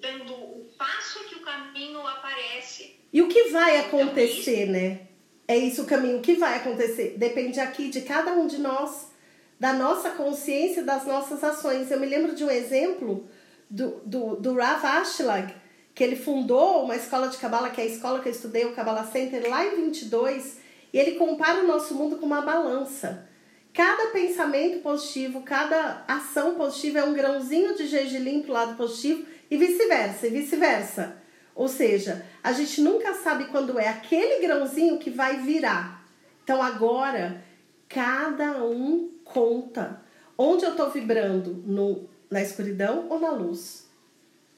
dando 0.00 0.34
o 0.34 0.68
passo 0.76 1.22
que 1.28 1.36
o 1.36 1.42
caminho 1.42 2.04
aparece. 2.04 2.96
E 3.12 3.22
o 3.22 3.28
que 3.28 3.50
vai 3.50 3.76
então, 3.78 4.00
acontecer, 4.00 4.62
então, 4.62 4.72
né? 4.72 5.07
É 5.48 5.56
isso 5.56 5.82
o 5.82 5.86
caminho 5.86 6.20
que 6.20 6.34
vai 6.34 6.58
acontecer. 6.58 7.14
Depende 7.16 7.58
aqui 7.58 7.88
de 7.88 8.02
cada 8.02 8.32
um 8.32 8.46
de 8.46 8.58
nós 8.58 9.08
da 9.58 9.72
nossa 9.72 10.10
consciência, 10.10 10.84
das 10.84 11.06
nossas 11.06 11.42
ações. 11.42 11.90
Eu 11.90 11.98
me 11.98 12.06
lembro 12.06 12.34
de 12.34 12.44
um 12.44 12.50
exemplo 12.50 13.26
do, 13.68 14.00
do, 14.04 14.36
do 14.36 14.54
Rav 14.54 14.84
Ashlag, 14.84 15.52
que 15.94 16.04
ele 16.04 16.16
fundou 16.16 16.84
uma 16.84 16.94
escola 16.94 17.28
de 17.28 17.38
Kabbalah, 17.38 17.70
que 17.70 17.80
é 17.80 17.84
a 17.84 17.88
escola 17.88 18.20
que 18.20 18.28
eu 18.28 18.32
estudei, 18.32 18.66
o 18.66 18.74
Kabbalah 18.74 19.04
Center, 19.04 19.48
lá 19.48 19.64
em 19.64 19.84
22, 19.84 20.58
e 20.92 20.98
ele 20.98 21.12
compara 21.12 21.64
o 21.64 21.66
nosso 21.66 21.94
mundo 21.94 22.18
com 22.18 22.26
uma 22.26 22.42
balança. 22.42 23.26
Cada 23.72 24.10
pensamento 24.10 24.80
positivo, 24.80 25.42
cada 25.42 26.04
ação 26.06 26.54
positiva 26.54 27.00
é 27.00 27.04
um 27.04 27.14
grãozinho 27.14 27.74
de 27.74 27.86
gergelim 27.86 28.42
para 28.42 28.50
o 28.50 28.54
lado 28.54 28.76
positivo 28.76 29.26
e 29.50 29.56
vice-versa, 29.56 30.26
e 30.26 30.30
vice-versa. 30.30 31.16
Ou 31.58 31.66
seja, 31.66 32.24
a 32.40 32.52
gente 32.52 32.80
nunca 32.80 33.12
sabe 33.14 33.46
quando 33.46 33.80
é 33.80 33.88
aquele 33.88 34.40
grãozinho 34.40 34.96
que 34.96 35.10
vai 35.10 35.38
virar. 35.38 36.06
Então 36.44 36.62
agora, 36.62 37.44
cada 37.88 38.64
um 38.64 39.10
conta. 39.24 40.00
Onde 40.38 40.64
eu 40.64 40.70
estou 40.70 40.88
vibrando? 40.88 41.54
No, 41.66 42.08
na 42.30 42.40
escuridão 42.40 43.08
ou 43.10 43.18
na 43.18 43.32
luz? 43.32 43.88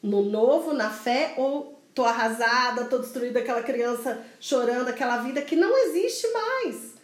No 0.03 0.23
novo, 0.23 0.75
na 0.75 0.91
fé 0.91 1.33
ou 1.39 1.81
tô 1.95 2.05
arrasada, 2.05 2.85
tô 2.85 2.99
destruída, 2.99 3.41
aquela 3.41 3.63
criança 3.63 4.23
chorando, 4.39 4.89
aquela 4.89 5.23
vida 5.23 5.41
que 5.41 5.57
não 5.57 5.75
existe 5.87 6.31
mais. 6.31 6.97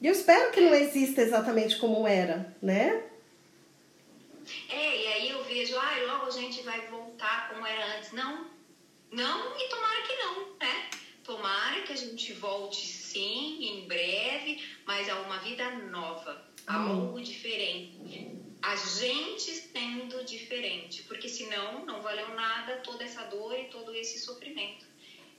E 0.00 0.06
eu 0.06 0.12
espero 0.14 0.50
que 0.50 0.62
não 0.62 0.74
exista 0.74 1.20
exatamente 1.20 1.76
como 1.76 2.08
era, 2.08 2.56
né? 2.62 3.02
É, 4.70 5.02
e 5.02 5.06
aí 5.08 5.28
eu 5.28 5.44
vejo, 5.44 5.76
ah, 5.76 5.92
logo 6.06 6.26
a 6.28 6.30
gente 6.30 6.62
vai 6.62 6.86
voltar 6.86 7.50
como 7.50 7.66
era 7.66 7.98
antes. 7.98 8.12
Não, 8.12 8.56
não, 9.10 9.58
e 9.58 9.68
tomara 9.68 10.02
que 10.02 10.16
não, 10.16 10.56
né? 10.56 10.90
Tomara 11.24 11.82
que 11.82 11.92
a 11.92 11.96
gente 11.96 12.32
volte 12.34 12.86
sim, 12.86 13.64
em 13.64 13.88
breve, 13.88 14.62
mas 14.86 15.08
a 15.08 15.20
uma 15.20 15.38
vida 15.38 15.70
nova, 15.70 16.46
algo 16.66 17.20
diferente. 17.20 18.28
A 18.62 18.74
gente 18.76 19.52
sendo 19.52 20.24
diferente, 20.24 21.02
porque 21.04 21.28
senão 21.28 21.86
não 21.86 22.02
valeu 22.02 22.34
nada 22.34 22.76
toda 22.78 23.04
essa 23.04 23.24
dor 23.24 23.58
e 23.58 23.64
todo 23.64 23.94
esse 23.94 24.18
sofrimento. 24.18 24.86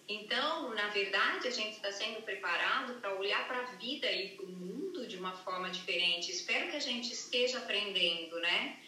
Então, 0.08 0.74
na 0.74 0.88
verdade, 0.88 1.48
a 1.48 1.52
gente 1.52 1.76
está 1.76 1.92
sendo 1.92 2.24
preparado 2.24 3.00
para 3.00 3.14
olhar 3.14 3.48
para 3.48 3.60
a 3.60 3.66
vida 3.76 4.12
e 4.12 4.30
para 4.30 4.46
o 4.46 4.50
mundo 4.50 5.06
de 5.06 5.18
uma 5.18 5.34
forma 5.34 5.70
diferente. 5.70 6.32
Espero 6.32 6.72
que 6.72 6.78
a 6.78 6.82
gente 6.82 7.14
esteja 7.14 7.60
aprendendo, 7.60 8.40
né? 8.40 8.80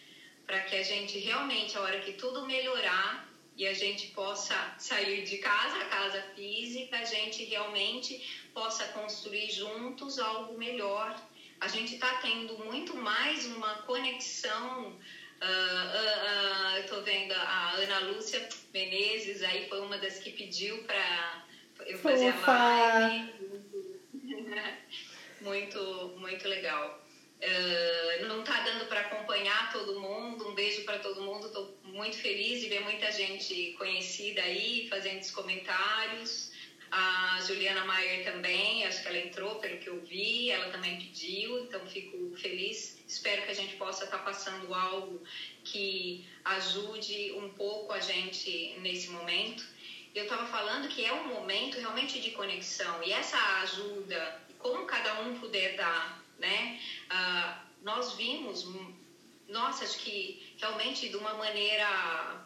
Para 0.47 0.61
que 0.61 0.75
a 0.75 0.81
gente 0.81 1.19
realmente, 1.19 1.77
a 1.77 1.81
hora 1.81 1.99
que 1.99 2.13
tudo 2.13 2.47
melhorar 2.47 3.30
e 3.57 3.67
a 3.67 3.73
gente 3.73 4.07
possa 4.07 4.55
sair 4.77 5.23
de 5.23 5.37
casa, 5.37 5.85
casa 5.85 6.21
física, 6.35 6.97
a 6.97 7.05
gente 7.05 7.43
realmente 7.45 8.47
possa 8.53 8.85
construir 8.89 9.49
juntos 9.51 10.19
algo 10.19 10.57
melhor. 10.57 11.15
A 11.59 11.67
gente 11.67 11.95
está 11.95 12.15
tendo 12.15 12.57
muito 12.65 12.95
mais 12.95 13.45
uma 13.45 13.83
conexão 13.83 14.97
Uh, 15.41 15.43
uh, 15.43 16.75
uh, 16.75 16.77
eu 16.77 16.85
tô 16.85 17.01
vendo 17.01 17.31
a 17.31 17.71
Ana 17.71 17.99
Lúcia 18.01 18.47
Menezes, 18.71 19.41
aí 19.41 19.67
foi 19.67 19.81
uma 19.81 19.97
das 19.97 20.19
que 20.19 20.29
pediu 20.33 20.83
para 20.83 21.43
eu 21.87 21.97
fazer 21.97 22.31
a 22.45 22.99
live. 22.99 23.33
muito, 25.41 26.15
muito 26.19 26.47
legal. 26.47 27.03
Não 28.27 28.43
tá 28.43 28.61
dando 28.61 28.85
para 28.85 29.01
acompanhar 29.01 29.71
todo 29.71 29.99
mundo. 29.99 30.47
Um 30.49 30.53
beijo 30.53 30.83
para 30.83 30.99
todo 30.99 31.21
mundo. 31.21 31.49
Tô 31.49 31.73
muito 31.83 32.17
feliz 32.17 32.61
de 32.61 32.69
ver 32.69 32.81
muita 32.81 33.11
gente 33.11 33.73
conhecida 33.77 34.41
aí 34.41 34.87
fazendo 34.89 35.21
os 35.21 35.31
comentários. 35.31 36.51
A 36.91 37.39
Juliana 37.47 37.85
Maier 37.85 38.25
também, 38.25 38.85
acho 38.85 39.01
que 39.01 39.07
ela 39.07 39.17
entrou 39.17 39.55
pelo 39.55 39.77
que 39.77 39.87
eu 39.87 40.01
vi, 40.01 40.51
ela 40.51 40.69
também 40.71 40.97
pediu, 40.97 41.63
então 41.63 41.87
fico 41.87 42.35
feliz 42.35 43.01
Espero 43.11 43.41
que 43.41 43.51
a 43.51 43.53
gente 43.53 43.75
possa 43.75 44.05
estar 44.05 44.19
passando 44.19 44.73
algo 44.73 45.21
que 45.65 46.25
ajude 46.45 47.33
um 47.33 47.49
pouco 47.49 47.91
a 47.91 47.99
gente 47.99 48.73
nesse 48.79 49.09
momento. 49.09 49.65
Eu 50.15 50.23
estava 50.23 50.47
falando 50.47 50.87
que 50.87 51.03
é 51.03 51.11
um 51.11 51.27
momento 51.27 51.77
realmente 51.77 52.21
de 52.21 52.31
conexão 52.31 53.03
e 53.03 53.11
essa 53.11 53.37
ajuda, 53.63 54.41
como 54.59 54.85
cada 54.85 55.19
um 55.23 55.37
puder 55.37 55.75
dar, 55.75 56.20
né? 56.41 56.79
Uh, 57.09 57.67
nós 57.83 58.13
vimos, 58.13 58.67
nossa, 59.47 59.85
acho 59.85 59.99
que 59.99 60.55
realmente 60.57 61.07
de 61.07 61.15
uma 61.15 61.35
maneira 61.35 62.45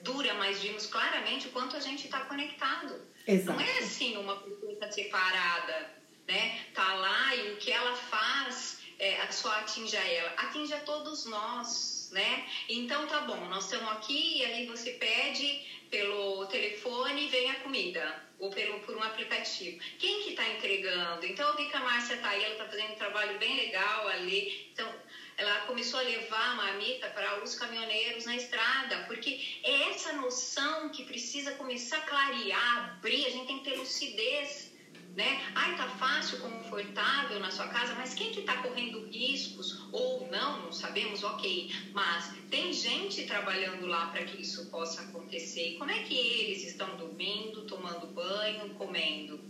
dura, 0.00 0.34
mas 0.34 0.60
vimos 0.60 0.86
claramente 0.86 1.48
o 1.48 1.50
quanto 1.50 1.76
a 1.76 1.80
gente 1.80 2.06
está 2.06 2.20
conectado. 2.24 3.00
Exato. 3.26 3.58
Não 3.58 3.64
é 3.64 3.78
assim 3.78 4.16
uma 4.16 4.36
pessoa 4.36 4.92
separada, 4.92 5.90
né? 6.26 6.64
Tá 6.74 6.94
lá 6.94 7.34
e 7.36 7.52
o 7.52 7.56
que 7.56 7.70
ela 7.70 7.94
faz 7.94 8.80
é, 8.98 9.30
só 9.30 9.50
atinja 9.60 9.98
ela, 9.98 10.30
atinja 10.36 10.78
todos 10.80 11.26
nós, 11.26 12.10
né? 12.12 12.46
Então 12.68 13.06
tá 13.06 13.20
bom, 13.22 13.44
nós 13.46 13.64
estamos 13.64 13.90
aqui 13.92 14.38
e 14.38 14.44
aí 14.44 14.66
você 14.66 14.92
pede 14.92 15.62
pelo 15.90 16.46
telefone 16.46 17.28
vem 17.28 17.50
a 17.50 17.60
comida 17.60 18.23
ou 18.44 18.50
pelo, 18.50 18.78
por 18.80 18.94
um 18.94 19.02
aplicativo. 19.02 19.78
Quem 19.98 20.22
que 20.22 20.30
está 20.30 20.46
entregando? 20.46 21.24
Então 21.24 21.48
eu 21.48 21.56
vi 21.56 21.64
que 21.70 21.76
a 21.76 21.80
Márcia 21.80 22.18
tá 22.18 22.28
aí, 22.28 22.44
ela 22.44 22.52
está 22.52 22.66
fazendo 22.66 22.92
um 22.92 22.96
trabalho 22.96 23.38
bem 23.38 23.56
legal 23.56 24.06
ali. 24.08 24.68
Então 24.72 24.92
ela 25.38 25.60
começou 25.60 25.98
a 25.98 26.02
levar 26.02 26.52
a 26.52 26.54
marmita 26.54 27.08
para 27.08 27.42
os 27.42 27.54
caminhoneiros 27.54 28.26
na 28.26 28.36
estrada, 28.36 28.98
porque 29.06 29.40
é 29.62 29.90
essa 29.90 30.12
noção 30.12 30.90
que 30.90 31.04
precisa 31.04 31.52
começar 31.52 31.98
a 31.98 32.02
clarear, 32.02 32.96
abrir, 32.96 33.26
a 33.26 33.30
gente 33.30 33.46
tem 33.46 33.58
que 33.60 33.70
ter 33.70 33.76
lucidez 33.76 34.73
né? 35.16 35.40
Ai, 35.54 35.76
tá 35.76 35.88
fácil, 35.88 36.38
confortável 36.38 37.38
na 37.38 37.50
sua 37.50 37.68
casa, 37.68 37.94
mas 37.94 38.14
quem 38.14 38.32
que 38.32 38.42
tá 38.42 38.56
correndo 38.62 39.06
riscos 39.06 39.86
ou 39.92 40.28
não, 40.28 40.62
não 40.62 40.72
sabemos, 40.72 41.22
ok. 41.22 41.70
Mas 41.92 42.32
tem 42.50 42.72
gente 42.72 43.24
trabalhando 43.24 43.86
lá 43.86 44.06
para 44.06 44.24
que 44.24 44.42
isso 44.42 44.68
possa 44.70 45.02
acontecer. 45.02 45.76
Como 45.78 45.90
é 45.90 46.00
que 46.00 46.16
eles 46.16 46.64
estão 46.64 46.96
dormindo, 46.96 47.62
tomando 47.62 48.08
banho, 48.08 48.70
comendo? 48.74 49.40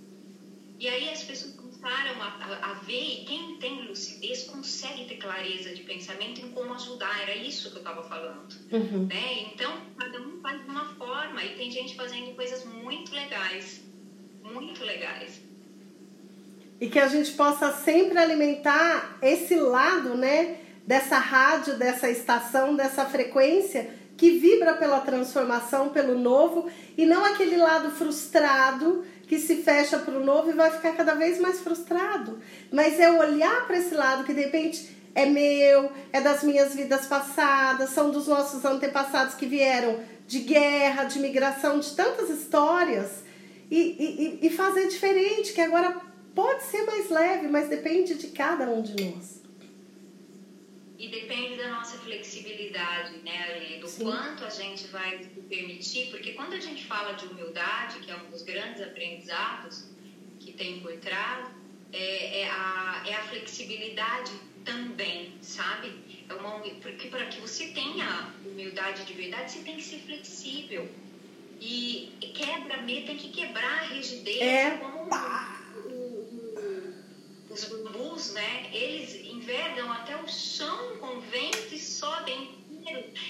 E 0.79 0.87
aí 0.87 1.09
as 1.09 1.23
pessoas 1.23 1.55
começaram 1.55 2.21
a, 2.21 2.27
a, 2.27 2.71
a 2.71 2.75
ver 2.75 3.23
e 3.23 3.25
quem 3.25 3.57
tem 3.57 3.87
lucidez 3.87 4.43
consegue 4.43 5.07
ter 5.07 5.17
clareza 5.17 5.75
de 5.75 5.83
pensamento 5.83 6.43
em 6.43 6.51
como 6.51 6.75
ajudar. 6.75 7.23
Era 7.23 7.35
isso 7.35 7.71
que 7.71 7.77
eu 7.77 7.79
estava 7.79 8.03
falando. 8.03 8.55
Uhum. 8.71 9.07
Né? 9.07 9.45
Então, 9.45 9.81
cada 9.97 10.21
um 10.21 10.43
faz 10.43 10.63
de 10.63 10.69
uma 10.69 10.95
forma 10.97 11.43
e 11.43 11.57
tem 11.57 11.71
gente 11.71 11.95
fazendo 11.95 12.35
coisas 12.35 12.65
muito 12.65 13.15
legais. 13.15 13.83
Muito 14.43 14.85
legais 14.85 15.41
e 16.81 16.89
que 16.89 16.99
a 16.99 17.09
gente 17.09 17.33
possa 17.33 17.73
sempre 17.73 18.19
alimentar 18.19 19.19
esse 19.23 19.55
lado, 19.57 20.17
né, 20.17 20.57
dessa 20.87 21.19
rádio, 21.19 21.79
dessa 21.79 22.11
estação, 22.11 22.75
dessa 22.75 23.05
frequência 23.07 23.91
que 24.17 24.31
vibra 24.39 24.75
pela 24.75 25.01
transformação, 25.01 25.89
pelo 25.89 26.19
novo 26.19 26.69
e 26.97 27.05
não 27.05 27.25
aquele 27.25 27.57
lado 27.57 27.91
frustrado 27.91 29.05
que 29.27 29.39
se 29.39 29.57
fecha 29.57 29.99
para 29.99 30.17
o 30.17 30.25
novo 30.25 30.51
e 30.51 30.55
vai 30.55 30.71
ficar 30.71 30.93
cada 30.93 31.15
vez 31.15 31.41
mais 31.41 31.61
frustrado. 31.61 32.39
Mas 32.71 33.01
é 33.01 33.11
olhar 33.11 33.67
para 33.67 33.79
esse 33.79 33.95
lado 33.95 34.25
que 34.25 34.35
de 34.35 34.43
repente 34.43 34.95
é 35.15 35.27
meu, 35.27 35.91
é 36.13 36.21
das 36.21 36.43
minhas 36.43 36.75
vidas 36.75 37.07
passadas, 37.07 37.91
são 37.91 38.11
dos 38.11 38.27
nossos 38.27 38.65
antepassados 38.65 39.35
que 39.35 39.47
vieram 39.47 40.01
de 40.27 40.41
guerra, 40.41 41.05
de 41.05 41.19
migração, 41.19 41.79
de 41.79 41.95
tantas 41.95 42.29
histórias 42.31 43.23
e, 43.71 44.39
e, 44.43 44.47
e 44.47 44.51
fazer 44.51 44.89
diferente, 44.89 45.53
que 45.53 45.61
agora 45.61 45.97
Pode 46.35 46.65
ser 46.65 46.83
mais 46.83 47.11
leve, 47.11 47.49
mas 47.49 47.69
depende 47.69 48.15
de 48.17 48.29
cada 48.29 48.69
um 48.69 48.83
de 48.83 49.05
nós. 49.05 49.43
E 50.99 51.09
depende 51.09 51.57
da 51.57 51.69
nossa 51.69 51.99
flexibilidade, 51.99 53.19
né, 53.19 53.53
Ale? 53.53 53.79
Do 53.79 53.89
Sim. 53.89 54.05
quanto 54.05 54.45
a 54.45 54.49
gente 54.49 54.87
vai 54.89 55.19
se 55.19 55.29
permitir, 55.43 56.11
porque 56.11 56.33
quando 56.33 56.55
a 56.55 56.61
gente 56.61 56.85
fala 56.87 57.13
de 57.13 57.27
humildade, 57.27 57.99
que 58.01 58.11
é 58.11 58.17
um 58.17 58.31
dos 58.31 58.43
grandes 58.43 58.83
aprendizados 58.83 59.85
que 60.41 60.53
tem 60.53 60.81
por 60.81 60.97
trás, 60.97 61.49
é, 61.93 62.41
é, 62.41 62.51
a, 62.51 63.05
é 63.07 63.15
a 63.15 63.23
flexibilidade 63.25 64.33
também, 64.65 65.35
sabe? 65.41 65.93
É 66.29 66.35
uma, 66.35 66.59
porque 66.59 67.09
para 67.09 67.27
que 67.27 67.41
você 67.41 67.69
tenha 67.69 68.33
humildade 68.45 69.05
de 69.05 69.13
verdade, 69.13 69.53
você 69.53 69.61
tem 69.61 69.77
que 69.77 69.83
ser 69.83 69.99
flexível. 70.01 70.89
E, 71.61 72.13
quebra 72.35 72.79
tem 72.83 73.17
que 73.17 73.29
quebrar 73.31 73.83
a 73.83 73.87
rigidez. 73.87 74.41
É. 74.41 74.71
Como 74.79 75.09
os 77.55 77.65
bambus, 77.67 78.33
né, 78.33 78.69
eles 78.73 79.15
envergam 79.15 79.91
até 79.93 80.17
o 80.17 80.29
chão 80.29 80.97
com 80.99 81.21
vento 81.21 81.73
e 81.73 81.79
sobem. 81.79 82.65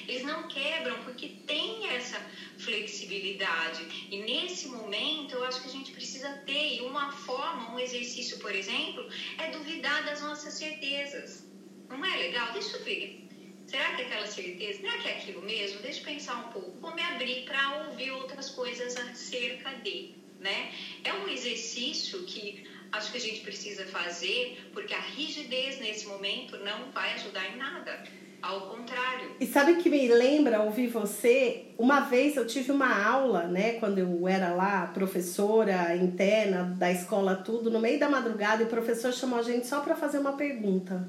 Eles 0.08 0.24
não 0.24 0.48
quebram 0.48 1.04
porque 1.04 1.28
tem 1.46 1.86
essa 1.90 2.18
flexibilidade. 2.58 4.08
E 4.10 4.22
nesse 4.22 4.66
momento 4.68 5.34
eu 5.34 5.44
acho 5.44 5.62
que 5.62 5.68
a 5.68 5.72
gente 5.72 5.92
precisa 5.92 6.30
ter. 6.46 6.76
E 6.76 6.80
uma 6.80 7.12
forma, 7.12 7.72
um 7.72 7.78
exercício, 7.78 8.38
por 8.38 8.52
exemplo, 8.52 9.08
é 9.38 9.50
duvidar 9.50 10.04
das 10.06 10.22
nossas 10.22 10.54
certezas. 10.54 11.46
Não 11.88 12.04
é 12.04 12.16
legal? 12.16 12.52
Deixa 12.52 12.76
eu 12.78 12.84
ver. 12.84 13.28
Será 13.66 13.94
que 13.94 14.02
é 14.02 14.06
aquela 14.06 14.26
certeza? 14.26 14.80
Será 14.80 14.98
que 14.98 15.08
é 15.08 15.18
aquilo 15.18 15.42
mesmo? 15.42 15.80
Deixa 15.82 16.00
eu 16.00 16.04
pensar 16.04 16.36
um 16.46 16.52
pouco. 16.52 16.80
Vou 16.80 16.94
me 16.94 17.02
abrir 17.02 17.44
para 17.44 17.86
ouvir 17.86 18.10
outras 18.10 18.50
coisas 18.50 18.96
acerca 18.96 19.70
de. 19.84 20.14
Né? 20.40 20.74
É 21.04 21.12
um 21.12 21.28
exercício 21.28 22.24
que 22.24 22.66
acho 22.94 23.12
que 23.12 23.18
a 23.18 23.20
gente 23.20 23.40
precisa 23.40 23.84
fazer, 23.84 24.70
porque 24.72 24.94
a 24.94 25.00
rigidez 25.00 25.80
nesse 25.80 26.06
momento 26.06 26.56
não 26.58 26.90
vai 26.92 27.14
ajudar 27.14 27.46
em 27.52 27.56
nada. 27.56 28.02
Ao 28.42 28.60
contrário. 28.68 29.36
E 29.40 29.46
sabe 29.46 29.76
que 29.76 29.88
me 29.88 30.06
lembra 30.06 30.60
ouvir 30.60 30.88
você? 30.88 31.68
Uma 31.78 32.00
vez 32.00 32.36
eu 32.36 32.46
tive 32.46 32.72
uma 32.72 33.02
aula, 33.02 33.44
né, 33.44 33.78
quando 33.80 33.98
eu 33.98 34.28
era 34.28 34.52
lá 34.52 34.86
professora 34.88 35.96
interna 35.96 36.64
da 36.78 36.92
escola 36.92 37.36
tudo, 37.36 37.70
no 37.70 37.80
meio 37.80 37.98
da 37.98 38.06
madrugada, 38.06 38.62
e 38.62 38.66
o 38.66 38.68
professor 38.68 39.14
chamou 39.14 39.38
a 39.38 39.42
gente 39.42 39.66
só 39.66 39.80
para 39.80 39.96
fazer 39.96 40.18
uma 40.18 40.34
pergunta. 40.34 41.08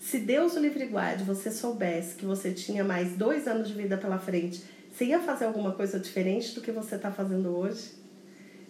Se 0.00 0.18
Deus 0.18 0.56
o 0.56 0.58
livre 0.58 0.86
guarde, 0.86 1.22
você 1.22 1.50
soubesse 1.50 2.16
que 2.16 2.24
você 2.24 2.50
tinha 2.50 2.82
mais 2.82 3.12
dois 3.12 3.46
anos 3.46 3.68
de 3.68 3.74
vida 3.74 3.98
pela 3.98 4.18
frente, 4.18 4.64
você 4.90 5.04
ia 5.04 5.20
fazer 5.20 5.44
alguma 5.44 5.72
coisa 5.72 6.00
diferente 6.00 6.54
do 6.54 6.62
que 6.62 6.72
você 6.72 6.96
está 6.96 7.12
fazendo 7.12 7.54
hoje? 7.54 8.01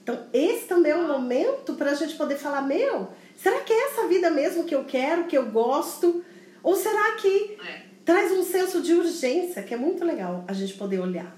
Então, 0.02 0.28
esse 0.32 0.66
também 0.66 0.90
é 0.90 0.96
um 0.96 1.06
momento 1.06 1.74
para 1.74 1.92
a 1.92 1.94
gente 1.94 2.14
poder 2.14 2.36
falar: 2.36 2.62
meu, 2.62 3.08
será 3.36 3.60
que 3.60 3.72
é 3.72 3.90
essa 3.90 4.08
vida 4.08 4.30
mesmo 4.30 4.64
que 4.64 4.74
eu 4.74 4.84
quero, 4.84 5.26
que 5.26 5.38
eu 5.38 5.50
gosto? 5.50 6.24
Ou 6.62 6.74
será 6.74 7.16
que 7.16 7.56
é. 7.64 7.86
traz 8.04 8.32
um 8.32 8.42
senso 8.42 8.82
de 8.82 8.94
urgência, 8.94 9.62
que 9.62 9.72
é 9.72 9.76
muito 9.76 10.04
legal 10.04 10.44
a 10.48 10.52
gente 10.52 10.74
poder 10.74 10.98
olhar? 10.98 11.36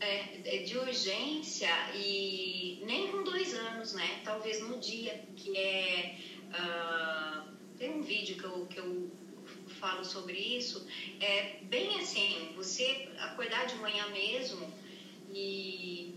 É, 0.00 0.56
é 0.56 0.62
de 0.62 0.76
urgência 0.78 1.70
e 1.94 2.82
nem 2.86 3.08
com 3.08 3.22
dois 3.22 3.54
anos, 3.54 3.94
né? 3.94 4.20
Talvez 4.24 4.60
no 4.62 4.78
dia, 4.78 5.24
que 5.36 5.56
é. 5.56 6.16
Uh, 6.48 7.54
tem 7.78 7.90
um 7.90 8.02
vídeo 8.02 8.36
que 8.36 8.44
eu, 8.44 8.66
que 8.66 8.78
eu 8.78 9.10
falo 9.80 10.04
sobre 10.04 10.38
isso. 10.38 10.86
É 11.20 11.58
bem 11.64 12.00
assim: 12.00 12.52
você 12.56 13.08
acordar 13.18 13.66
de 13.66 13.76
manhã 13.76 14.06
mesmo 14.08 14.72
e, 15.30 16.13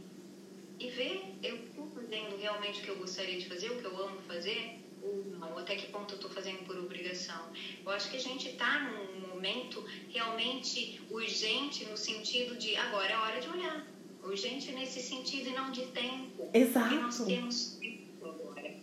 e 0.79 0.89
ver, 0.89 1.35
eu 1.43 1.55
estou 1.55 1.87
fazendo 1.93 2.37
realmente 2.37 2.81
o 2.81 2.83
que 2.83 2.89
eu 2.89 2.97
gostaria 2.97 3.37
de 3.37 3.47
fazer, 3.47 3.71
o 3.71 3.77
que 3.79 3.85
eu 3.85 3.97
amo 3.97 4.19
fazer 4.27 4.79
ou 5.01 5.25
não, 5.39 5.57
até 5.57 5.75
que 5.75 5.91
ponto 5.91 6.13
eu 6.13 6.17
estou 6.17 6.29
fazendo 6.29 6.65
por 6.65 6.77
obrigação. 6.77 7.41
Eu 7.85 7.91
acho 7.91 8.09
que 8.09 8.17
a 8.17 8.19
gente 8.19 8.49
está 8.49 8.79
num 8.79 9.27
momento 9.29 9.83
realmente 10.09 11.01
urgente 11.09 11.85
no 11.85 11.97
sentido 11.97 12.55
de 12.57 12.75
agora 12.75 13.11
é 13.11 13.17
hora 13.17 13.39
de 13.39 13.49
olhar. 13.49 13.87
Urgente 14.23 14.71
nesse 14.71 15.01
sentido 15.01 15.49
e 15.49 15.53
não 15.53 15.71
de 15.71 15.85
tempo. 15.87 16.49
Exato. 16.53 16.89
Porque 16.89 17.01
nós 17.01 17.25
temos 17.25 17.77
tempo 17.79 18.27
agora. 18.27 18.75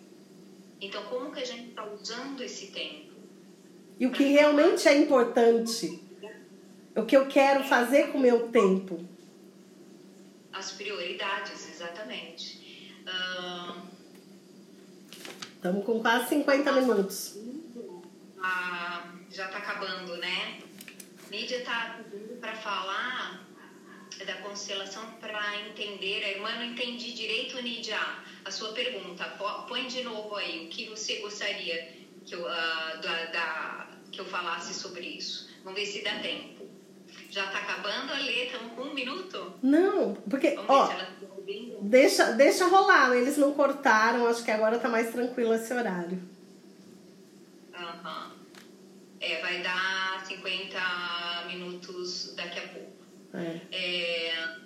Então, 0.80 1.04
como 1.04 1.30
que 1.32 1.40
a 1.40 1.44
gente 1.44 1.68
está 1.68 1.84
usando 1.84 2.40
esse 2.42 2.68
tempo? 2.68 3.12
E 3.98 4.06
o 4.06 4.10
que 4.10 4.24
realmente 4.24 4.88
é 4.88 4.96
importante? 4.96 6.02
O 6.96 7.04
que 7.04 7.16
eu 7.16 7.26
quero 7.26 7.64
fazer 7.64 8.10
com 8.10 8.18
o 8.18 8.20
meu 8.20 8.48
tempo? 8.48 9.13
As 10.54 10.70
prioridades, 10.72 11.68
exatamente. 11.68 12.62
Estamos 15.56 15.84
com 15.84 16.00
quase 16.00 16.28
50 16.28 16.72
minutos. 16.72 17.36
Ah, 18.40 19.12
já 19.30 19.46
está 19.46 19.58
acabando, 19.58 20.16
né? 20.18 20.60
Mídia 21.28 21.58
está 21.58 21.98
para 22.40 22.54
falar 22.54 23.44
da 24.24 24.34
constelação 24.42 25.04
para 25.20 25.60
entender. 25.66 26.22
A 26.24 26.30
irmã 26.30 26.54
não 26.54 26.64
entendi 26.64 27.12
direito, 27.12 27.60
Nídia, 27.60 27.98
a 28.44 28.50
sua 28.50 28.72
pergunta. 28.72 29.24
Põe 29.68 29.88
de 29.88 30.04
novo 30.04 30.36
aí 30.36 30.66
o 30.66 30.68
que 30.68 30.88
você 30.88 31.16
gostaria 31.16 31.96
que 32.24 32.34
eu, 32.34 32.42
uh, 32.42 33.00
da, 33.02 33.24
da, 33.32 33.88
que 34.12 34.20
eu 34.20 34.24
falasse 34.24 34.72
sobre 34.72 35.04
isso. 35.04 35.50
Vamos 35.64 35.80
ver 35.80 35.86
se 35.86 36.02
dá 36.02 36.20
tempo. 36.20 36.53
Já 37.34 37.46
está 37.46 37.58
acabando 37.58 38.12
a 38.12 38.68
com 38.76 38.82
um 38.82 38.94
minuto? 38.94 39.54
Não, 39.60 40.14
porque, 40.30 40.54
ó, 40.68 40.88
deixa, 41.82 42.30
deixa 42.30 42.68
rolar, 42.68 43.12
eles 43.16 43.36
não 43.36 43.54
cortaram, 43.54 44.28
acho 44.28 44.44
que 44.44 44.52
agora 44.52 44.78
tá 44.78 44.88
mais 44.88 45.10
tranquilo 45.10 45.52
esse 45.52 45.74
horário. 45.74 46.22
Aham. 47.76 48.30
Uhum. 48.30 48.44
É, 49.20 49.40
vai 49.40 49.62
dar 49.64 50.24
50 50.24 50.78
minutos 51.48 52.36
daqui 52.36 52.60
a 52.60 52.68
pouco. 52.68 52.92
É. 53.34 53.60
é 53.72 54.56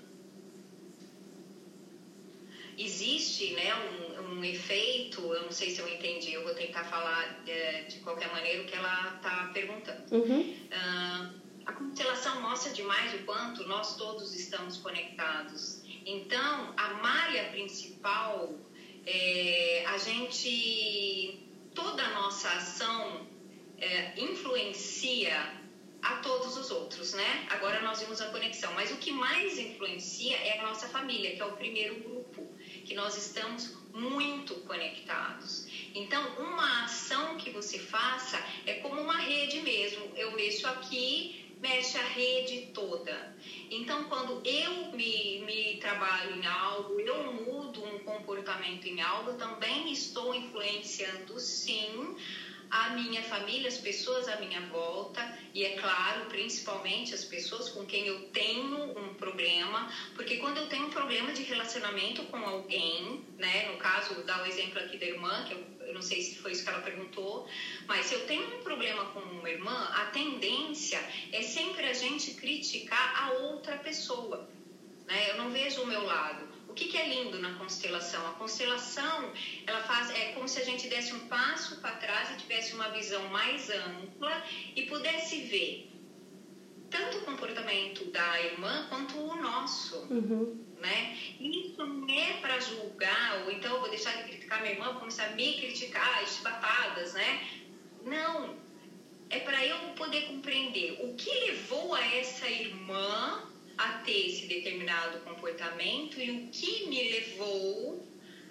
existe 2.76 3.54
né, 3.54 3.72
um, 3.74 4.40
um, 4.40 4.44
efeito, 4.44 5.22
eu 5.22 5.44
não 5.44 5.50
sei 5.50 5.70
se 5.70 5.80
eu 5.80 5.88
entendi, 5.88 6.34
eu 6.34 6.44
vou 6.44 6.52
tentar 6.52 6.84
falar 6.84 7.42
é, 7.46 7.84
de 7.84 7.98
qualquer 8.00 8.30
maneira 8.30 8.62
o 8.62 8.66
que 8.66 8.76
ela 8.76 9.14
está 9.16 9.50
perguntando. 9.54 10.14
Uhum. 10.14 10.40
Uh, 10.42 11.47
a 11.68 11.72
constelação 11.72 12.40
mostra 12.40 12.72
demais 12.72 13.14
o 13.14 13.24
quanto 13.24 13.66
nós 13.68 13.96
todos 13.96 14.34
estamos 14.34 14.78
conectados 14.78 15.82
então, 16.10 16.72
a 16.74 16.94
malha 16.94 17.50
principal, 17.50 18.54
é, 19.04 19.84
a 19.86 19.98
gente, 19.98 21.38
toda 21.74 22.02
a 22.02 22.14
nossa 22.14 22.48
ação 22.48 23.26
é, 23.76 24.18
influencia 24.18 25.52
a 26.00 26.16
todos 26.22 26.56
os 26.56 26.70
outros, 26.70 27.12
né? 27.12 27.46
Agora 27.50 27.82
nós 27.82 28.00
vimos 28.00 28.22
a 28.22 28.30
conexão, 28.30 28.72
mas 28.72 28.90
o 28.90 28.96
que 28.96 29.12
mais 29.12 29.58
influencia 29.58 30.34
é 30.34 30.60
a 30.60 30.62
nossa 30.62 30.88
família, 30.88 31.36
que 31.36 31.42
é 31.42 31.44
o 31.44 31.52
primeiro 31.52 31.96
grupo, 31.96 32.48
que 32.86 32.94
nós 32.94 33.14
estamos 33.18 33.76
muito 33.92 34.54
conectados. 34.60 35.66
Então, 35.94 36.26
uma 36.38 36.84
ação 36.84 37.36
que 37.36 37.50
você 37.50 37.78
faça 37.78 38.42
é 38.64 38.74
como 38.74 38.98
uma 38.98 39.18
rede 39.18 39.60
mesmo. 39.60 40.10
Eu 40.16 40.32
mexo 40.32 40.66
aqui, 40.66 41.47
mexe 41.60 41.98
a 41.98 42.04
rede 42.04 42.70
toda. 42.72 43.34
Então, 43.70 44.04
quando 44.04 44.40
eu 44.44 44.92
me, 44.92 45.40
me 45.40 45.76
trabalho 45.78 46.34
em 46.36 46.46
algo, 46.46 47.00
eu 47.00 47.32
mudo 47.32 47.84
um 47.84 47.98
comportamento 48.00 48.86
em 48.86 49.00
algo, 49.00 49.34
também 49.34 49.92
estou 49.92 50.34
influenciando, 50.34 51.38
sim, 51.38 52.14
a 52.70 52.90
minha 52.90 53.22
família, 53.22 53.68
as 53.68 53.78
pessoas 53.78 54.28
à 54.28 54.36
minha 54.36 54.60
volta 54.66 55.34
e, 55.54 55.64
é 55.64 55.70
claro, 55.76 56.26
principalmente 56.26 57.14
as 57.14 57.24
pessoas 57.24 57.68
com 57.68 57.84
quem 57.86 58.06
eu 58.06 58.20
tenho 58.28 58.98
um 58.98 59.14
problema, 59.14 59.88
porque 60.14 60.36
quando 60.36 60.58
eu 60.58 60.66
tenho 60.68 60.86
um 60.86 60.90
problema 60.90 61.32
de 61.32 61.42
relacionamento 61.42 62.22
com 62.24 62.36
alguém, 62.36 63.24
né, 63.38 63.70
no 63.70 63.78
caso, 63.78 64.22
dar 64.24 64.42
o 64.42 64.46
exemplo 64.46 64.78
aqui 64.78 64.98
da 64.98 65.06
irmã, 65.06 65.44
que 65.44 65.54
eu, 65.54 65.64
eu 65.88 65.94
não 65.94 66.02
sei 66.02 66.20
se 66.20 66.36
foi 66.38 66.52
isso 66.52 66.62
que 66.62 66.68
ela 66.68 66.80
perguntou, 66.80 67.46
mas 67.86 68.06
se 68.06 68.14
eu 68.14 68.26
tenho 68.26 68.58
um 68.58 68.62
problema 68.62 69.06
com 69.06 69.20
uma 69.20 69.50
irmã, 69.50 69.90
a 69.94 70.06
tendência 70.06 71.00
é 71.32 71.42
sempre 71.42 71.86
a 71.86 71.92
gente 71.92 72.32
criticar 72.32 73.24
a 73.24 73.30
outra 73.32 73.76
pessoa, 73.78 74.48
né? 75.06 75.30
Eu 75.30 75.38
não 75.38 75.50
vejo 75.50 75.82
o 75.82 75.86
meu 75.86 76.04
lado 76.04 76.58
que, 76.78 76.86
que 76.86 76.96
é 76.96 77.08
lindo 77.08 77.40
na 77.40 77.54
constelação? 77.54 78.24
A 78.28 78.32
constelação, 78.34 79.32
ela 79.66 79.80
faz, 79.82 80.10
é 80.10 80.32
como 80.32 80.46
se 80.46 80.60
a 80.60 80.64
gente 80.64 80.86
desse 80.88 81.12
um 81.12 81.26
passo 81.26 81.80
para 81.80 81.96
trás 81.96 82.30
e 82.30 82.36
tivesse 82.36 82.72
uma 82.72 82.88
visão 82.90 83.28
mais 83.30 83.68
ampla 83.68 84.44
e 84.76 84.82
pudesse 84.82 85.40
ver 85.40 85.90
tanto 86.88 87.18
o 87.18 87.20
comportamento 87.22 88.04
da 88.12 88.40
irmã 88.40 88.86
quanto 88.88 89.18
o 89.18 89.34
nosso. 89.34 89.96
Uhum. 90.08 90.67
Né? 90.80 91.18
Isso 91.40 91.84
não 91.84 92.08
é 92.08 92.34
para 92.34 92.60
julgar, 92.60 93.42
ou 93.44 93.50
então 93.50 93.74
eu 93.74 93.80
vou 93.80 93.90
deixar 93.90 94.12
de 94.16 94.28
criticar 94.28 94.60
minha 94.60 94.74
irmã, 94.74 94.86
vou 94.92 95.00
começar 95.00 95.26
a 95.26 95.30
me 95.30 95.58
criticar, 95.58 96.26
chibatadas, 96.26 97.14
né? 97.14 97.48
Não. 98.04 98.56
É 99.28 99.40
para 99.40 99.66
eu 99.66 99.76
poder 99.94 100.26
compreender 100.28 100.98
o 101.00 101.14
que 101.14 101.30
levou 101.30 101.94
a 101.94 102.14
essa 102.14 102.48
irmã 102.48 103.42
a 103.76 103.88
ter 103.98 104.28
esse 104.28 104.46
determinado 104.46 105.18
comportamento 105.20 106.20
e 106.20 106.30
o 106.30 106.48
que 106.48 106.86
me 106.88 107.10
levou 107.10 108.06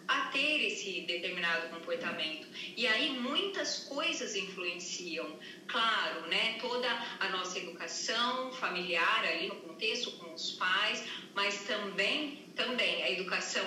a 0.07 0.28
ter 0.28 0.67
esse 0.67 1.01
determinado 1.01 1.67
comportamento. 1.69 2.47
E 2.78 2.88
aí 2.88 3.19
muitas 3.19 3.80
coisas 3.80 4.36
influenciam, 4.36 5.38
claro, 5.67 6.28
né? 6.28 6.57
Toda 6.61 6.88
a 7.19 7.30
nossa 7.30 7.57
educação 7.59 8.53
familiar 8.53 9.25
ali 9.25 9.47
no 9.47 9.55
contexto 9.78 10.11
com 10.13 10.34
os 10.34 10.53
pais, 10.53 11.03
mas 11.36 11.63
também 11.65 12.47
também 12.55 13.03
a 13.03 13.11
educação, 13.11 13.63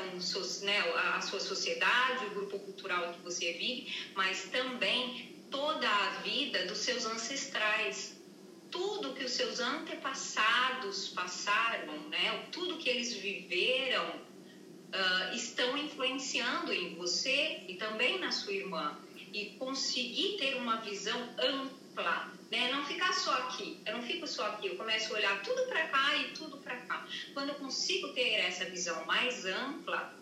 né, 0.62 0.80
a 1.14 1.20
sua 1.20 1.38
sociedade, 1.38 2.26
o 2.26 2.30
grupo 2.30 2.58
cultural 2.58 3.12
que 3.12 3.20
você 3.20 3.52
vive, 3.52 4.10
mas 4.16 4.46
também 4.46 5.32
toda 5.48 5.88
a 5.88 6.08
vida 6.22 6.66
dos 6.66 6.78
seus 6.78 7.06
ancestrais, 7.06 8.20
tudo 8.68 9.14
que 9.14 9.22
os 9.22 9.30
seus 9.30 9.60
antepassados 9.60 11.10
passaram, 11.10 12.08
né, 12.08 12.48
tudo 12.50 12.78
que 12.78 12.88
eles 12.88 13.14
viveram, 13.14 14.08
uh, 14.08 15.32
estão 15.36 15.78
influenciando 15.78 16.72
em 16.72 16.96
você 16.96 17.62
e 17.68 17.76
também 17.76 18.18
na 18.18 18.32
sua 18.32 18.52
irmã. 18.52 18.98
E 19.32 19.50
conseguir 19.50 20.36
ter 20.36 20.56
uma 20.56 20.78
visão 20.78 21.32
ampla, 21.38 22.28
né? 22.50 22.70
Não 22.72 22.84
ficar 22.84 23.12
só 23.12 23.32
aqui. 23.32 23.80
Eu 23.86 23.96
não 23.96 24.02
fico 24.02 24.26
só 24.26 24.46
aqui. 24.46 24.68
Eu 24.68 24.76
começo 24.76 25.12
a 25.12 25.16
olhar 25.16 25.42
tudo 25.42 25.66
para 25.66 25.86
cá 25.88 26.16
e 26.16 26.32
tudo 26.32 26.58
para 26.58 26.76
cá. 26.76 27.06
Quando 27.32 27.50
eu 27.50 27.54
consigo 27.56 28.08
ter 28.12 28.34
essa 28.34 28.64
visão 28.64 29.04
mais 29.06 29.44
ampla, 29.44 30.14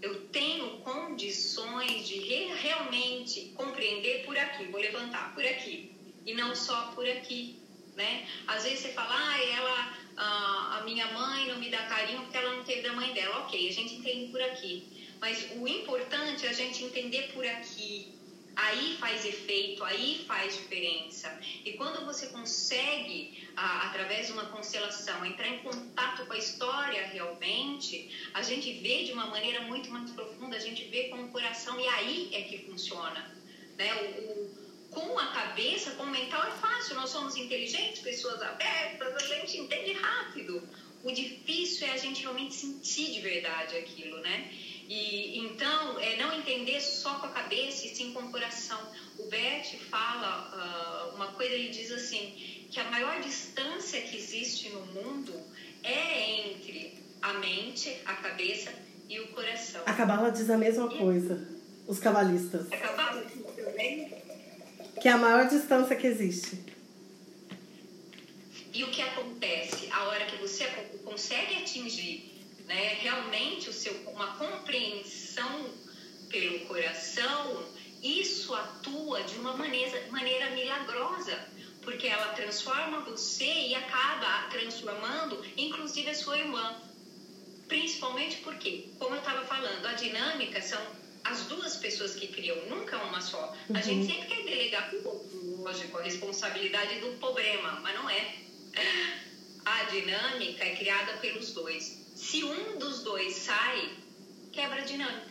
eu 0.00 0.26
tenho 0.28 0.78
condições 0.78 2.06
de 2.06 2.18
re 2.20 2.52
realmente 2.54 3.52
compreender 3.54 4.24
por 4.24 4.36
aqui. 4.36 4.64
Vou 4.66 4.80
levantar 4.80 5.34
por 5.34 5.44
aqui 5.44 5.92
e 6.24 6.34
não 6.34 6.54
só 6.54 6.92
por 6.94 7.08
aqui 7.08 7.64
né? 7.96 8.26
Às 8.46 8.64
vezes 8.64 8.80
você 8.80 8.92
fala, 8.92 9.10
ah, 9.10 9.44
ela, 9.44 10.78
a 10.78 10.82
minha 10.84 11.06
mãe 11.12 11.48
não 11.48 11.58
me 11.58 11.70
dá 11.70 11.78
carinho 11.86 12.22
porque 12.22 12.36
ela 12.36 12.56
não 12.56 12.64
teve 12.64 12.82
da 12.82 12.92
mãe 12.92 13.12
dela. 13.12 13.40
Ok, 13.40 13.68
a 13.68 13.72
gente 13.72 13.94
entende 13.94 14.30
por 14.30 14.42
aqui. 14.42 14.84
Mas 15.20 15.50
o 15.56 15.66
importante 15.66 16.46
é 16.46 16.50
a 16.50 16.52
gente 16.52 16.84
entender 16.84 17.32
por 17.32 17.46
aqui. 17.46 18.12
Aí 18.56 18.96
faz 18.98 19.24
efeito, 19.24 19.82
aí 19.82 20.24
faz 20.26 20.54
diferença. 20.54 21.38
E 21.64 21.72
quando 21.72 22.04
você 22.04 22.28
consegue, 22.28 23.48
através 23.56 24.28
de 24.28 24.32
uma 24.32 24.46
constelação, 24.46 25.24
entrar 25.24 25.48
em 25.48 25.58
contato 25.58 26.24
com 26.26 26.32
a 26.32 26.38
história 26.38 27.06
realmente, 27.08 28.08
a 28.32 28.42
gente 28.42 28.72
vê 28.74 29.04
de 29.04 29.12
uma 29.12 29.26
maneira 29.26 29.62
muito 29.62 29.90
mais 29.90 30.10
profunda, 30.10 30.56
a 30.56 30.60
gente 30.60 30.84
vê 30.84 31.08
com 31.08 31.24
o 31.24 31.28
coração 31.28 31.80
e 31.80 31.88
aí 31.88 32.30
é 32.32 32.42
que 32.42 32.58
funciona. 32.58 33.34
Né? 33.76 33.92
O, 33.94 34.06
o, 34.30 34.64
com 34.90 35.18
a 35.18 35.26
cabeça, 35.26 35.92
com 35.92 36.04
o 36.04 36.10
mental 36.10 36.46
é 36.46 36.52
fácil, 36.52 36.94
nós 36.94 37.10
somos 37.10 37.36
inteligentes, 37.36 38.00
pessoas 38.00 38.40
abertas, 38.40 39.16
a 39.16 39.26
gente 39.26 39.58
entende 39.58 39.92
rápido. 39.94 40.62
O 41.02 41.12
difícil 41.12 41.86
é 41.86 41.90
a 41.90 41.96
gente 41.96 42.22
realmente 42.22 42.54
sentir 42.54 43.12
de 43.12 43.20
verdade 43.20 43.76
aquilo, 43.76 44.20
né? 44.20 44.50
E 44.88 45.38
então, 45.38 45.98
é 45.98 46.16
não 46.16 46.36
entender 46.38 46.80
só 46.80 47.14
com 47.14 47.26
a 47.26 47.30
cabeça 47.30 47.86
e 47.86 47.94
sim 47.94 48.12
com 48.12 48.20
o 48.20 48.30
coração. 48.30 48.78
O 49.18 49.26
Bert 49.28 49.76
fala 49.90 51.10
uh, 51.12 51.14
uma 51.14 51.28
coisa, 51.28 51.54
ele 51.54 51.68
diz 51.68 51.90
assim, 51.90 52.66
que 52.70 52.78
a 52.78 52.84
maior 52.90 53.20
distância 53.20 54.00
que 54.02 54.16
existe 54.16 54.68
no 54.70 54.84
mundo 54.86 55.32
é 55.82 56.48
entre 56.48 56.98
a 57.22 57.34
mente, 57.34 57.96
a 58.04 58.14
cabeça 58.14 58.72
e 59.08 59.20
o 59.20 59.28
coração. 59.28 59.82
A 59.86 59.92
Cabala 59.94 60.30
diz 60.30 60.50
a 60.50 60.58
mesma 60.58 60.88
coisa, 60.88 61.48
os 61.86 61.98
cabalistas. 61.98 62.70
A 62.70 62.76
Cabala 62.76 63.24
também? 63.56 64.12
Que 65.00 65.08
é 65.08 65.12
a 65.12 65.18
maior 65.18 65.48
distância 65.48 65.96
que 65.96 66.06
existe. 66.06 66.58
E 68.72 68.82
o 68.82 68.90
que 68.90 69.00
acontece? 69.00 69.88
A 69.90 70.04
hora 70.08 70.26
que 70.26 70.36
você 70.36 70.66
consegue 71.04 71.56
atingir 71.56 72.33
né, 72.66 72.94
realmente 73.00 73.68
o 73.68 73.72
seu, 73.72 73.92
uma 74.08 74.36
compreensão 74.36 75.70
pelo 76.30 76.60
coração, 76.60 77.64
isso 78.02 78.54
atua 78.54 79.22
de 79.22 79.38
uma 79.38 79.56
maneira, 79.56 80.06
maneira 80.10 80.50
milagrosa, 80.50 81.48
porque 81.82 82.06
ela 82.06 82.28
transforma 82.32 83.00
você 83.00 83.68
e 83.68 83.74
acaba 83.74 84.48
transformando, 84.48 85.44
inclusive, 85.56 86.10
a 86.10 86.14
sua 86.14 86.38
irmã. 86.38 86.82
Principalmente 87.68 88.38
porque, 88.38 88.90
como 88.98 89.14
eu 89.14 89.18
estava 89.18 89.44
falando, 89.46 89.86
a 89.86 89.92
dinâmica 89.92 90.60
são 90.60 90.80
as 91.24 91.44
duas 91.44 91.76
pessoas 91.76 92.14
que 92.14 92.26
criam, 92.28 92.56
nunca 92.66 92.98
uma 92.98 93.20
só. 93.20 93.54
Uhum. 93.68 93.76
A 93.76 93.80
gente 93.80 94.06
sempre 94.06 94.28
quer 94.28 94.42
delegar 94.44 94.90
lógico, 95.64 95.96
a 95.98 96.02
responsabilidade 96.02 97.00
do 97.00 97.16
problema, 97.18 97.80
mas 97.82 97.94
não 97.94 98.10
é. 98.10 98.34
A 99.64 99.84
dinâmica 99.84 100.62
é 100.62 100.76
criada 100.76 101.14
pelos 101.14 101.52
dois. 101.52 102.03
Se 102.24 102.42
um 102.42 102.78
dos 102.78 103.02
dois 103.02 103.34
sai, 103.34 103.90
quebra 104.50 104.80
a 104.80 104.84
dinâmica, 104.84 105.30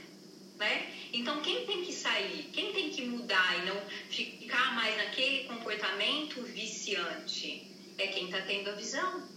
né? 0.59 0.93
Então, 1.11 1.41
quem 1.41 1.65
tem 1.65 1.81
que 1.81 1.91
sair, 1.91 2.47
quem 2.53 2.71
tem 2.71 2.91
que 2.91 3.01
mudar 3.01 3.57
e 3.57 3.65
não 3.65 3.75
ficar 4.11 4.75
mais 4.75 4.95
naquele 4.95 5.45
comportamento 5.45 6.43
viciante 6.43 7.67
é 7.97 8.07
quem 8.07 8.25
está 8.25 8.41
tendo 8.41 8.69
a 8.69 8.73
visão, 8.73 9.27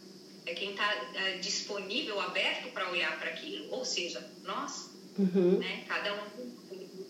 é 0.44 0.52
quem 0.52 0.72
está 0.72 0.92
é, 1.14 1.38
disponível, 1.38 2.20
aberto 2.20 2.70
para 2.74 2.90
olhar 2.90 3.18
para 3.18 3.30
aquilo, 3.30 3.72
ou 3.72 3.86
seja, 3.86 4.20
nós, 4.44 4.90
uhum. 5.18 5.58
né? 5.58 5.82
Cada 5.88 6.12
um 6.12 6.54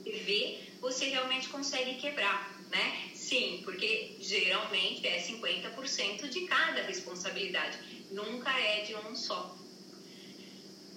vê, 0.04 0.60
você 0.80 1.06
realmente 1.06 1.48
consegue 1.48 1.96
quebrar, 1.96 2.56
né? 2.70 3.10
Sim, 3.12 3.62
porque 3.64 4.16
geralmente 4.20 5.04
é 5.08 5.20
50% 5.20 6.28
de 6.28 6.42
cada 6.42 6.82
responsabilidade, 6.82 7.78
nunca 8.12 8.56
é 8.56 8.82
de 8.82 8.94
um 8.94 9.14
só. 9.16 9.65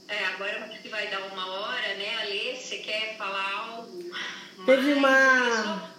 É, 0.09 0.25
agora 0.25 0.67
que 0.81 0.89
vai 0.89 1.07
dar 1.07 1.21
uma 1.31 1.45
hora, 1.45 1.95
né, 1.95 2.21
Alê? 2.23 2.55
Você 2.55 2.77
quer 2.77 3.15
falar 3.15 3.67
algo? 3.67 4.03
Teve 4.65 4.93
uma. 4.93 5.91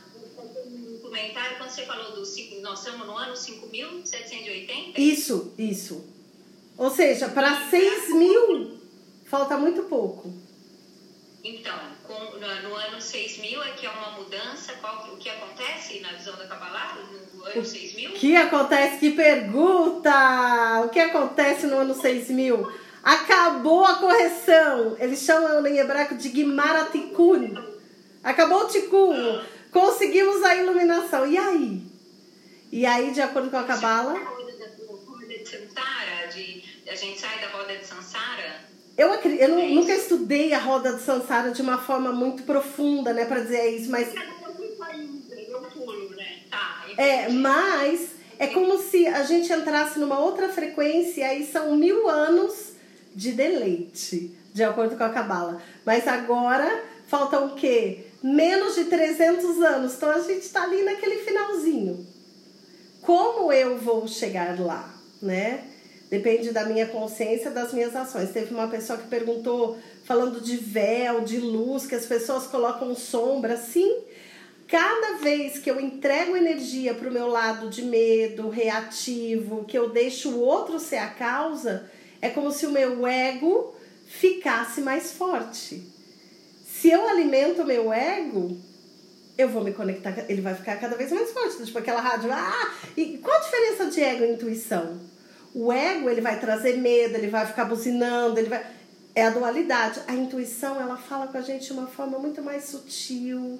Um 0.66 0.98
comentário 1.00 1.56
quando 1.58 1.70
você 1.70 1.86
falou 1.86 2.12
do. 2.12 2.20
Nós 2.60 2.78
estamos 2.80 3.06
no 3.06 3.16
ano 3.16 3.34
5.780? 3.34 4.98
Isso, 4.98 5.54
isso. 5.56 6.04
Ou 6.76 6.90
seja, 6.90 7.28
para 7.28 7.68
6 7.68 8.08
mil, 8.14 8.80
falta 9.26 9.56
muito 9.56 9.84
pouco. 9.84 10.32
Então, 11.44 11.78
com, 12.06 12.18
no, 12.38 12.68
no, 12.68 12.74
ano 12.74 13.00
6000 13.00 13.62
é 13.62 13.70
que 13.72 13.86
é 13.86 13.90
uma 13.90 14.10
mudança, 14.10 14.74
qual, 14.74 15.08
o 15.12 15.16
que 15.16 15.28
acontece 15.28 16.00
na 16.00 16.12
visão 16.12 16.36
da 16.36 16.46
Kabbalah 16.46 16.98
no 17.32 17.44
ano 17.44 17.64
6000? 17.64 18.10
O 18.10 18.12
que 18.14 18.36
acontece? 18.36 18.98
Que 18.98 19.10
pergunta! 19.12 20.82
O 20.84 20.88
que 20.90 21.00
acontece 21.00 21.66
no 21.66 21.78
ano 21.78 21.94
6000? 21.94 22.89
Acabou 23.02 23.84
a 23.84 23.96
correção. 23.96 24.96
Eles 24.98 25.20
chamam 25.20 25.66
em 25.66 25.78
hebraico 25.78 26.14
de 26.14 26.28
Gimaratikun. 26.28 27.54
Acabou 28.22 28.64
o 28.64 28.68
Tikkun. 28.68 29.40
Conseguimos 29.70 30.42
a 30.42 30.54
iluminação. 30.56 31.26
E 31.26 31.38
aí? 31.38 31.82
E 32.70 32.86
aí, 32.86 33.10
de 33.12 33.20
acordo 33.20 33.50
com 33.50 33.56
a 33.56 33.64
Kabbalah... 33.64 34.14
A 36.90 36.94
gente 36.96 37.20
sai 37.20 37.40
da 37.40 37.48
roda 37.48 37.76
de 37.76 37.86
Sansara... 37.86 38.68
Eu, 38.98 39.08
eu 39.08 39.48
não, 39.48 39.60
é 39.60 39.68
nunca 39.68 39.94
estudei 39.94 40.52
a 40.52 40.58
roda 40.58 40.92
de 40.92 41.02
Sansara 41.02 41.52
de 41.52 41.62
uma 41.62 41.78
forma 41.78 42.12
muito 42.12 42.42
profunda, 42.42 43.14
né, 43.14 43.24
para 43.24 43.40
dizer 43.40 43.70
isso, 43.70 43.90
mas... 43.90 44.12
É, 46.98 47.28
mas 47.30 48.10
é 48.38 48.48
como 48.48 48.76
se 48.76 49.06
a 49.06 49.22
gente 49.22 49.50
entrasse 49.50 49.98
numa 49.98 50.18
outra 50.18 50.50
frequência, 50.50 51.26
aí 51.26 51.46
são 51.46 51.74
mil 51.76 52.08
anos 52.08 52.69
de 53.14 53.32
deleite, 53.32 54.36
de 54.52 54.62
acordo 54.62 54.96
com 54.96 55.04
a 55.04 55.10
Cabala. 55.10 55.60
Mas 55.84 56.06
agora 56.06 56.84
faltam 57.06 57.46
o 57.46 57.54
quê? 57.54 58.06
Menos 58.22 58.74
de 58.74 58.84
300 58.84 59.60
anos. 59.62 59.94
Então 59.94 60.10
a 60.10 60.20
gente 60.20 60.42
está 60.42 60.62
ali 60.62 60.82
naquele 60.82 61.18
finalzinho. 61.18 62.06
Como 63.02 63.52
eu 63.52 63.78
vou 63.78 64.06
chegar 64.06 64.58
lá, 64.60 64.94
né? 65.20 65.64
Depende 66.10 66.50
da 66.50 66.64
minha 66.64 66.86
consciência, 66.86 67.50
das 67.50 67.72
minhas 67.72 67.94
ações. 67.94 68.30
Teve 68.30 68.52
uma 68.52 68.66
pessoa 68.66 68.98
que 68.98 69.06
perguntou, 69.06 69.78
falando 70.04 70.40
de 70.40 70.56
véu, 70.56 71.20
de 71.20 71.38
luz, 71.38 71.86
que 71.86 71.94
as 71.94 72.04
pessoas 72.04 72.48
colocam 72.48 72.94
sombra. 72.96 73.56
Sim, 73.56 74.02
cada 74.66 75.18
vez 75.18 75.58
que 75.58 75.70
eu 75.70 75.80
entrego 75.80 76.36
energia 76.36 76.94
para 76.94 77.08
o 77.08 77.12
meu 77.12 77.28
lado 77.28 77.70
de 77.70 77.82
medo, 77.82 78.48
reativo, 78.48 79.64
que 79.64 79.78
eu 79.78 79.90
deixo 79.90 80.30
o 80.30 80.40
outro 80.40 80.80
ser 80.80 80.98
a 80.98 81.08
causa, 81.08 81.88
é 82.20 82.28
como 82.30 82.50
se 82.52 82.66
o 82.66 82.70
meu 82.70 83.06
ego 83.06 83.74
ficasse 84.06 84.80
mais 84.80 85.12
forte. 85.12 85.82
Se 86.66 86.90
eu 86.90 87.08
alimento 87.08 87.62
o 87.62 87.66
meu 87.66 87.92
ego, 87.92 88.56
eu 89.36 89.48
vou 89.48 89.62
me 89.62 89.72
conectar, 89.72 90.26
ele 90.28 90.40
vai 90.40 90.54
ficar 90.54 90.76
cada 90.76 90.96
vez 90.96 91.10
mais 91.12 91.30
forte. 91.30 91.64
Tipo 91.64 91.78
aquela 91.78 92.00
rádio. 92.00 92.30
Ah! 92.32 92.74
E 92.96 93.18
qual 93.18 93.36
a 93.36 93.40
diferença 93.40 93.86
de 93.86 94.00
ego 94.00 94.24
e 94.24 94.32
intuição? 94.32 95.00
O 95.54 95.72
ego, 95.72 96.08
ele 96.08 96.20
vai 96.20 96.38
trazer 96.38 96.76
medo, 96.76 97.14
ele 97.14 97.28
vai 97.28 97.46
ficar 97.46 97.64
buzinando, 97.64 98.38
ele 98.38 98.48
vai. 98.48 98.64
É 99.14 99.26
a 99.26 99.30
dualidade. 99.30 100.00
A 100.06 100.14
intuição, 100.14 100.80
ela 100.80 100.96
fala 100.96 101.26
com 101.26 101.38
a 101.38 101.40
gente 101.40 101.66
de 101.66 101.72
uma 101.72 101.86
forma 101.86 102.18
muito 102.18 102.42
mais 102.42 102.64
sutil. 102.64 103.58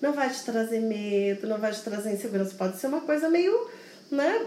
Não 0.00 0.12
vai 0.12 0.28
te 0.30 0.44
trazer 0.44 0.80
medo, 0.80 1.46
não 1.46 1.58
vai 1.58 1.72
te 1.72 1.82
trazer 1.82 2.12
insegurança. 2.12 2.54
Pode 2.56 2.78
ser 2.78 2.88
uma 2.88 3.00
coisa 3.00 3.30
meio, 3.30 3.68
né? 4.10 4.46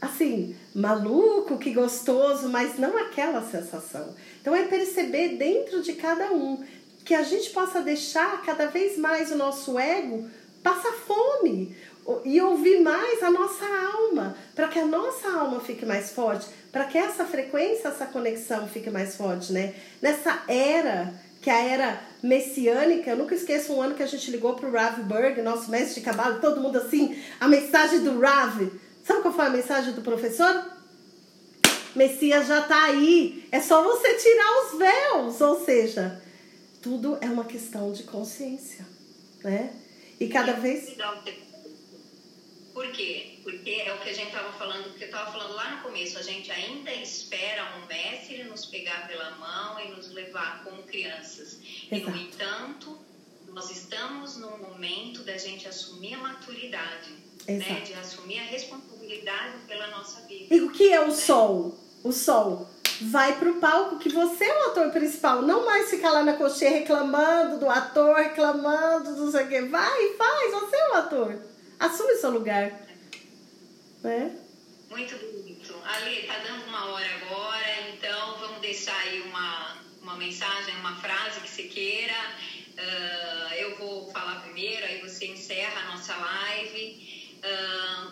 Assim, 0.00 0.56
maluco, 0.74 1.58
que 1.58 1.72
gostoso, 1.72 2.48
mas 2.48 2.78
não 2.78 2.96
aquela 2.96 3.42
sensação. 3.42 4.14
Então 4.40 4.54
é 4.54 4.64
perceber 4.64 5.36
dentro 5.36 5.82
de 5.82 5.94
cada 5.94 6.32
um 6.32 6.64
que 7.04 7.14
a 7.14 7.22
gente 7.22 7.50
possa 7.50 7.80
deixar 7.80 8.42
cada 8.42 8.66
vez 8.66 8.98
mais 8.98 9.32
o 9.32 9.36
nosso 9.36 9.78
ego 9.78 10.28
passar 10.62 10.92
fome 10.92 11.74
e 12.24 12.40
ouvir 12.40 12.80
mais 12.80 13.22
a 13.22 13.30
nossa 13.30 13.64
alma, 13.64 14.36
para 14.54 14.68
que 14.68 14.78
a 14.78 14.86
nossa 14.86 15.28
alma 15.30 15.60
fique 15.60 15.84
mais 15.84 16.10
forte, 16.10 16.46
para 16.72 16.84
que 16.84 16.96
essa 16.96 17.24
frequência, 17.24 17.88
essa 17.88 18.06
conexão 18.06 18.66
fique 18.66 18.90
mais 18.90 19.16
forte, 19.16 19.52
né? 19.52 19.74
Nessa 20.00 20.42
era, 20.48 21.12
que 21.42 21.50
é 21.50 21.52
a 21.52 21.62
era 21.62 22.00
messiânica, 22.22 23.10
eu 23.10 23.16
nunca 23.16 23.34
esqueço 23.34 23.72
um 23.72 23.82
ano 23.82 23.94
que 23.94 24.02
a 24.02 24.06
gente 24.06 24.30
ligou 24.30 24.54
para 24.54 24.68
o 24.68 24.72
Rav 24.72 25.02
Berg, 25.02 25.42
nosso 25.42 25.70
mestre 25.70 26.00
de 26.00 26.06
cabalo, 26.06 26.40
todo 26.40 26.60
mundo 26.60 26.78
assim, 26.78 27.18
a 27.38 27.46
mensagem 27.46 28.00
do 28.00 28.18
Rav, 28.18 28.70
Sabe 29.08 29.22
qual 29.22 29.32
foi 29.32 29.46
a 29.46 29.50
mensagem 29.50 29.94
do 29.94 30.02
professor? 30.02 30.70
Messias 31.94 32.46
já 32.46 32.60
está 32.60 32.84
aí, 32.84 33.48
é 33.50 33.58
só 33.58 33.82
você 33.82 34.14
tirar 34.16 34.66
os 34.66 34.78
véus, 34.78 35.40
ou 35.40 35.64
seja, 35.64 36.22
tudo 36.82 37.16
é 37.22 37.24
uma 37.24 37.46
questão 37.46 37.90
de 37.90 38.02
consciência, 38.02 38.86
né? 39.42 39.74
E 40.20 40.28
cada 40.28 40.52
vez. 40.52 40.94
Por 42.74 42.92
quê? 42.92 43.38
Porque 43.42 43.70
é 43.70 43.94
o 43.94 43.98
que 43.98 44.10
a 44.10 44.12
gente 44.12 44.26
estava 44.26 44.52
falando, 44.52 44.90
porque 44.90 45.04
eu 45.04 45.08
estava 45.08 45.32
falando 45.32 45.54
lá 45.54 45.76
no 45.76 45.82
começo, 45.84 46.18
a 46.18 46.22
gente 46.22 46.52
ainda 46.52 46.92
espera 46.92 47.78
um 47.78 47.86
mestre 47.86 48.44
nos 48.44 48.66
pegar 48.66 49.08
pela 49.08 49.30
mão 49.36 49.80
e 49.80 49.88
nos 49.88 50.12
levar 50.12 50.62
como 50.64 50.82
crianças. 50.82 51.60
Exato. 51.90 52.10
E, 52.10 52.12
no 52.12 52.16
entanto, 52.18 52.98
nós 53.54 53.70
estamos 53.70 54.36
num 54.36 54.58
momento 54.58 55.22
da 55.22 55.38
gente 55.38 55.66
assumir 55.66 56.12
a 56.12 56.18
maturidade, 56.18 57.27
né? 57.56 57.80
de 57.80 57.94
assumir 57.94 58.38
a 58.38 58.42
responsabilidade 58.42 59.58
pela 59.66 59.86
nossa 59.88 60.20
vida. 60.22 60.54
E 60.54 60.60
o 60.60 60.70
que 60.70 60.92
é 60.92 61.00
o 61.00 61.10
sol? 61.10 61.78
O 62.04 62.12
sol. 62.12 62.68
vai 63.00 63.38
pro 63.38 63.54
palco 63.54 63.98
que 63.98 64.08
você 64.08 64.44
é 64.44 64.58
o 64.58 64.70
ator 64.70 64.90
principal. 64.90 65.42
Não 65.42 65.64
mais 65.64 65.88
ficar 65.88 66.10
lá 66.10 66.22
na 66.22 66.34
cocheira 66.34 66.78
reclamando 66.78 67.58
do 67.58 67.70
ator, 67.70 68.16
reclamando 68.16 69.14
do 69.14 69.30
sei 69.30 69.44
o 69.44 69.48
que. 69.48 69.62
Vai, 69.62 70.14
faz, 70.14 70.52
você 70.52 70.76
é 70.76 70.90
o 70.90 70.94
ator. 70.94 71.42
Assume 71.78 72.16
seu 72.16 72.30
lugar. 72.30 72.72
Né? 74.02 74.36
Muito 74.90 75.16
bonito. 75.16 75.74
Ali, 75.84 76.26
tá 76.26 76.38
dando 76.38 76.64
uma 76.66 76.86
hora 76.92 77.06
agora, 77.22 77.90
então 77.92 78.38
vamos 78.38 78.60
deixar 78.60 78.96
aí 79.00 79.20
uma, 79.22 79.76
uma 80.02 80.16
mensagem, 80.16 80.74
uma 80.76 80.96
frase 80.96 81.40
que 81.40 81.48
você 81.48 81.62
queira. 81.64 82.14
Uh, 82.78 83.54
eu 83.54 83.76
vou 83.76 84.10
falar 84.10 84.40
primeiro, 84.42 84.84
aí 84.86 85.00
você 85.00 85.26
encerra 85.26 85.80
a 85.82 85.92
nossa 85.92 86.16
live. 86.16 87.17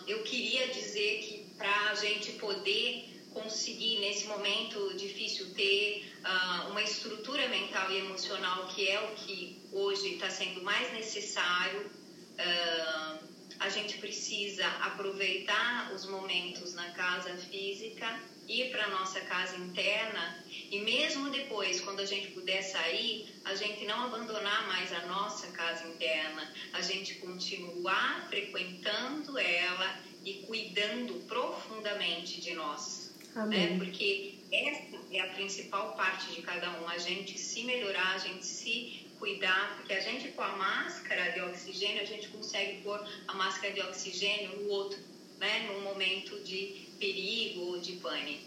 Eu 0.07 0.23
queria 0.23 0.67
dizer 0.67 1.19
que 1.19 1.53
para 1.57 1.89
a 1.89 1.95
gente 1.95 2.33
poder 2.33 3.17
conseguir 3.33 3.99
nesse 3.99 4.27
momento 4.27 4.95
difícil 4.95 5.53
ter 5.53 6.11
uh, 6.23 6.69
uma 6.71 6.81
estrutura 6.81 7.47
mental 7.49 7.91
e 7.91 7.97
emocional 7.99 8.67
que 8.67 8.89
é 8.89 8.99
o 8.99 9.15
que 9.15 9.61
hoje 9.71 10.15
está 10.15 10.29
sendo 10.29 10.61
mais 10.63 10.91
necessário. 10.93 11.91
Uh, 12.39 13.36
a 13.59 13.69
gente 13.69 13.97
precisa 13.97 14.67
aproveitar 14.81 15.91
os 15.93 16.05
momentos 16.05 16.73
na 16.73 16.91
casa 16.91 17.35
física, 17.35 18.19
ir 18.47 18.71
para 18.71 18.85
a 18.85 18.89
nossa 18.89 19.19
casa 19.21 19.57
interna 19.57 20.43
e 20.69 20.79
mesmo 20.81 21.29
depois, 21.29 21.79
quando 21.81 22.01
a 22.01 22.05
gente 22.05 22.31
puder 22.31 22.61
sair, 22.61 23.33
a 23.45 23.55
gente 23.55 23.85
não 23.85 24.05
abandonar 24.05 24.67
mais 24.67 24.91
a 24.93 25.05
nossa 25.05 25.47
casa 25.47 25.87
interna, 25.87 26.51
a 26.73 26.81
gente 26.81 27.15
continuar 27.15 28.27
frequentando 28.27 29.37
ela 29.39 29.99
e 30.25 30.33
cuidando 30.45 31.25
profundamente 31.25 32.41
de 32.41 32.53
nós. 32.53 33.15
Né? 33.47 33.77
Porque 33.77 34.39
essa 34.51 34.97
é 35.11 35.21
a 35.21 35.27
principal 35.27 35.95
parte 35.95 36.33
de 36.33 36.41
cada 36.41 36.69
um, 36.81 36.89
a 36.89 36.97
gente 36.97 37.37
se 37.37 37.63
melhorar, 37.63 38.15
a 38.15 38.17
gente 38.17 38.45
se 38.45 39.06
cuidar, 39.19 39.75
porque 39.77 39.93
a 39.93 39.99
gente 39.99 40.29
com 40.29 40.41
a 40.41 40.55
máscara 40.55 41.31
de 41.31 41.41
oxigênio, 41.41 42.01
a 42.01 42.05
gente 42.05 42.27
consegue 42.29 42.81
pôr 42.81 43.03
a 43.27 43.33
máscara 43.33 43.73
de 43.73 43.81
oxigênio 43.81 44.57
no 44.57 44.69
outro, 44.69 44.99
né? 45.39 45.67
num 45.67 45.81
momento 45.81 46.39
de 46.43 46.87
perigo 46.99 47.61
ou 47.61 47.79
de 47.79 47.93
pânico. 47.93 48.45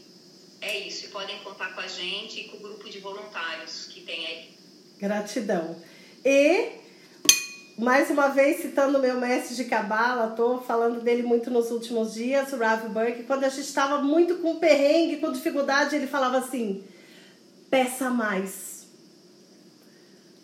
É 0.60 0.78
isso, 0.78 1.06
e 1.06 1.08
podem 1.08 1.38
contar 1.38 1.74
com 1.74 1.80
a 1.80 1.86
gente 1.86 2.40
e 2.40 2.44
com 2.48 2.58
o 2.58 2.60
grupo 2.60 2.88
de 2.90 2.98
voluntários 2.98 3.86
que 3.86 4.02
tem 4.02 4.26
aí. 4.26 4.50
Gratidão. 4.98 5.82
E 6.22 6.72
mais 7.78 8.10
uma 8.10 8.28
vez 8.28 8.60
citando 8.60 8.98
meu 8.98 9.18
mestre 9.18 9.56
de 9.56 9.64
cabala, 9.64 10.34
tô 10.36 10.60
falando 10.60 11.00
dele 11.00 11.22
muito 11.22 11.50
nos 11.50 11.70
últimos 11.70 12.12
dias, 12.12 12.52
o 12.52 12.58
Rav 12.58 12.86
Burke, 12.90 13.22
quando 13.22 13.44
a 13.44 13.48
gente 13.48 13.66
estava 13.66 14.02
muito 14.02 14.36
com 14.36 14.56
perrengue, 14.56 15.16
com 15.16 15.32
dificuldade, 15.32 15.96
ele 15.96 16.06
falava 16.06 16.36
assim: 16.38 16.84
peça 17.70 18.10
mais. 18.10 18.69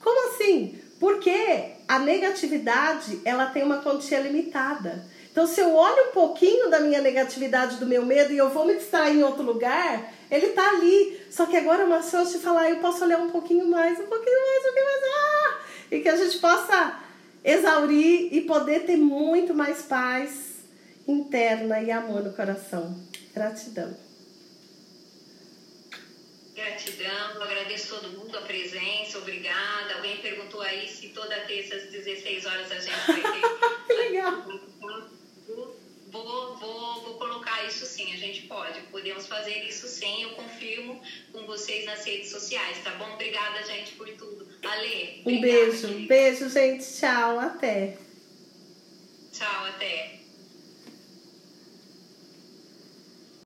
Como 0.06 0.28
assim? 0.28 0.78
Porque 1.00 1.72
a 1.88 1.98
negatividade, 1.98 3.20
ela 3.24 3.46
tem 3.46 3.64
uma 3.64 3.82
quantia 3.82 4.20
limitada. 4.20 5.04
Então, 5.32 5.48
se 5.48 5.60
eu 5.60 5.74
olho 5.74 6.10
um 6.10 6.12
pouquinho 6.12 6.70
da 6.70 6.78
minha 6.78 7.00
negatividade, 7.00 7.78
do 7.78 7.86
meu 7.86 8.06
medo 8.06 8.32
e 8.32 8.38
eu 8.38 8.48
vou 8.48 8.64
me 8.64 8.76
distrair 8.76 9.16
em 9.16 9.24
outro 9.24 9.42
lugar, 9.42 10.12
ele 10.30 10.50
tá 10.50 10.68
ali. 10.68 11.20
Só 11.28 11.44
que 11.44 11.56
agora 11.56 11.82
é 11.82 11.86
uma 11.86 12.04
chance 12.04 12.38
de 12.38 12.44
falar, 12.44 12.70
eu 12.70 12.76
posso 12.76 13.02
olhar 13.02 13.18
um 13.18 13.30
pouquinho 13.30 13.66
mais, 13.66 13.98
um 13.98 14.06
pouquinho 14.06 14.40
mais, 14.40 14.60
um 14.60 14.62
pouquinho 14.62 14.84
mais. 14.84 15.02
Ah! 15.16 15.58
E 15.90 16.00
que 16.00 16.08
a 16.08 16.16
gente 16.16 16.38
possa 16.38 17.00
exaurir 17.44 18.28
e 18.32 18.42
poder 18.42 18.86
ter 18.86 18.96
muito 18.96 19.52
mais 19.52 19.82
paz 19.82 20.60
interna 21.08 21.80
e 21.80 21.90
amor 21.90 22.22
no 22.22 22.32
coração. 22.32 22.96
Gratidão. 23.34 24.05
Gratidão, 26.66 27.42
agradeço 27.44 27.94
todo 27.94 28.18
mundo 28.18 28.36
a 28.36 28.42
presença, 28.42 29.18
obrigada. 29.18 29.94
Alguém 29.94 30.16
perguntou 30.16 30.60
aí 30.60 30.88
se 30.88 31.10
toda 31.10 31.38
terça 31.42 31.76
às 31.76 31.84
16 31.84 32.44
horas 32.44 32.72
a 32.72 32.80
gente 32.80 33.06
vai 33.06 33.22
ter. 33.22 33.86
que 33.86 33.92
legal! 33.92 34.44
Vou, 36.08 36.56
vou, 36.56 37.02
vou 37.02 37.14
colocar 37.18 37.64
isso 37.68 37.86
sim, 37.86 38.12
a 38.12 38.16
gente 38.16 38.42
pode. 38.48 38.80
Podemos 38.90 39.28
fazer 39.28 39.62
isso 39.64 39.86
sim, 39.86 40.24
eu 40.24 40.30
confirmo 40.30 41.00
com 41.32 41.46
vocês 41.46 41.84
nas 41.84 42.04
redes 42.04 42.30
sociais, 42.30 42.82
tá 42.82 42.90
bom? 42.96 43.12
Obrigada, 43.12 43.62
gente, 43.64 43.92
por 43.92 44.08
tudo. 44.08 44.48
Ale, 44.64 45.22
um 45.24 45.40
beijo, 45.40 45.86
querida. 45.86 46.08
beijo, 46.08 46.48
gente. 46.50 46.84
Tchau, 46.84 47.38
até. 47.38 47.96
Tchau, 49.32 49.66
até. 49.66 50.15